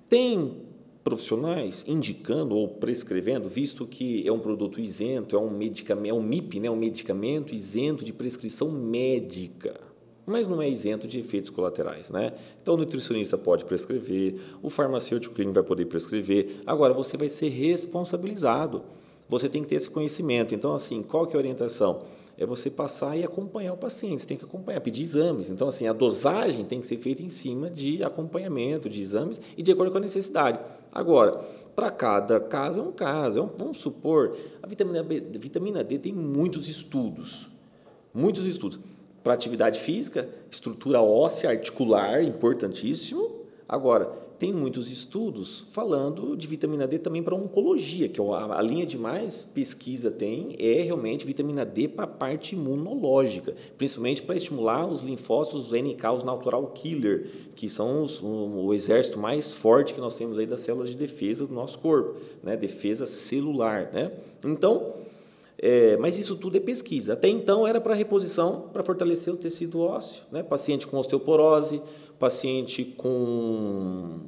Tem 0.08 0.65
profissionais 1.06 1.84
indicando 1.86 2.56
ou 2.56 2.66
prescrevendo, 2.66 3.48
visto 3.48 3.86
que 3.86 4.26
é 4.26 4.32
um 4.32 4.40
produto 4.40 4.80
isento, 4.80 5.36
é 5.36 5.38
um 5.38 5.48
medicamento, 5.48 6.10
é 6.10 6.12
um 6.12 6.20
MIP, 6.20 6.58
né, 6.58 6.68
um 6.68 6.74
medicamento 6.74 7.54
isento 7.54 8.04
de 8.04 8.12
prescrição 8.12 8.72
médica 8.72 9.86
mas 10.28 10.48
não 10.48 10.60
é 10.60 10.68
isento 10.68 11.06
de 11.06 11.20
efeitos 11.20 11.50
colaterais. 11.50 12.10
Né? 12.10 12.32
Então, 12.60 12.74
o 12.74 12.76
nutricionista 12.76 13.38
pode 13.38 13.64
prescrever, 13.64 14.34
o 14.60 14.68
farmacêutico 14.68 15.32
clínico 15.32 15.54
vai 15.54 15.62
poder 15.62 15.84
prescrever. 15.86 16.56
Agora, 16.66 16.92
você 16.92 17.16
vai 17.16 17.28
ser 17.28 17.48
responsabilizado. 17.50 18.82
Você 19.28 19.48
tem 19.48 19.62
que 19.62 19.68
ter 19.68 19.76
esse 19.76 19.88
conhecimento. 19.88 20.52
Então, 20.52 20.74
assim, 20.74 21.00
qual 21.00 21.28
que 21.28 21.34
é 21.34 21.36
a 21.36 21.38
orientação? 21.38 22.02
É 22.38 22.44
você 22.44 22.70
passar 22.70 23.16
e 23.16 23.24
acompanhar 23.24 23.72
o 23.72 23.76
paciente. 23.76 24.20
Você 24.20 24.28
tem 24.28 24.36
que 24.36 24.44
acompanhar, 24.44 24.80
pedir 24.80 25.02
exames. 25.02 25.48
Então, 25.48 25.68
assim, 25.68 25.88
a 25.88 25.92
dosagem 25.92 26.64
tem 26.64 26.80
que 26.80 26.86
ser 26.86 26.98
feita 26.98 27.22
em 27.22 27.30
cima 27.30 27.70
de 27.70 28.04
acompanhamento, 28.04 28.88
de 28.88 29.00
exames 29.00 29.40
e 29.56 29.62
de 29.62 29.72
acordo 29.72 29.90
com 29.90 29.98
a 29.98 30.02
necessidade. 30.02 30.58
Agora, 30.92 31.40
para 31.74 31.90
cada 31.90 32.38
caso 32.38 32.80
é 32.80 32.82
um 32.82 32.92
caso. 32.92 33.38
É 33.38 33.42
um, 33.42 33.50
vamos 33.56 33.80
supor, 33.80 34.36
a 34.62 34.66
vitamina, 34.66 35.02
B, 35.02 35.22
a 35.34 35.38
vitamina 35.38 35.82
D 35.82 35.98
tem 35.98 36.12
muitos 36.12 36.68
estudos. 36.68 37.48
Muitos 38.12 38.44
estudos 38.46 38.78
para 39.24 39.34
atividade 39.34 39.80
física, 39.80 40.28
estrutura 40.50 41.00
óssea, 41.00 41.50
articular, 41.50 42.22
importantíssimo. 42.22 43.28
Agora, 43.68 44.12
tem 44.38 44.52
muitos 44.52 44.90
estudos 44.90 45.66
falando 45.70 46.36
de 46.36 46.46
vitamina 46.46 46.86
D 46.86 46.98
também 46.98 47.22
para 47.22 47.34
oncologia, 47.34 48.08
que 48.08 48.20
é 48.20 48.24
a, 48.24 48.58
a 48.58 48.62
linha 48.62 48.84
de 48.84 48.98
mais 48.98 49.44
pesquisa 49.44 50.10
tem 50.10 50.54
é 50.58 50.82
realmente 50.82 51.26
vitamina 51.26 51.64
D 51.64 51.88
para 51.88 52.04
a 52.04 52.08
parte 52.08 52.54
imunológica, 52.54 53.54
principalmente 53.78 54.22
para 54.22 54.36
estimular 54.36 54.86
os 54.86 55.02
linfócitos, 55.02 55.72
os 55.72 55.72
NK, 55.72 56.04
os 56.16 56.24
natural 56.24 56.66
killer, 56.68 57.30
que 57.54 57.68
são 57.68 58.04
os, 58.04 58.20
o, 58.20 58.66
o, 58.66 58.74
exército 58.74 59.18
mais 59.18 59.52
forte 59.52 59.94
que 59.94 60.00
nós 60.00 60.16
temos 60.16 60.38
aí 60.38 60.46
das 60.46 60.60
células 60.60 60.90
de 60.90 60.96
defesa 60.96 61.46
do 61.46 61.54
nosso 61.54 61.78
corpo, 61.78 62.20
né? 62.42 62.56
defesa 62.56 63.06
celular. 63.06 63.90
Né? 63.92 64.12
Então, 64.44 64.92
é, 65.58 65.96
mas 65.96 66.18
isso 66.18 66.36
tudo 66.36 66.56
é 66.56 66.60
pesquisa. 66.60 67.14
Até 67.14 67.28
então 67.28 67.66
era 67.66 67.80
para 67.80 67.94
reposição, 67.94 68.68
para 68.72 68.82
fortalecer 68.82 69.32
o 69.32 69.36
tecido 69.36 69.80
ósseo. 69.80 70.22
Né? 70.30 70.42
Paciente 70.42 70.86
com 70.86 70.98
osteoporose, 70.98 71.80
paciente 72.18 72.84
com 72.84 74.20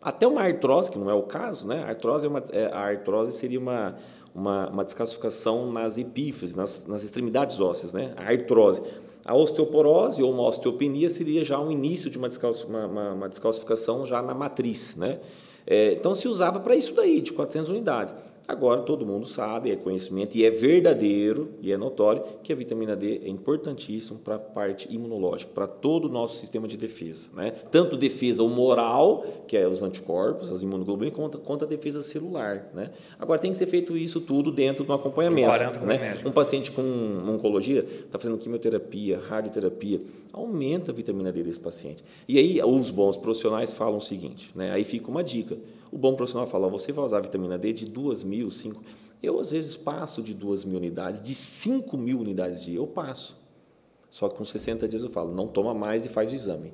até 0.00 0.26
uma 0.26 0.42
artrose, 0.42 0.90
que 0.90 0.98
não 0.98 1.10
é 1.10 1.14
o 1.14 1.24
caso, 1.24 1.66
né? 1.66 1.82
A 1.82 1.88
artrose, 1.88 2.26
é 2.26 2.28
uma, 2.28 2.44
é, 2.52 2.66
a 2.66 2.86
artrose 2.86 3.32
seria 3.32 3.58
uma, 3.58 3.96
uma, 4.32 4.68
uma 4.68 4.84
descalcificação 4.84 5.72
nas 5.72 5.98
epífises, 5.98 6.54
nas, 6.54 6.86
nas 6.86 7.02
extremidades 7.02 7.58
ósseas, 7.58 7.92
né? 7.92 8.14
a 8.16 8.30
artrose. 8.30 8.82
A 9.24 9.34
osteoporose 9.34 10.22
ou 10.22 10.30
uma 10.30 10.44
osteopenia 10.44 11.10
seria 11.10 11.44
já 11.44 11.58
um 11.58 11.72
início 11.72 12.08
de 12.08 12.18
uma, 12.18 12.28
uma, 12.68 12.86
uma, 12.86 13.12
uma 13.14 13.28
descalcificação 13.28 14.06
já 14.06 14.22
na 14.22 14.34
matriz. 14.34 14.94
Né? 14.94 15.18
É, 15.66 15.94
então 15.94 16.14
se 16.14 16.28
usava 16.28 16.60
para 16.60 16.76
isso 16.76 16.94
daí, 16.94 17.20
de 17.20 17.32
400 17.32 17.68
unidades. 17.68 18.14
Agora 18.48 18.82
todo 18.82 19.04
mundo 19.04 19.26
sabe, 19.26 19.72
é 19.72 19.76
conhecimento 19.76 20.36
e 20.36 20.44
é 20.44 20.50
verdadeiro 20.50 21.50
e 21.60 21.72
é 21.72 21.76
notório 21.76 22.22
que 22.44 22.52
a 22.52 22.56
vitamina 22.56 22.94
D 22.94 23.22
é 23.24 23.28
importantíssimo 23.28 24.20
para 24.20 24.36
a 24.36 24.38
parte 24.38 24.92
imunológica, 24.92 25.50
para 25.52 25.66
todo 25.66 26.04
o 26.04 26.08
nosso 26.08 26.38
sistema 26.38 26.68
de 26.68 26.76
defesa. 26.76 27.30
Né? 27.34 27.50
Tanto 27.72 27.96
defesa 27.96 28.44
humoral, 28.44 29.24
que 29.48 29.56
é 29.56 29.66
os 29.66 29.82
anticorpos, 29.82 30.50
as 30.52 30.62
imunoglobulinas, 30.62 31.16
quanto, 31.16 31.38
quanto 31.38 31.64
a 31.64 31.68
defesa 31.68 32.04
celular. 32.04 32.70
Né? 32.72 32.90
Agora 33.18 33.40
tem 33.40 33.50
que 33.50 33.58
ser 33.58 33.66
feito 33.66 33.96
isso 33.96 34.20
tudo 34.20 34.52
dentro 34.52 34.84
do 34.84 34.92
acompanhamento. 34.92 35.50
Né? 35.84 36.18
Um 36.24 36.30
paciente 36.30 36.70
com 36.70 36.82
oncologia 37.28 37.80
está 37.80 38.16
fazendo 38.16 38.38
quimioterapia, 38.38 39.20
radioterapia, 39.28 40.00
aumenta 40.32 40.92
a 40.92 40.94
vitamina 40.94 41.32
D 41.32 41.42
desse 41.42 41.58
paciente. 41.58 42.04
E 42.28 42.38
aí 42.38 42.62
os 42.62 42.92
bons 42.92 43.16
profissionais 43.16 43.74
falam 43.74 43.96
o 43.96 44.00
seguinte, 44.00 44.52
né? 44.54 44.70
aí 44.70 44.84
fica 44.84 45.10
uma 45.10 45.24
dica. 45.24 45.56
O 45.90 45.98
bom 45.98 46.14
profissional 46.14 46.46
fala, 46.46 46.68
você 46.68 46.92
vai 46.92 47.04
usar 47.04 47.20
vitamina 47.20 47.58
D 47.58 47.72
de 47.72 47.86
2 47.86 48.24
mil, 48.24 48.50
5. 48.50 48.82
Eu, 49.22 49.40
às 49.40 49.50
vezes, 49.50 49.76
passo 49.76 50.22
de 50.22 50.34
2 50.34 50.64
mil 50.64 50.76
unidades, 50.76 51.22
de 51.22 51.34
5 51.34 51.96
mil 51.96 52.20
unidades 52.20 52.62
dia, 52.62 52.76
eu 52.76 52.86
passo. 52.86 53.36
Só 54.10 54.28
que 54.28 54.36
com 54.36 54.44
60 54.44 54.88
dias 54.88 55.02
eu 55.02 55.10
falo, 55.10 55.34
não 55.34 55.46
toma 55.46 55.74
mais 55.74 56.04
e 56.04 56.08
faz 56.08 56.30
o 56.30 56.34
exame. 56.34 56.72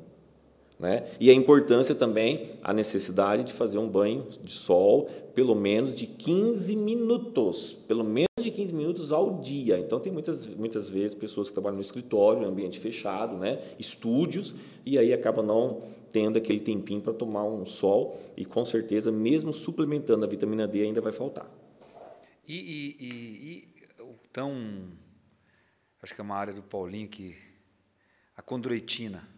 Né? 0.79 1.07
E 1.21 1.31
a 1.31 1.35
importância 1.35 1.95
também, 1.95 2.51
a 2.63 2.73
necessidade 2.73 3.45
de 3.45 3.53
fazer 3.53 3.79
um 3.79 3.89
banho 3.89 4.27
de 4.43 4.53
sol, 4.53 5.09
pelo 5.35 5.55
menos 5.55 5.95
de 5.95 6.07
15 6.07 6.75
minutos, 6.77 7.73
pelo 7.87 8.03
menos 8.03 8.32
de 8.43 8.51
15 8.51 8.75
minutos 8.75 9.13
ao 9.13 9.41
dia. 9.41 9.79
Então, 9.79 9.99
tem 10.01 10.13
muitas, 10.13 10.47
muitas 10.47 10.91
vezes 10.91 11.15
pessoas 11.15 11.49
que 11.49 11.55
trabalham 11.55 11.77
no 11.77 11.81
escritório, 11.81 12.43
em 12.43 12.47
ambiente 12.47 12.79
fechado, 12.79 13.37
né? 13.37 13.61
estúdios, 13.79 14.55
e 14.85 14.99
aí 14.99 15.13
acaba 15.13 15.43
não 15.43 15.83
tendo 16.13 16.37
aquele 16.37 16.61
tempinho 16.61 17.01
para 17.01 17.13
tomar 17.13 17.45
um 17.45 17.65
sol 17.65 18.21
e 18.37 18.45
com 18.45 18.65
certeza, 18.65 19.11
mesmo 19.11 19.53
suplementando 19.53 20.25
a 20.25 20.29
vitamina 20.29 20.69
D, 20.69 20.83
ainda 20.83 21.01
vai 21.01 21.13
faltar. 21.13 21.51
E, 22.47 22.55
e, 22.55 22.97
e, 23.01 23.65
e 23.99 24.03
o 24.03 24.15
tão. 24.33 24.91
Acho 26.03 26.15
que 26.15 26.21
é 26.21 26.25
uma 26.25 26.37
área 26.37 26.53
do 26.53 26.63
Paulinho 26.63 27.09
que. 27.09 27.37
A 28.37 28.43
condroitina. 28.43 29.29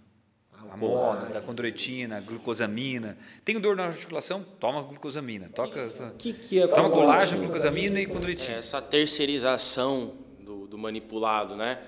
A 0.71 0.77
moda 0.77 1.27
da 1.27 1.41
condroitina, 1.41 2.21
glucosamina. 2.21 3.17
Tem 3.45 3.59
dor 3.61 3.77
na 3.77 3.87
articulação? 3.87 4.45
Toma 4.59 4.83
glucosamina. 4.83 5.49
Toca, 5.55 5.87
que, 6.19 6.33
que 6.33 6.61
é 6.61 6.67
toma 6.67 6.91
colágeno, 6.91 7.43
glucosamina 7.43 8.01
e 8.01 8.07
condroitina. 8.07 8.55
É 8.55 8.59
essa 8.59 8.83
terceirização 8.83 10.15
do, 10.41 10.67
do 10.67 10.79
manipulado, 10.79 11.57
né? 11.57 11.79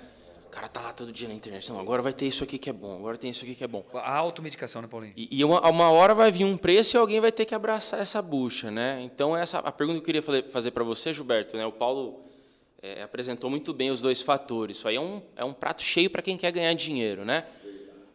cara 0.57 0.69
tá 0.69 0.81
lá 0.81 0.93
todo 0.93 1.13
dia 1.13 1.29
na 1.29 1.35
internet. 1.35 1.69
Não, 1.69 1.79
agora 1.79 2.01
vai 2.01 2.15
ter 2.15 2.27
isso 2.27 2.43
aqui 2.43 2.57
que 2.57 2.71
é 2.71 2.73
bom, 2.73 2.97
agora 2.97 3.19
tem 3.19 3.31
isso 3.31 3.45
aqui 3.45 3.55
que 3.55 3.63
é 3.63 3.67
bom. 3.67 3.85
A 3.93 4.17
automedicação, 4.17 4.81
né, 4.81 4.89
Paulinho? 4.89 5.13
E, 5.15 5.29
e 5.31 5.45
uma, 5.45 5.61
uma, 5.69 5.91
hora 5.91 6.15
vai 6.15 6.33
vir 6.33 6.45
um 6.45 6.57
preço 6.57 6.97
e 6.97 6.99
alguém 6.99 7.21
vai 7.21 7.31
ter 7.31 7.45
que 7.45 7.55
abraçar 7.55 8.01
essa 8.01 8.23
bucha, 8.23 8.71
né? 8.71 9.03
Então, 9.03 9.37
essa 9.37 9.59
a 9.59 9.71
pergunta 9.71 10.01
que 10.01 10.11
eu 10.11 10.23
queria 10.23 10.43
fazer 10.49 10.71
para 10.71 10.83
você, 10.83 11.13
Gilberto, 11.13 11.59
né? 11.59 11.67
O 11.67 11.73
Paulo 11.73 12.25
é, 12.81 13.03
apresentou 13.03 13.51
muito 13.51 13.75
bem 13.75 13.91
os 13.91 14.01
dois 14.01 14.23
fatores. 14.23 14.79
Isso 14.79 14.89
aí 14.89 14.97
é 14.97 15.01
um, 15.01 15.21
é 15.37 15.45
um 15.45 15.53
prato 15.53 15.83
cheio 15.83 16.09
para 16.09 16.23
quem 16.23 16.39
quer 16.39 16.51
ganhar 16.53 16.73
dinheiro, 16.73 17.23
né? 17.23 17.45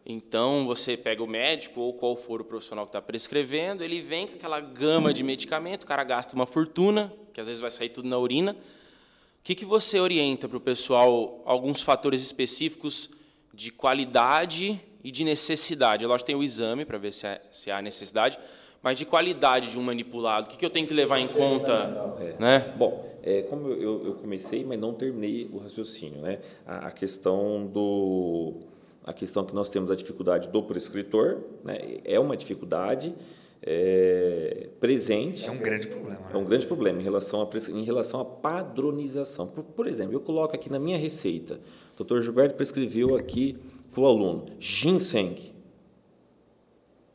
Então, 0.06 0.66
você 0.66 0.97
pega 0.97 1.24
o 1.24 1.28
médico 1.28 1.80
ou 1.80 1.93
qual 1.93 2.16
for 2.16 2.41
o 2.41 2.43
profissional 2.43 2.86
que 2.86 2.89
está 2.89 3.02
prescrevendo, 3.02 3.84
ele 3.84 4.02
vem 4.02 4.28
com 4.28 4.36
aquela 4.36 4.60
gama 4.60 5.14
de 5.14 5.24
medicamento, 5.24 5.84
o 5.84 5.88
cara 5.88 6.04
gasta 6.04 6.36
uma 6.36 6.45
fortuna, 6.45 7.14
que 7.34 7.39
às 7.39 7.47
vezes 7.47 7.62
vai 7.62 7.70
sair 7.70 7.89
tudo 7.89 8.08
na 8.08 8.18
urina, 8.18 8.54
o 8.54 9.43
que, 9.43 9.56
que 9.56 9.66
você 9.66 9.99
orienta 9.99 10.47
para 10.47 10.58
o 10.58 10.62
pessoal 10.62 11.41
alguns 11.45 11.82
fatores 11.82 12.22
específicos 12.22 13.10
de 13.54 13.72
qualidade 13.72 14.80
e 15.04 15.12
de 15.12 15.24
necessidade? 15.24 16.06
Lógico, 16.06 16.28
tem 16.28 16.36
o 16.36 16.43
exame 16.43 16.86
para 16.86 16.97
ver 16.97 17.12
se 17.12 17.28
há, 17.28 17.39
se 17.52 17.72
há 17.72 17.82
necessidade, 17.82 18.39
mas 18.84 18.97
de 18.97 19.06
qualidade 19.06 19.72
de 19.72 19.78
um 19.78 19.84
manipulado, 19.84 20.47
o 20.47 20.49
que, 20.52 20.58
que 20.58 20.66
eu 20.66 20.70
tenho 20.70 20.88
que 20.88 20.93
levar 20.93 21.20
em 21.20 21.28
conta? 21.28 22.16
É. 22.20 22.36
Né? 22.39 22.74
Bom, 22.76 23.08
é, 23.24 23.43
como 23.43 23.70
eu, 23.70 24.06
eu, 24.06 24.14
comecei, 24.16 24.64
mas 24.64 24.80
não 24.80 24.93
terminei 24.93 25.47
o 25.52 25.60
raciocínio, 25.60 26.22
né? 26.22 26.39
a, 26.66 26.88
a 26.88 26.91
questão 26.91 27.68
do 27.68 28.70
a 29.04 29.14
questão 29.14 29.45
que 29.45 29.54
nós 29.54 29.70
temos 29.70 29.89
a 29.89 29.95
dificuldade 29.95 30.49
do 30.49 30.64
prescritor, 30.64 31.41
né? 31.64 31.78
é 32.04 32.20
uma 32.20 32.38
dificuldade, 32.38 33.16
é, 33.64 34.70
presente. 34.80 35.45
É 35.45 35.52
um 35.52 35.58
grande 35.58 35.88
problema. 35.88 36.20
Né? 36.20 36.32
É 36.34 36.38
um 36.38 36.43
grande 36.43 36.68
problema 36.68 36.99
em 36.99 37.04
relação, 37.04 37.41
a, 37.41 37.72
em 37.72 37.84
relação 37.84 38.20
à 38.20 38.26
padronização. 38.26 39.47
Por, 39.47 39.64
por 39.64 39.88
exemplo, 39.88 40.14
eu 40.14 40.20
coloco 40.20 40.56
aqui 40.56 40.70
na 40.70 40.80
minha 40.80 40.97
receita, 40.97 41.60
o 41.93 41.97
doutor 41.97 42.22
Gilberto 42.22 42.56
prescreveu 42.56 43.16
aqui 43.16 43.58
para 43.91 44.02
o 44.02 44.06
aluno 44.06 44.45
ginseng. 44.60 45.52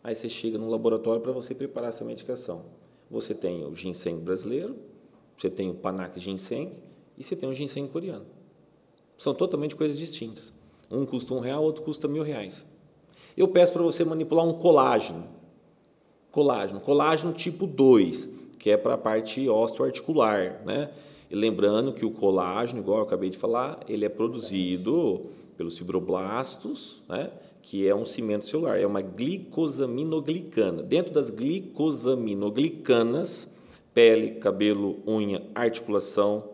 Aí 0.02 0.14
você 0.14 0.28
chega 0.28 0.56
no 0.56 0.70
laboratório 0.70 1.20
para 1.20 1.32
você 1.32 1.54
preparar 1.54 1.90
essa 1.90 2.04
medicação. 2.04 2.66
Você 3.10 3.34
tem 3.34 3.64
o 3.64 3.74
ginseng 3.74 4.20
brasileiro, 4.20 4.76
você 5.36 5.50
tem 5.50 5.70
o 5.70 5.74
panax 5.74 6.20
ginseng 6.20 6.72
e 7.18 7.24
você 7.24 7.34
tem 7.34 7.48
o 7.48 7.54
ginseng 7.54 7.88
coreano. 7.88 8.26
São 9.18 9.34
totalmente 9.34 9.74
coisas 9.74 9.98
distintas. 9.98 10.52
Um 10.90 11.04
custa 11.04 11.34
um 11.34 11.40
real, 11.40 11.62
outro 11.62 11.82
custa 11.82 12.08
mil 12.08 12.22
reais. 12.22 12.64
Eu 13.36 13.48
peço 13.48 13.72
para 13.72 13.82
você 13.82 14.04
manipular 14.04 14.46
um 14.46 14.54
colágeno 14.54 15.36
colágeno. 16.36 16.80
Colágeno 16.80 17.32
tipo 17.32 17.66
2, 17.66 18.28
que 18.58 18.70
é 18.70 18.76
para 18.76 18.92
a 18.92 18.98
parte 18.98 19.48
osteoarticular. 19.48 20.60
Né? 20.66 20.90
E 21.30 21.34
lembrando 21.34 21.94
que 21.94 22.04
o 22.04 22.10
colágeno, 22.10 22.82
igual 22.82 22.98
eu 22.98 23.04
acabei 23.04 23.30
de 23.30 23.38
falar, 23.38 23.80
ele 23.88 24.04
é 24.04 24.10
produzido 24.10 25.30
pelos 25.56 25.78
fibroblastos, 25.78 27.00
né? 27.08 27.30
que 27.62 27.88
é 27.88 27.94
um 27.94 28.04
cimento 28.04 28.44
celular, 28.44 28.78
é 28.78 28.86
uma 28.86 29.00
glicosaminoglicana. 29.00 30.82
Dentro 30.82 31.10
das 31.10 31.30
glicosaminoglicanas, 31.30 33.48
pele, 33.94 34.32
cabelo, 34.32 34.98
unha, 35.08 35.42
articulação, 35.54 36.50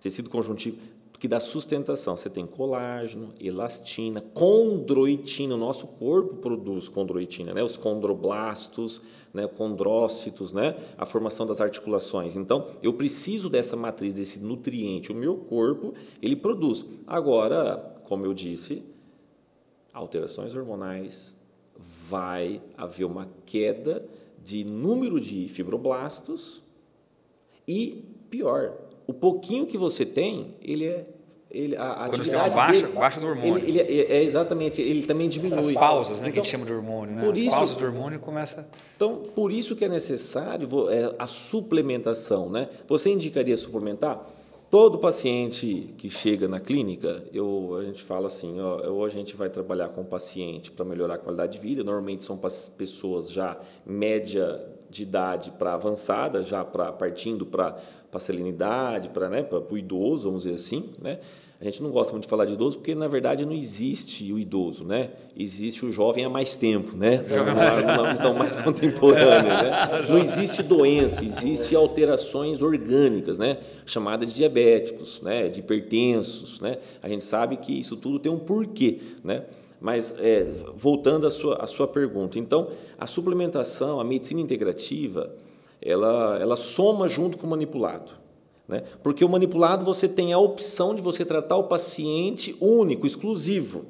tecido 0.00 0.28
conjuntivo, 0.28 0.76
que 1.18 1.28
dá 1.28 1.40
sustentação. 1.40 2.16
Você 2.16 2.28
tem 2.28 2.46
colágeno, 2.46 3.32
elastina, 3.40 4.20
condroitina. 4.20 5.54
O 5.54 5.58
nosso 5.58 5.86
corpo 5.86 6.36
produz 6.36 6.88
condroitina, 6.88 7.54
né? 7.54 7.62
os 7.62 7.76
condroblastos, 7.76 9.00
né? 9.32 9.46
condrócitos, 9.46 10.52
né? 10.52 10.76
a 10.98 11.06
formação 11.06 11.46
das 11.46 11.60
articulações. 11.60 12.36
Então, 12.36 12.68
eu 12.82 12.92
preciso 12.92 13.48
dessa 13.48 13.76
matriz, 13.76 14.14
desse 14.14 14.40
nutriente. 14.40 15.12
O 15.12 15.14
meu 15.14 15.36
corpo, 15.36 15.94
ele 16.20 16.36
produz. 16.36 16.84
Agora, 17.06 17.76
como 18.04 18.26
eu 18.26 18.34
disse, 18.34 18.84
alterações 19.92 20.54
hormonais, 20.54 21.36
vai 21.76 22.60
haver 22.76 23.04
uma 23.04 23.28
queda 23.46 24.06
de 24.42 24.62
número 24.62 25.18
de 25.20 25.48
fibroblastos 25.48 26.62
e, 27.66 28.04
pior, 28.28 28.76
o 29.06 29.12
pouquinho 29.12 29.66
que 29.66 29.76
você 29.78 30.04
tem, 30.04 30.56
ele 30.62 30.86
é 30.86 31.06
ele, 31.54 31.76
a, 31.76 31.84
a 31.84 32.04
atividade 32.06 32.56
baixa, 32.56 32.72
dele, 32.72 32.92
baixa 32.92 33.20
do 33.20 33.28
hormônio. 33.28 33.58
Ele, 33.58 33.80
ele 33.80 34.00
é, 34.00 34.12
é, 34.16 34.22
exatamente, 34.24 34.82
ele 34.82 35.06
também 35.06 35.28
diminui. 35.28 35.58
Essas 35.58 35.72
pausas, 35.72 36.20
né, 36.20 36.28
então, 36.28 36.32
que 36.32 36.40
a 36.40 36.42
gente 36.42 36.50
chama 36.50 36.66
de 36.66 36.72
hormônio, 36.72 37.14
né? 37.14 37.22
Por 37.22 37.32
As 37.32 37.38
isso, 37.38 37.50
pausas 37.50 37.76
do 37.76 37.84
hormônio 37.84 38.18
começa. 38.18 38.66
Então, 38.96 39.22
por 39.34 39.52
isso 39.52 39.76
que 39.76 39.84
é 39.84 39.88
necessário 39.88 40.68
é, 40.90 41.14
a 41.16 41.26
suplementação, 41.28 42.50
né? 42.50 42.68
Você 42.88 43.10
indicaria 43.10 43.56
suplementar? 43.56 44.30
Todo 44.68 44.98
paciente 44.98 45.94
que 45.96 46.10
chega 46.10 46.48
na 46.48 46.58
clínica, 46.58 47.22
eu, 47.32 47.76
a 47.78 47.84
gente 47.84 48.02
fala 48.02 48.26
assim, 48.26 48.60
ó, 48.60 48.90
ou 48.90 49.04
a 49.04 49.08
gente 49.08 49.36
vai 49.36 49.48
trabalhar 49.48 49.88
com 49.90 50.00
o 50.00 50.04
paciente 50.04 50.72
para 50.72 50.84
melhorar 50.84 51.14
a 51.14 51.18
qualidade 51.18 51.52
de 51.52 51.58
vida, 51.60 51.84
normalmente 51.84 52.24
são 52.24 52.36
pessoas 52.76 53.30
já 53.30 53.56
média 53.86 54.60
de 54.90 55.04
idade 55.04 55.52
para 55.52 55.74
avançada, 55.74 56.42
já 56.42 56.64
pra, 56.64 56.90
partindo 56.90 57.46
para 57.46 57.78
a 58.18 58.20
salinidade, 58.20 59.08
para 59.08 59.28
né, 59.28 59.46
o 59.70 59.78
idoso, 59.78 60.28
vamos 60.28 60.44
dizer 60.44 60.56
assim, 60.56 60.90
né? 61.00 61.18
A 61.60 61.64
gente 61.64 61.82
não 61.82 61.90
gosta 61.90 62.12
muito 62.12 62.24
de 62.24 62.28
falar 62.28 62.44
de 62.44 62.52
idoso 62.52 62.78
porque, 62.78 62.94
na 62.94 63.06
verdade, 63.06 63.46
não 63.46 63.52
existe 63.52 64.30
o 64.32 64.38
idoso, 64.38 64.84
né? 64.84 65.10
Existe 65.34 65.86
o 65.86 65.90
jovem 65.90 66.24
há 66.24 66.28
mais 66.28 66.56
tempo, 66.56 66.96
né? 66.96 67.24
Uma, 67.30 68.00
uma 68.00 68.10
visão 68.10 68.34
mais 68.34 68.56
contemporânea, 68.60 69.62
né? 69.62 70.06
Não 70.08 70.18
existe 70.18 70.62
doença, 70.62 71.24
existe 71.24 71.74
alterações 71.74 72.60
orgânicas, 72.60 73.38
né? 73.38 73.58
Chamadas 73.86 74.30
de 74.30 74.34
diabéticos, 74.34 75.22
né? 75.22 75.48
De 75.48 75.60
hipertensos, 75.60 76.60
né? 76.60 76.78
A 77.00 77.08
gente 77.08 77.24
sabe 77.24 77.56
que 77.56 77.72
isso 77.72 77.96
tudo 77.96 78.18
tem 78.18 78.30
um 78.30 78.38
porquê, 78.38 79.00
né? 79.22 79.44
Mas, 79.80 80.14
é, 80.18 80.44
voltando 80.74 81.26
à 81.26 81.30
sua, 81.30 81.56
à 81.62 81.66
sua 81.66 81.86
pergunta, 81.86 82.38
então, 82.38 82.68
a 82.98 83.06
suplementação, 83.06 84.00
a 84.00 84.04
medicina 84.04 84.40
integrativa, 84.40 85.32
ela, 85.84 86.38
ela 86.40 86.56
soma 86.56 87.08
junto 87.08 87.36
com 87.36 87.46
o 87.46 87.50
manipulado. 87.50 88.12
Né? 88.66 88.82
Porque 89.02 89.24
o 89.24 89.28
manipulado 89.28 89.84
você 89.84 90.08
tem 90.08 90.32
a 90.32 90.38
opção 90.38 90.94
de 90.94 91.02
você 91.02 91.24
tratar 91.24 91.56
o 91.56 91.64
paciente 91.64 92.56
único, 92.60 93.06
exclusivo. 93.06 93.84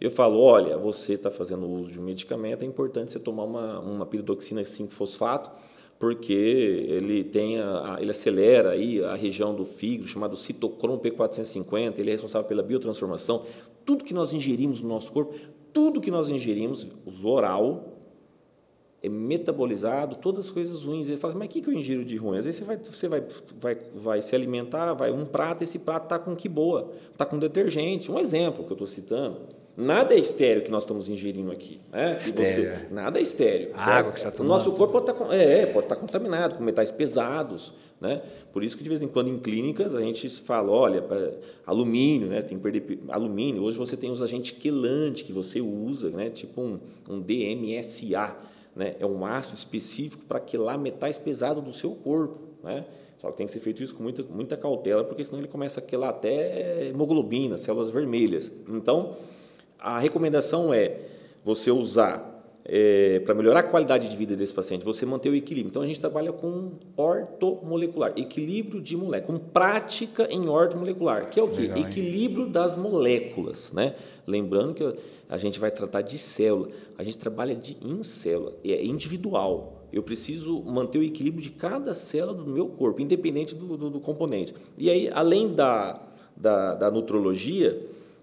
Eu 0.00 0.10
falo, 0.10 0.40
olha, 0.40 0.76
você 0.76 1.14
está 1.14 1.30
fazendo 1.30 1.68
uso 1.70 1.92
de 1.92 2.00
um 2.00 2.02
medicamento, 2.02 2.62
é 2.62 2.66
importante 2.66 3.12
você 3.12 3.20
tomar 3.20 3.44
uma, 3.44 3.80
uma 3.80 4.06
piridoxina 4.06 4.62
5-fosfato, 4.62 5.50
porque 5.98 6.32
ele 6.88 7.22
tem 7.22 7.58
a, 7.60 7.98
ele 8.00 8.10
acelera 8.10 8.70
aí 8.70 9.02
a 9.04 9.14
região 9.14 9.54
do 9.54 9.64
fígado 9.64 10.08
chamado 10.08 10.36
citocromo 10.36 10.98
P450, 10.98 11.98
ele 11.98 12.10
é 12.10 12.12
responsável 12.12 12.48
pela 12.48 12.62
biotransformação. 12.62 13.42
Tudo 13.84 14.04
que 14.04 14.12
nós 14.12 14.32
ingerimos 14.32 14.82
no 14.82 14.88
nosso 14.88 15.12
corpo, 15.12 15.34
tudo 15.72 16.00
que 16.00 16.10
nós 16.10 16.28
ingerimos, 16.28 16.86
uso 17.06 17.28
oral, 17.28 17.93
é 19.04 19.08
metabolizado, 19.08 20.16
todas 20.16 20.46
as 20.46 20.50
coisas 20.50 20.82
ruins. 20.82 21.10
Ele 21.10 21.18
fala, 21.18 21.32
assim, 21.32 21.38
mas 21.38 21.48
o 21.48 21.50
que, 21.50 21.60
que 21.60 21.68
eu 21.68 21.74
ingiro 21.74 22.04
de 22.06 22.16
ruim? 22.16 22.38
Às 22.38 22.46
vezes 22.46 22.60
você 22.60 22.64
vai, 22.64 22.78
você 22.78 23.08
vai, 23.08 23.22
vai, 23.60 23.78
vai 23.94 24.22
se 24.22 24.34
alimentar, 24.34 24.94
vai 24.94 25.12
um 25.12 25.26
prato, 25.26 25.62
esse 25.62 25.80
prato 25.80 26.04
está 26.04 26.18
com 26.18 26.34
que 26.34 26.48
boa? 26.48 26.90
Está 27.12 27.26
com 27.26 27.38
detergente. 27.38 28.10
Um 28.10 28.18
exemplo 28.18 28.64
que 28.64 28.70
eu 28.70 28.74
estou 28.74 28.86
citando. 28.86 29.42
Nada 29.76 30.14
é 30.14 30.18
estéreo 30.18 30.62
que 30.62 30.70
nós 30.70 30.84
estamos 30.84 31.10
ingerindo 31.10 31.50
aqui. 31.50 31.80
Né? 31.92 32.18
Você, 32.34 32.62
é. 32.62 32.88
nada 32.90 33.18
é 33.18 33.22
estéreo. 33.22 33.72
A 33.74 33.84
água 33.84 34.12
que 34.12 34.24
está 34.24 34.42
O 34.42 34.46
nosso 34.46 34.72
corpo 34.72 34.94
pode 34.94 35.10
estar, 35.10 35.24
tá 35.26 35.34
é, 35.34 35.66
pode 35.66 35.84
estar 35.84 35.96
tá 35.96 36.00
contaminado 36.00 36.54
com 36.54 36.64
metais 36.64 36.90
pesados. 36.90 37.74
Né? 38.00 38.22
Por 38.54 38.64
isso 38.64 38.74
que, 38.74 38.82
de 38.82 38.88
vez 38.88 39.02
em 39.02 39.08
quando, 39.08 39.28
em 39.28 39.38
clínicas, 39.38 39.94
a 39.94 40.00
gente 40.00 40.30
fala, 40.30 40.70
olha, 40.70 41.04
alumínio, 41.66 42.28
né? 42.28 42.40
tem 42.40 42.56
que 42.56 42.62
perder 42.62 43.00
alumínio. 43.08 43.62
Hoje 43.62 43.76
você 43.76 43.98
tem 43.98 44.10
os 44.10 44.22
agentes 44.22 44.52
quelantes 44.52 45.24
que 45.24 45.32
você 45.32 45.60
usa, 45.60 46.08
né? 46.08 46.30
tipo 46.30 46.62
um, 46.62 46.78
um 47.10 47.20
DMSA, 47.20 48.34
né? 48.74 48.96
É 48.98 49.06
um 49.06 49.24
ácido 49.24 49.56
específico 49.56 50.24
para 50.26 50.40
quelar 50.40 50.78
metais 50.78 51.18
pesados 51.18 51.62
do 51.62 51.72
seu 51.72 51.94
corpo. 51.94 52.40
Né? 52.62 52.84
Só 53.18 53.30
que 53.30 53.36
tem 53.36 53.46
que 53.46 53.52
ser 53.52 53.60
feito 53.60 53.82
isso 53.82 53.94
com 53.94 54.02
muita, 54.02 54.22
muita 54.22 54.56
cautela, 54.56 55.04
porque 55.04 55.24
senão 55.24 55.38
ele 55.38 55.48
começa 55.48 55.80
a 55.80 55.82
quelar 55.82 56.10
até 56.10 56.88
hemoglobina, 56.88 57.56
células 57.56 57.90
vermelhas. 57.90 58.50
Então, 58.68 59.16
a 59.78 59.98
recomendação 59.98 60.74
é 60.74 61.00
você 61.44 61.70
usar 61.70 62.34
é, 62.64 63.20
para 63.20 63.34
melhorar 63.34 63.60
a 63.60 63.62
qualidade 63.62 64.08
de 64.08 64.16
vida 64.16 64.34
desse 64.34 64.54
paciente, 64.54 64.84
você 64.84 65.04
manter 65.04 65.28
o 65.28 65.34
equilíbrio. 65.34 65.70
Então 65.70 65.82
a 65.82 65.86
gente 65.86 66.00
trabalha 66.00 66.32
com 66.32 66.72
ortomolecular, 66.96 68.14
equilíbrio 68.16 68.80
de 68.80 68.96
moléculas, 68.96 69.38
com 69.38 69.46
prática 69.46 70.26
em 70.30 70.48
ortomolecular, 70.48 71.30
que 71.30 71.38
é 71.38 71.42
o 71.42 71.48
quê? 71.48 71.62
Legal, 71.62 71.78
equilíbrio 71.78 72.46
das 72.46 72.74
moléculas, 72.74 73.72
né? 73.72 73.94
Lembrando 74.26 74.72
que 74.72 74.82
a 75.28 75.38
gente 75.38 75.58
vai 75.58 75.70
tratar 75.70 76.02
de 76.02 76.18
célula, 76.18 76.68
a 76.98 77.02
gente 77.02 77.18
trabalha 77.18 77.54
de, 77.54 77.76
em 77.82 78.02
célula, 78.02 78.54
é 78.64 78.84
individual. 78.84 79.84
Eu 79.92 80.02
preciso 80.02 80.62
manter 80.62 80.98
o 80.98 81.02
equilíbrio 81.02 81.42
de 81.42 81.50
cada 81.50 81.94
célula 81.94 82.34
do 82.34 82.50
meu 82.50 82.68
corpo, 82.68 83.00
independente 83.00 83.54
do, 83.54 83.76
do, 83.76 83.90
do 83.90 84.00
componente. 84.00 84.54
E 84.76 84.90
aí, 84.90 85.08
além 85.12 85.54
da, 85.54 86.00
da, 86.36 86.74
da 86.74 86.90
nutrologia, 86.90 87.80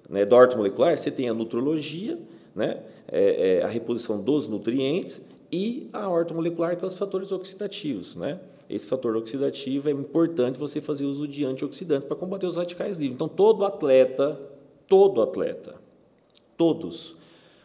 né, 0.10 0.26
da 0.26 0.36
ortomolecular, 0.36 0.98
você 0.98 1.10
tem 1.10 1.30
a 1.30 1.34
nutrologia, 1.34 2.20
né, 2.54 2.84
é, 3.08 3.60
é, 3.60 3.64
a 3.64 3.68
reposição 3.68 4.22
dos 4.22 4.48
nutrientes 4.48 5.22
e 5.52 5.90
a 5.94 6.10
ortomolecular, 6.10 6.78
que 6.78 6.84
é 6.84 6.88
os 6.88 6.96
fatores 6.96 7.32
oxidativos. 7.32 8.16
Né? 8.16 8.40
Esse 8.70 8.88
fator 8.88 9.16
oxidativo 9.16 9.90
é 9.90 9.92
importante 9.92 10.60
você 10.60 10.82
fazer 10.82 11.06
uso 11.06 11.28
de 11.28 11.46
antioxidantes 11.46 12.06
para 12.06 12.16
combater 12.16 12.46
os 12.46 12.58
radicais 12.58 12.98
livres. 12.98 13.16
Então, 13.16 13.28
todo 13.28 13.66
atleta, 13.66 14.40
todo 14.88 15.22
atleta, 15.22 15.76
todos, 16.62 17.16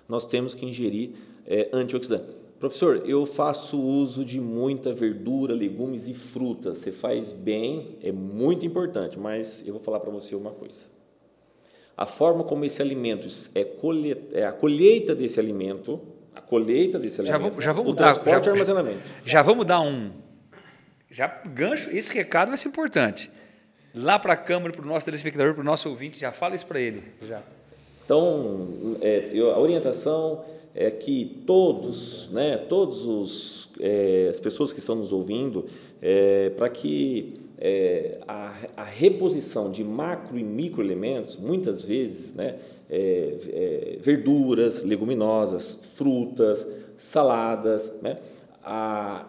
nós 0.08 0.24
temos 0.24 0.54
que 0.54 0.64
ingerir 0.64 1.10
é, 1.46 1.68
antioxidantes. 1.70 2.34
Professor, 2.58 3.02
eu 3.04 3.26
faço 3.26 3.78
uso 3.78 4.24
de 4.24 4.40
muita 4.40 4.94
verdura, 4.94 5.52
legumes 5.52 6.08
e 6.08 6.14
frutas. 6.14 6.78
Você 6.78 6.90
faz 6.90 7.30
bem, 7.30 7.98
é 8.02 8.10
muito 8.10 8.64
importante, 8.64 9.18
mas 9.18 9.66
eu 9.66 9.74
vou 9.74 9.82
falar 9.82 10.00
para 10.00 10.10
você 10.10 10.34
uma 10.34 10.50
coisa. 10.50 10.88
A 11.94 12.06
forma 12.06 12.42
como 12.42 12.64
esse 12.64 12.80
alimento 12.80 13.28
é, 13.54 13.64
colhe, 13.64 14.16
é 14.32 14.46
a 14.46 14.52
colheita 14.52 15.14
desse 15.14 15.38
alimento, 15.38 16.00
a 16.34 16.40
colheita 16.40 16.98
desse 16.98 17.16
já 17.16 17.34
alimento, 17.34 17.50
vamos, 17.50 17.64
já 17.64 17.72
vamos 17.74 17.92
o 17.92 17.94
dar, 17.94 18.04
transporte 18.04 18.44
já, 18.46 18.50
e 18.50 18.52
armazenamento. 18.52 19.10
Já 19.26 19.42
vamos 19.42 19.66
dar 19.66 19.82
um 19.82 20.10
já 21.10 21.26
gancho, 21.44 21.90
esse 21.90 22.10
recado 22.14 22.48
vai 22.48 22.56
ser 22.56 22.68
importante. 22.68 23.30
Lá 23.94 24.18
para 24.18 24.32
a 24.32 24.36
Câmara, 24.36 24.72
para 24.72 24.82
o 24.82 24.86
nosso 24.86 25.04
telespectador, 25.04 25.52
para 25.52 25.60
o 25.60 25.64
nosso 25.64 25.90
ouvinte, 25.90 26.18
já 26.18 26.32
fala 26.32 26.54
isso 26.54 26.66
para 26.66 26.80
ele. 26.80 27.02
Já. 27.20 27.42
Então, 28.06 28.68
é, 29.00 29.30
eu, 29.32 29.50
a 29.50 29.58
orientação 29.58 30.44
é 30.72 30.92
que 30.92 31.42
todos, 31.44 32.30
né, 32.30 32.56
todos 32.56 33.04
os 33.04 33.68
é, 33.80 34.28
as 34.30 34.38
pessoas 34.38 34.72
que 34.72 34.78
estão 34.78 34.94
nos 34.94 35.10
ouvindo, 35.12 35.66
é, 36.00 36.50
para 36.50 36.68
que 36.68 37.34
é, 37.58 38.20
a, 38.28 38.54
a, 38.76 38.84
reposição 38.84 39.72
de 39.72 39.82
macro 39.82 40.38
e 40.38 40.44
microelementos, 40.44 41.36
muitas 41.36 41.82
vezes, 41.82 42.34
né, 42.34 42.56
é, 42.88 43.34
é, 43.48 43.98
verduras, 44.00 44.82
leguminosas, 44.82 45.80
frutas, 45.94 46.64
saladas, 46.96 48.00
né, 48.00 48.18
a, 48.62 49.26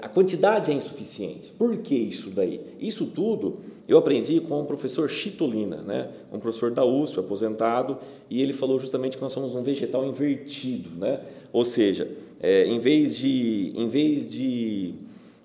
a 0.00 0.08
quantidade 0.08 0.70
é 0.70 0.74
insuficiente. 0.74 1.52
Por 1.58 1.78
que 1.78 1.96
isso 1.96 2.30
daí? 2.30 2.60
Isso 2.78 3.06
tudo 3.06 3.58
eu 3.90 3.98
aprendi 3.98 4.38
com 4.40 4.60
o 4.60 4.64
professor 4.64 5.10
Chitolina, 5.10 5.78
né? 5.78 6.10
um 6.32 6.38
professor 6.38 6.70
da 6.70 6.84
USP, 6.84 7.18
aposentado, 7.18 7.98
e 8.30 8.40
ele 8.40 8.52
falou 8.52 8.78
justamente 8.78 9.16
que 9.16 9.22
nós 9.22 9.32
somos 9.32 9.52
um 9.52 9.62
vegetal 9.64 10.04
invertido. 10.04 10.90
Né? 10.96 11.20
Ou 11.52 11.64
seja, 11.64 12.08
é, 12.40 12.66
em, 12.66 12.78
vez 12.78 13.16
de, 13.16 13.72
em 13.74 13.88
vez 13.88 14.30
de 14.30 14.94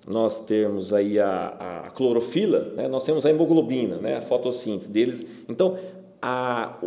nós 0.07 0.45
termos 0.45 0.93
aí 0.93 1.19
a, 1.19 1.85
a 1.85 1.89
clorofila, 1.89 2.71
né? 2.75 2.87
nós 2.87 3.03
temos 3.03 3.25
a 3.25 3.31
hemoglobina, 3.31 3.97
né? 3.97 4.17
a 4.17 4.21
fotossíntese 4.21 4.91
deles. 4.91 5.25
Então, 5.49 5.79
a, 6.21 6.77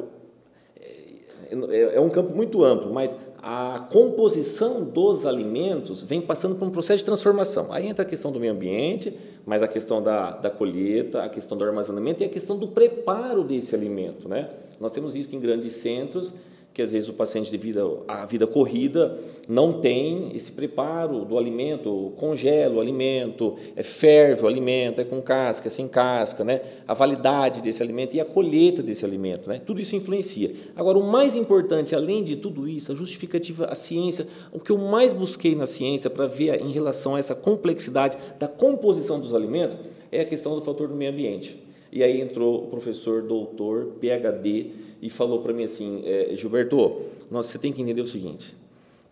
é, 1.50 1.96
é 1.96 2.00
um 2.00 2.08
campo 2.08 2.36
muito 2.36 2.62
amplo, 2.62 2.92
mas 2.92 3.16
a 3.42 3.86
composição 3.90 4.82
dos 4.82 5.24
alimentos 5.24 6.02
vem 6.02 6.20
passando 6.20 6.56
por 6.56 6.66
um 6.66 6.70
processo 6.70 6.98
de 6.98 7.04
transformação. 7.04 7.72
Aí 7.72 7.86
entra 7.86 8.04
a 8.04 8.08
questão 8.08 8.32
do 8.32 8.40
meio 8.40 8.52
ambiente, 8.52 9.16
mas 9.46 9.62
a 9.62 9.68
questão 9.68 10.02
da, 10.02 10.32
da 10.32 10.50
colheita, 10.50 11.22
a 11.22 11.28
questão 11.28 11.56
do 11.56 11.64
armazenamento 11.64 12.22
e 12.22 12.26
a 12.26 12.28
questão 12.28 12.58
do 12.58 12.68
preparo 12.68 13.44
desse 13.44 13.74
alimento. 13.74 14.28
Né? 14.28 14.50
Nós 14.80 14.92
temos 14.92 15.12
visto 15.12 15.34
em 15.34 15.40
grandes 15.40 15.74
centros 15.74 16.34
que 16.78 16.82
às 16.82 16.92
vezes 16.92 17.08
o 17.08 17.12
paciente 17.12 17.50
de 17.50 17.56
vida, 17.56 17.84
a 18.06 18.24
vida 18.24 18.46
corrida 18.46 19.18
não 19.48 19.72
tem 19.72 20.30
esse 20.36 20.52
preparo 20.52 21.24
do 21.24 21.36
alimento, 21.36 22.12
congela 22.16 22.76
o 22.76 22.80
alimento, 22.80 23.56
é 23.74 23.82
ferve 23.82 24.44
o 24.44 24.46
alimento, 24.46 25.00
é 25.00 25.04
com 25.04 25.20
casca, 25.20 25.66
é 25.66 25.70
sem 25.72 25.88
casca, 25.88 26.44
né? 26.44 26.60
a 26.86 26.94
validade 26.94 27.60
desse 27.60 27.82
alimento 27.82 28.14
e 28.14 28.20
a 28.20 28.24
colheita 28.24 28.80
desse 28.80 29.04
alimento. 29.04 29.48
Né? 29.48 29.60
Tudo 29.66 29.80
isso 29.80 29.96
influencia. 29.96 30.54
Agora, 30.76 30.96
o 30.96 31.02
mais 31.02 31.34
importante, 31.34 31.96
além 31.96 32.22
de 32.22 32.36
tudo 32.36 32.68
isso, 32.68 32.92
a 32.92 32.94
justificativa, 32.94 33.64
a 33.64 33.74
ciência, 33.74 34.28
o 34.52 34.60
que 34.60 34.70
eu 34.70 34.78
mais 34.78 35.12
busquei 35.12 35.56
na 35.56 35.66
ciência 35.66 36.08
para 36.08 36.28
ver 36.28 36.62
em 36.62 36.70
relação 36.70 37.16
a 37.16 37.18
essa 37.18 37.34
complexidade 37.34 38.16
da 38.38 38.46
composição 38.46 39.18
dos 39.18 39.34
alimentos 39.34 39.76
é 40.12 40.20
a 40.20 40.24
questão 40.24 40.54
do 40.54 40.62
fator 40.62 40.86
do 40.86 40.94
meio 40.94 41.10
ambiente. 41.10 41.58
E 41.90 42.02
aí 42.02 42.20
entrou 42.20 42.64
o 42.64 42.66
professor 42.68 43.22
doutor, 43.22 43.92
PhD, 44.00 44.70
e 45.00 45.08
falou 45.08 45.42
para 45.42 45.52
mim 45.52 45.64
assim, 45.64 46.02
é, 46.04 46.34
Gilberto, 46.34 47.02
nós, 47.30 47.46
você 47.46 47.58
tem 47.58 47.72
que 47.72 47.80
entender 47.80 48.02
o 48.02 48.06
seguinte, 48.06 48.56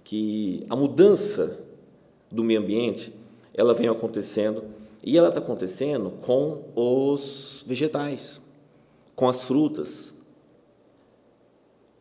que 0.05 0.65
a 0.69 0.77
mudança 0.77 1.59
do 2.31 2.43
meio 2.43 2.61
ambiente, 2.61 3.13
ela 3.55 3.73
vem 3.73 3.89
acontecendo, 3.89 4.65
e 5.05 5.17
ela 5.17 5.29
está 5.29 5.41
acontecendo 5.41 6.11
com 6.23 6.65
os 6.75 7.65
vegetais, 7.67 8.43
com 9.15 9.29
as 9.29 9.43
frutas. 9.45 10.15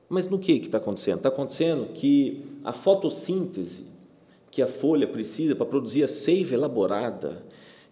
Mas 0.10 0.28
no 0.28 0.40
que 0.40 0.54
está 0.54 0.80
acontecendo? 0.80 1.18
Está 1.18 1.30
acontecendo 1.30 1.94
que 1.94 2.44
a 2.64 2.74
fotossíntese 2.74 3.96
que 4.56 4.62
a 4.62 4.68
folha 4.68 5.06
precisa 5.06 5.54
para 5.54 5.66
produzir 5.66 6.02
a 6.02 6.08
seiva 6.08 6.54
elaborada, 6.54 7.44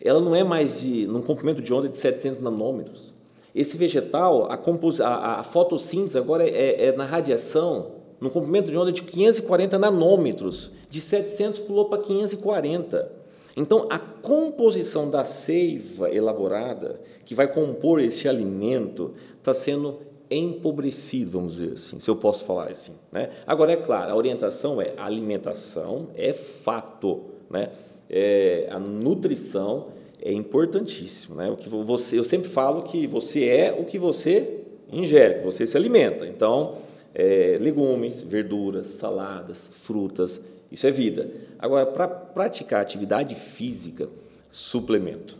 ela 0.03 0.19
não 0.19 0.35
é 0.35 0.43
mais 0.43 0.81
de, 0.81 1.07
num 1.07 1.21
comprimento 1.21 1.61
de 1.61 1.73
onda 1.73 1.87
de 1.87 1.97
700 1.97 2.39
nanômetros. 2.39 3.13
Esse 3.55 3.77
vegetal, 3.77 4.51
a, 4.51 4.57
compos, 4.57 4.99
a, 4.99 5.39
a 5.39 5.43
fotossíntese 5.43 6.17
agora 6.17 6.47
é, 6.47 6.87
é, 6.87 6.91
na 6.91 7.05
radiação, 7.05 7.91
no 8.19 8.29
comprimento 8.29 8.69
de 8.69 8.77
onda 8.77 8.91
de 8.91 9.03
540 9.03 9.77
nanômetros, 9.77 10.71
de 10.89 10.99
700 10.99 11.61
pulou 11.61 11.85
para 11.85 12.01
540. 12.01 13.23
Então, 13.55 13.85
a 13.89 13.99
composição 13.99 15.09
da 15.09 15.23
seiva 15.23 16.09
elaborada, 16.09 16.99
que 17.23 17.35
vai 17.35 17.47
compor 17.47 17.99
esse 17.99 18.27
alimento, 18.27 19.13
está 19.37 19.53
sendo 19.53 19.99
empobrecido, 20.29 21.31
vamos 21.31 21.57
dizer 21.57 21.73
assim, 21.73 21.99
se 21.99 22.09
eu 22.09 22.15
posso 22.15 22.43
falar 22.45 22.71
assim. 22.71 22.93
Né? 23.11 23.29
Agora, 23.45 23.71
é 23.71 23.75
claro, 23.75 24.11
a 24.11 24.15
orientação 24.15 24.81
é 24.81 24.93
a 24.97 25.05
alimentação 25.05 26.07
é 26.15 26.33
fato, 26.33 27.21
né? 27.49 27.69
É, 28.15 28.67
a 28.69 28.77
nutrição 28.77 29.87
é 30.21 30.31
importantíssimo. 30.31 31.35
Né? 31.35 31.49
O 31.49 31.57
que 31.57 31.67
você, 31.67 32.19
eu 32.19 32.23
sempre 32.23 32.47
falo 32.47 32.83
que 32.83 33.07
você 33.07 33.45
é 33.45 33.73
o 33.73 33.85
que 33.85 33.97
você 33.97 34.61
ingere, 34.91 35.43
você 35.43 35.65
se 35.65 35.75
alimenta. 35.75 36.27
Então, 36.27 36.75
é, 37.15 37.57
legumes, 37.59 38.21
verduras, 38.21 38.85
saladas, 38.85 39.67
frutas, 39.67 40.39
isso 40.71 40.85
é 40.85 40.91
vida. 40.91 41.31
Agora, 41.57 41.87
para 41.87 42.07
praticar 42.07 42.81
atividade 42.81 43.33
física, 43.33 44.07
suplemento. 44.51 45.37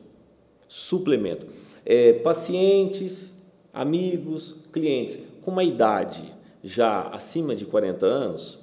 Suplemento. 0.67 1.45
É, 1.85 2.13
pacientes, 2.13 3.31
amigos, 3.71 4.55
clientes 4.71 5.19
com 5.43 5.51
uma 5.51 5.63
idade 5.63 6.33
já 6.63 7.01
acima 7.09 7.55
de 7.55 7.65
40 7.65 8.05
anos, 8.05 8.59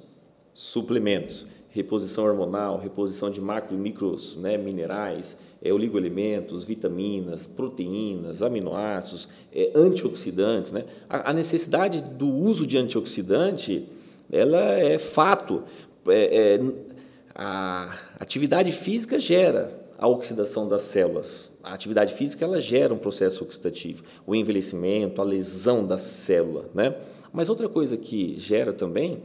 suplementos. 0.53 1.45
Reposição 1.71 2.25
hormonal, 2.25 2.77
reposição 2.77 3.31
de 3.31 3.41
macro 3.41 3.75
e 3.75 3.79
micros 3.79 4.35
né, 4.35 4.57
minerais, 4.57 5.37
é, 5.61 5.71
oligoelementos, 5.71 6.63
vitaminas, 6.63 7.47
proteínas, 7.47 8.41
aminoácidos, 8.41 9.29
é, 9.53 9.71
antioxidantes. 9.73 10.71
Né? 10.71 10.83
A, 11.09 11.29
a, 11.29 11.33
necessidade 11.33 12.01
do 12.01 12.27
uso 12.27 12.67
de 12.67 12.77
antioxidante 12.77 13.87
ela 14.31 14.61
é 14.79 14.97
fato. 14.97 15.63
É, 16.07 16.55
é, 16.55 16.61
a 17.33 17.95
atividade 18.19 18.71
física 18.71 19.17
gera 19.17 19.79
a 19.97 20.07
oxidação 20.07 20.67
das 20.67 20.81
células. 20.81 21.53
A 21.63 21.73
atividade 21.73 22.13
física 22.13 22.43
ela 22.43 22.59
gera 22.59 22.93
um 22.93 22.97
processo 22.97 23.43
oxidativo, 23.43 24.03
o 24.25 24.35
envelhecimento, 24.35 25.21
a 25.21 25.23
lesão 25.23 25.85
da 25.85 25.97
célula. 25.97 26.69
Né? 26.73 26.95
Mas 27.31 27.47
outra 27.47 27.69
coisa 27.69 27.95
que 27.95 28.35
gera 28.37 28.73
também 28.73 29.21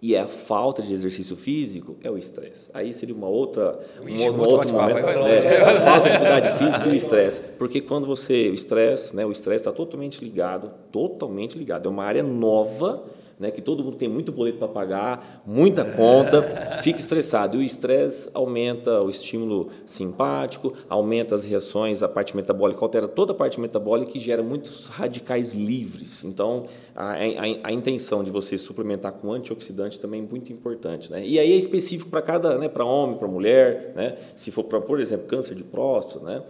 e 0.00 0.14
é 0.14 0.20
a 0.20 0.28
falta 0.28 0.80
de 0.80 0.92
exercício 0.92 1.36
físico 1.36 1.96
é 2.02 2.10
o 2.10 2.16
estresse. 2.16 2.70
Aí 2.72 2.94
seria 2.94 3.14
uma 3.14 3.26
outra, 3.26 3.80
um, 4.00 4.06
um 4.06 4.40
outro 4.40 4.72
momento. 4.72 4.98
É, 4.98 5.60
a 5.62 5.80
falta 5.80 6.08
de 6.08 6.16
atividade 6.16 6.58
física 6.58 6.86
e 6.86 6.92
o 6.92 6.94
estresse. 6.94 7.40
Porque 7.58 7.80
quando 7.80 8.06
você. 8.06 8.48
O 8.48 8.54
estresse, 8.54 9.16
né, 9.16 9.26
o 9.26 9.32
estresse 9.32 9.62
está 9.62 9.72
totalmente 9.72 10.22
ligado, 10.24 10.70
totalmente 10.92 11.58
ligado. 11.58 11.88
É 11.88 11.90
uma 11.90 12.04
área 12.04 12.22
nova 12.22 13.02
né, 13.38 13.50
que 13.50 13.60
todo 13.60 13.84
mundo 13.84 13.96
tem 13.96 14.08
muito 14.08 14.32
boleto 14.32 14.58
para 14.58 14.68
pagar, 14.68 15.42
muita 15.46 15.84
conta, 15.84 16.42
fica 16.82 16.98
estressado. 16.98 17.56
E 17.56 17.60
o 17.60 17.62
estresse 17.62 18.28
aumenta 18.34 19.00
o 19.02 19.10
estímulo 19.10 19.68
simpático, 19.86 20.72
aumenta 20.88 21.34
as 21.34 21.44
reações, 21.44 22.02
a 22.02 22.08
parte 22.08 22.36
metabólica 22.36 22.84
altera 22.84 23.08
toda 23.08 23.32
a 23.32 23.34
parte 23.34 23.60
metabólica 23.60 24.16
e 24.16 24.20
gera 24.20 24.42
muitos 24.42 24.86
radicais 24.86 25.54
livres. 25.54 26.24
Então, 26.24 26.64
a, 26.94 27.12
a, 27.12 27.16
a 27.64 27.72
intenção 27.72 28.24
de 28.24 28.30
você 28.30 28.58
suplementar 28.58 29.12
com 29.12 29.32
antioxidante 29.32 30.00
também 30.00 30.20
é 30.20 30.26
muito 30.28 30.52
importante. 30.52 31.10
Né? 31.10 31.24
E 31.26 31.38
aí 31.38 31.52
é 31.52 31.56
específico 31.56 32.10
para 32.10 32.22
cada, 32.22 32.58
né, 32.58 32.68
para 32.68 32.84
homem, 32.84 33.16
para 33.16 33.28
mulher, 33.28 33.92
né? 33.94 34.16
se 34.34 34.50
for 34.50 34.64
por 34.64 35.00
exemplo, 35.00 35.26
câncer 35.26 35.54
de 35.54 35.64
próstata, 35.64 36.24
né? 36.24 36.42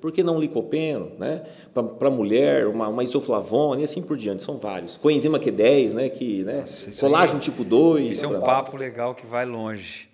Por 0.00 0.10
que 0.10 0.22
não 0.22 0.40
licopeno? 0.40 1.12
Né? 1.18 1.44
Para 1.74 2.08
a 2.08 2.10
mulher, 2.10 2.66
uma, 2.66 2.88
uma 2.88 3.04
isoflavona 3.04 3.82
e 3.82 3.84
assim 3.84 4.02
por 4.02 4.16
diante. 4.16 4.42
São 4.42 4.58
vários. 4.58 4.96
Coenzima 4.96 5.38
Q10, 5.38 5.90
né? 5.90 6.08
que, 6.08 6.42
né? 6.44 6.60
Nossa, 6.60 6.92
colágeno 6.98 7.38
aí, 7.38 7.44
tipo 7.44 7.62
2. 7.62 8.12
Isso 8.12 8.24
é 8.24 8.28
um 8.28 8.40
papo 8.40 8.76
legal 8.76 9.14
que 9.14 9.26
vai 9.26 9.44
longe. 9.44 10.08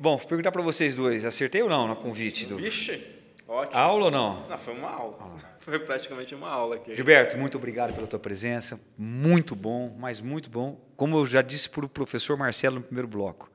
Bom, 0.00 0.16
vou 0.16 0.26
perguntar 0.26 0.50
para 0.50 0.62
vocês 0.62 0.96
dois. 0.96 1.24
Acertei 1.24 1.62
ou 1.62 1.68
não 1.68 1.86
no 1.86 1.94
convite? 1.94 2.44
Do... 2.44 2.56
Vixe, 2.56 3.00
ótimo. 3.46 3.78
Aula 3.80 4.06
ou 4.06 4.10
não? 4.10 4.48
Não, 4.48 4.58
foi 4.58 4.74
uma 4.74 4.90
aula. 4.90 5.16
Ah. 5.20 5.52
Foi 5.62 5.78
praticamente 5.78 6.34
uma 6.34 6.48
aula 6.48 6.74
aqui. 6.74 6.92
Gilberto, 6.92 7.38
muito 7.38 7.56
obrigado 7.56 7.94
pela 7.94 8.04
tua 8.04 8.18
presença. 8.18 8.80
Muito 8.98 9.54
bom, 9.54 9.94
mas 9.96 10.20
muito 10.20 10.50
bom. 10.50 10.76
Como 10.96 11.16
eu 11.16 11.24
já 11.24 11.40
disse 11.40 11.70
para 11.70 11.84
o 11.84 11.88
professor 11.88 12.36
Marcelo 12.36 12.80
no 12.80 12.82
primeiro 12.82 13.06
bloco, 13.06 13.48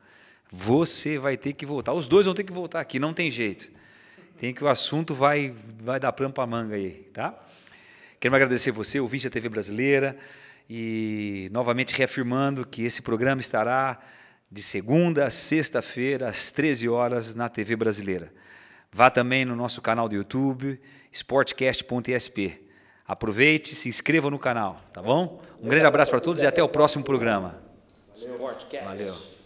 você 0.50 1.18
vai 1.18 1.36
ter 1.36 1.52
que 1.52 1.66
voltar. 1.66 1.92
Os 1.92 2.08
dois 2.08 2.26
vão 2.26 2.34
ter 2.34 2.46
que 2.46 2.54
voltar 2.54 2.80
aqui, 2.80 2.98
não 2.98 3.14
tem 3.14 3.30
jeito 3.30 3.70
tem 4.40 4.54
que 4.54 4.64
o 4.64 4.68
assunto 4.68 5.14
vai, 5.14 5.54
vai 5.82 6.00
dar 6.00 6.12
pano 6.14 6.32
para 6.32 6.46
manga 6.46 6.76
aí, 6.76 7.10
tá? 7.14 7.34
Quero 8.20 8.36
agradecer 8.36 8.72
você, 8.72 9.00
ouvinte 9.00 9.28
da 9.28 9.32
TV 9.32 9.50
Brasileira, 9.50 10.18
e 10.70 11.50
novamente 11.52 11.96
reafirmando 11.96 12.66
que 12.66 12.84
esse 12.84 13.02
programa 13.02 13.42
estará 13.42 14.00
de 14.50 14.64
segunda 14.64 15.26
a 15.26 15.30
sexta-feira, 15.30 16.30
às 16.30 16.52
13 16.52 16.88
horas, 16.88 17.36
na 17.36 17.50
TV 17.50 17.76
Brasileira. 17.76 18.32
Vá 18.92 19.10
também 19.10 19.46
no 19.46 19.56
nosso 19.56 19.82
canal 19.82 20.08
do 20.08 20.16
YouTube, 20.16 20.80
sportcast.sp. 21.12 22.62
Aproveite, 23.08 23.76
se 23.76 23.88
inscreva 23.88 24.30
no 24.30 24.40
canal, 24.40 24.82
tá 24.94 25.02
bom? 25.02 25.42
Um 25.62 25.68
grande 25.68 25.86
abraço 25.86 26.12
para 26.12 26.20
todos 26.20 26.44
e 26.44 26.48
até 26.48 26.62
o 26.62 26.70
próximo 26.70 27.04
programa. 27.04 27.62
Valeu. 28.84 29.14
Valeu. 29.14 29.37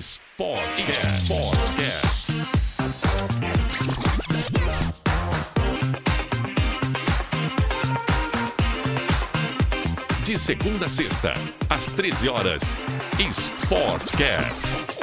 Sportcast. 0.00 1.26
Sportcast. 1.26 2.30
De 10.24 10.38
segunda 10.38 10.86
a 10.86 10.88
sexta, 10.88 11.34
às 11.68 11.86
13 11.86 12.28
horas, 12.28 12.62
Sportcast. 13.32 14.97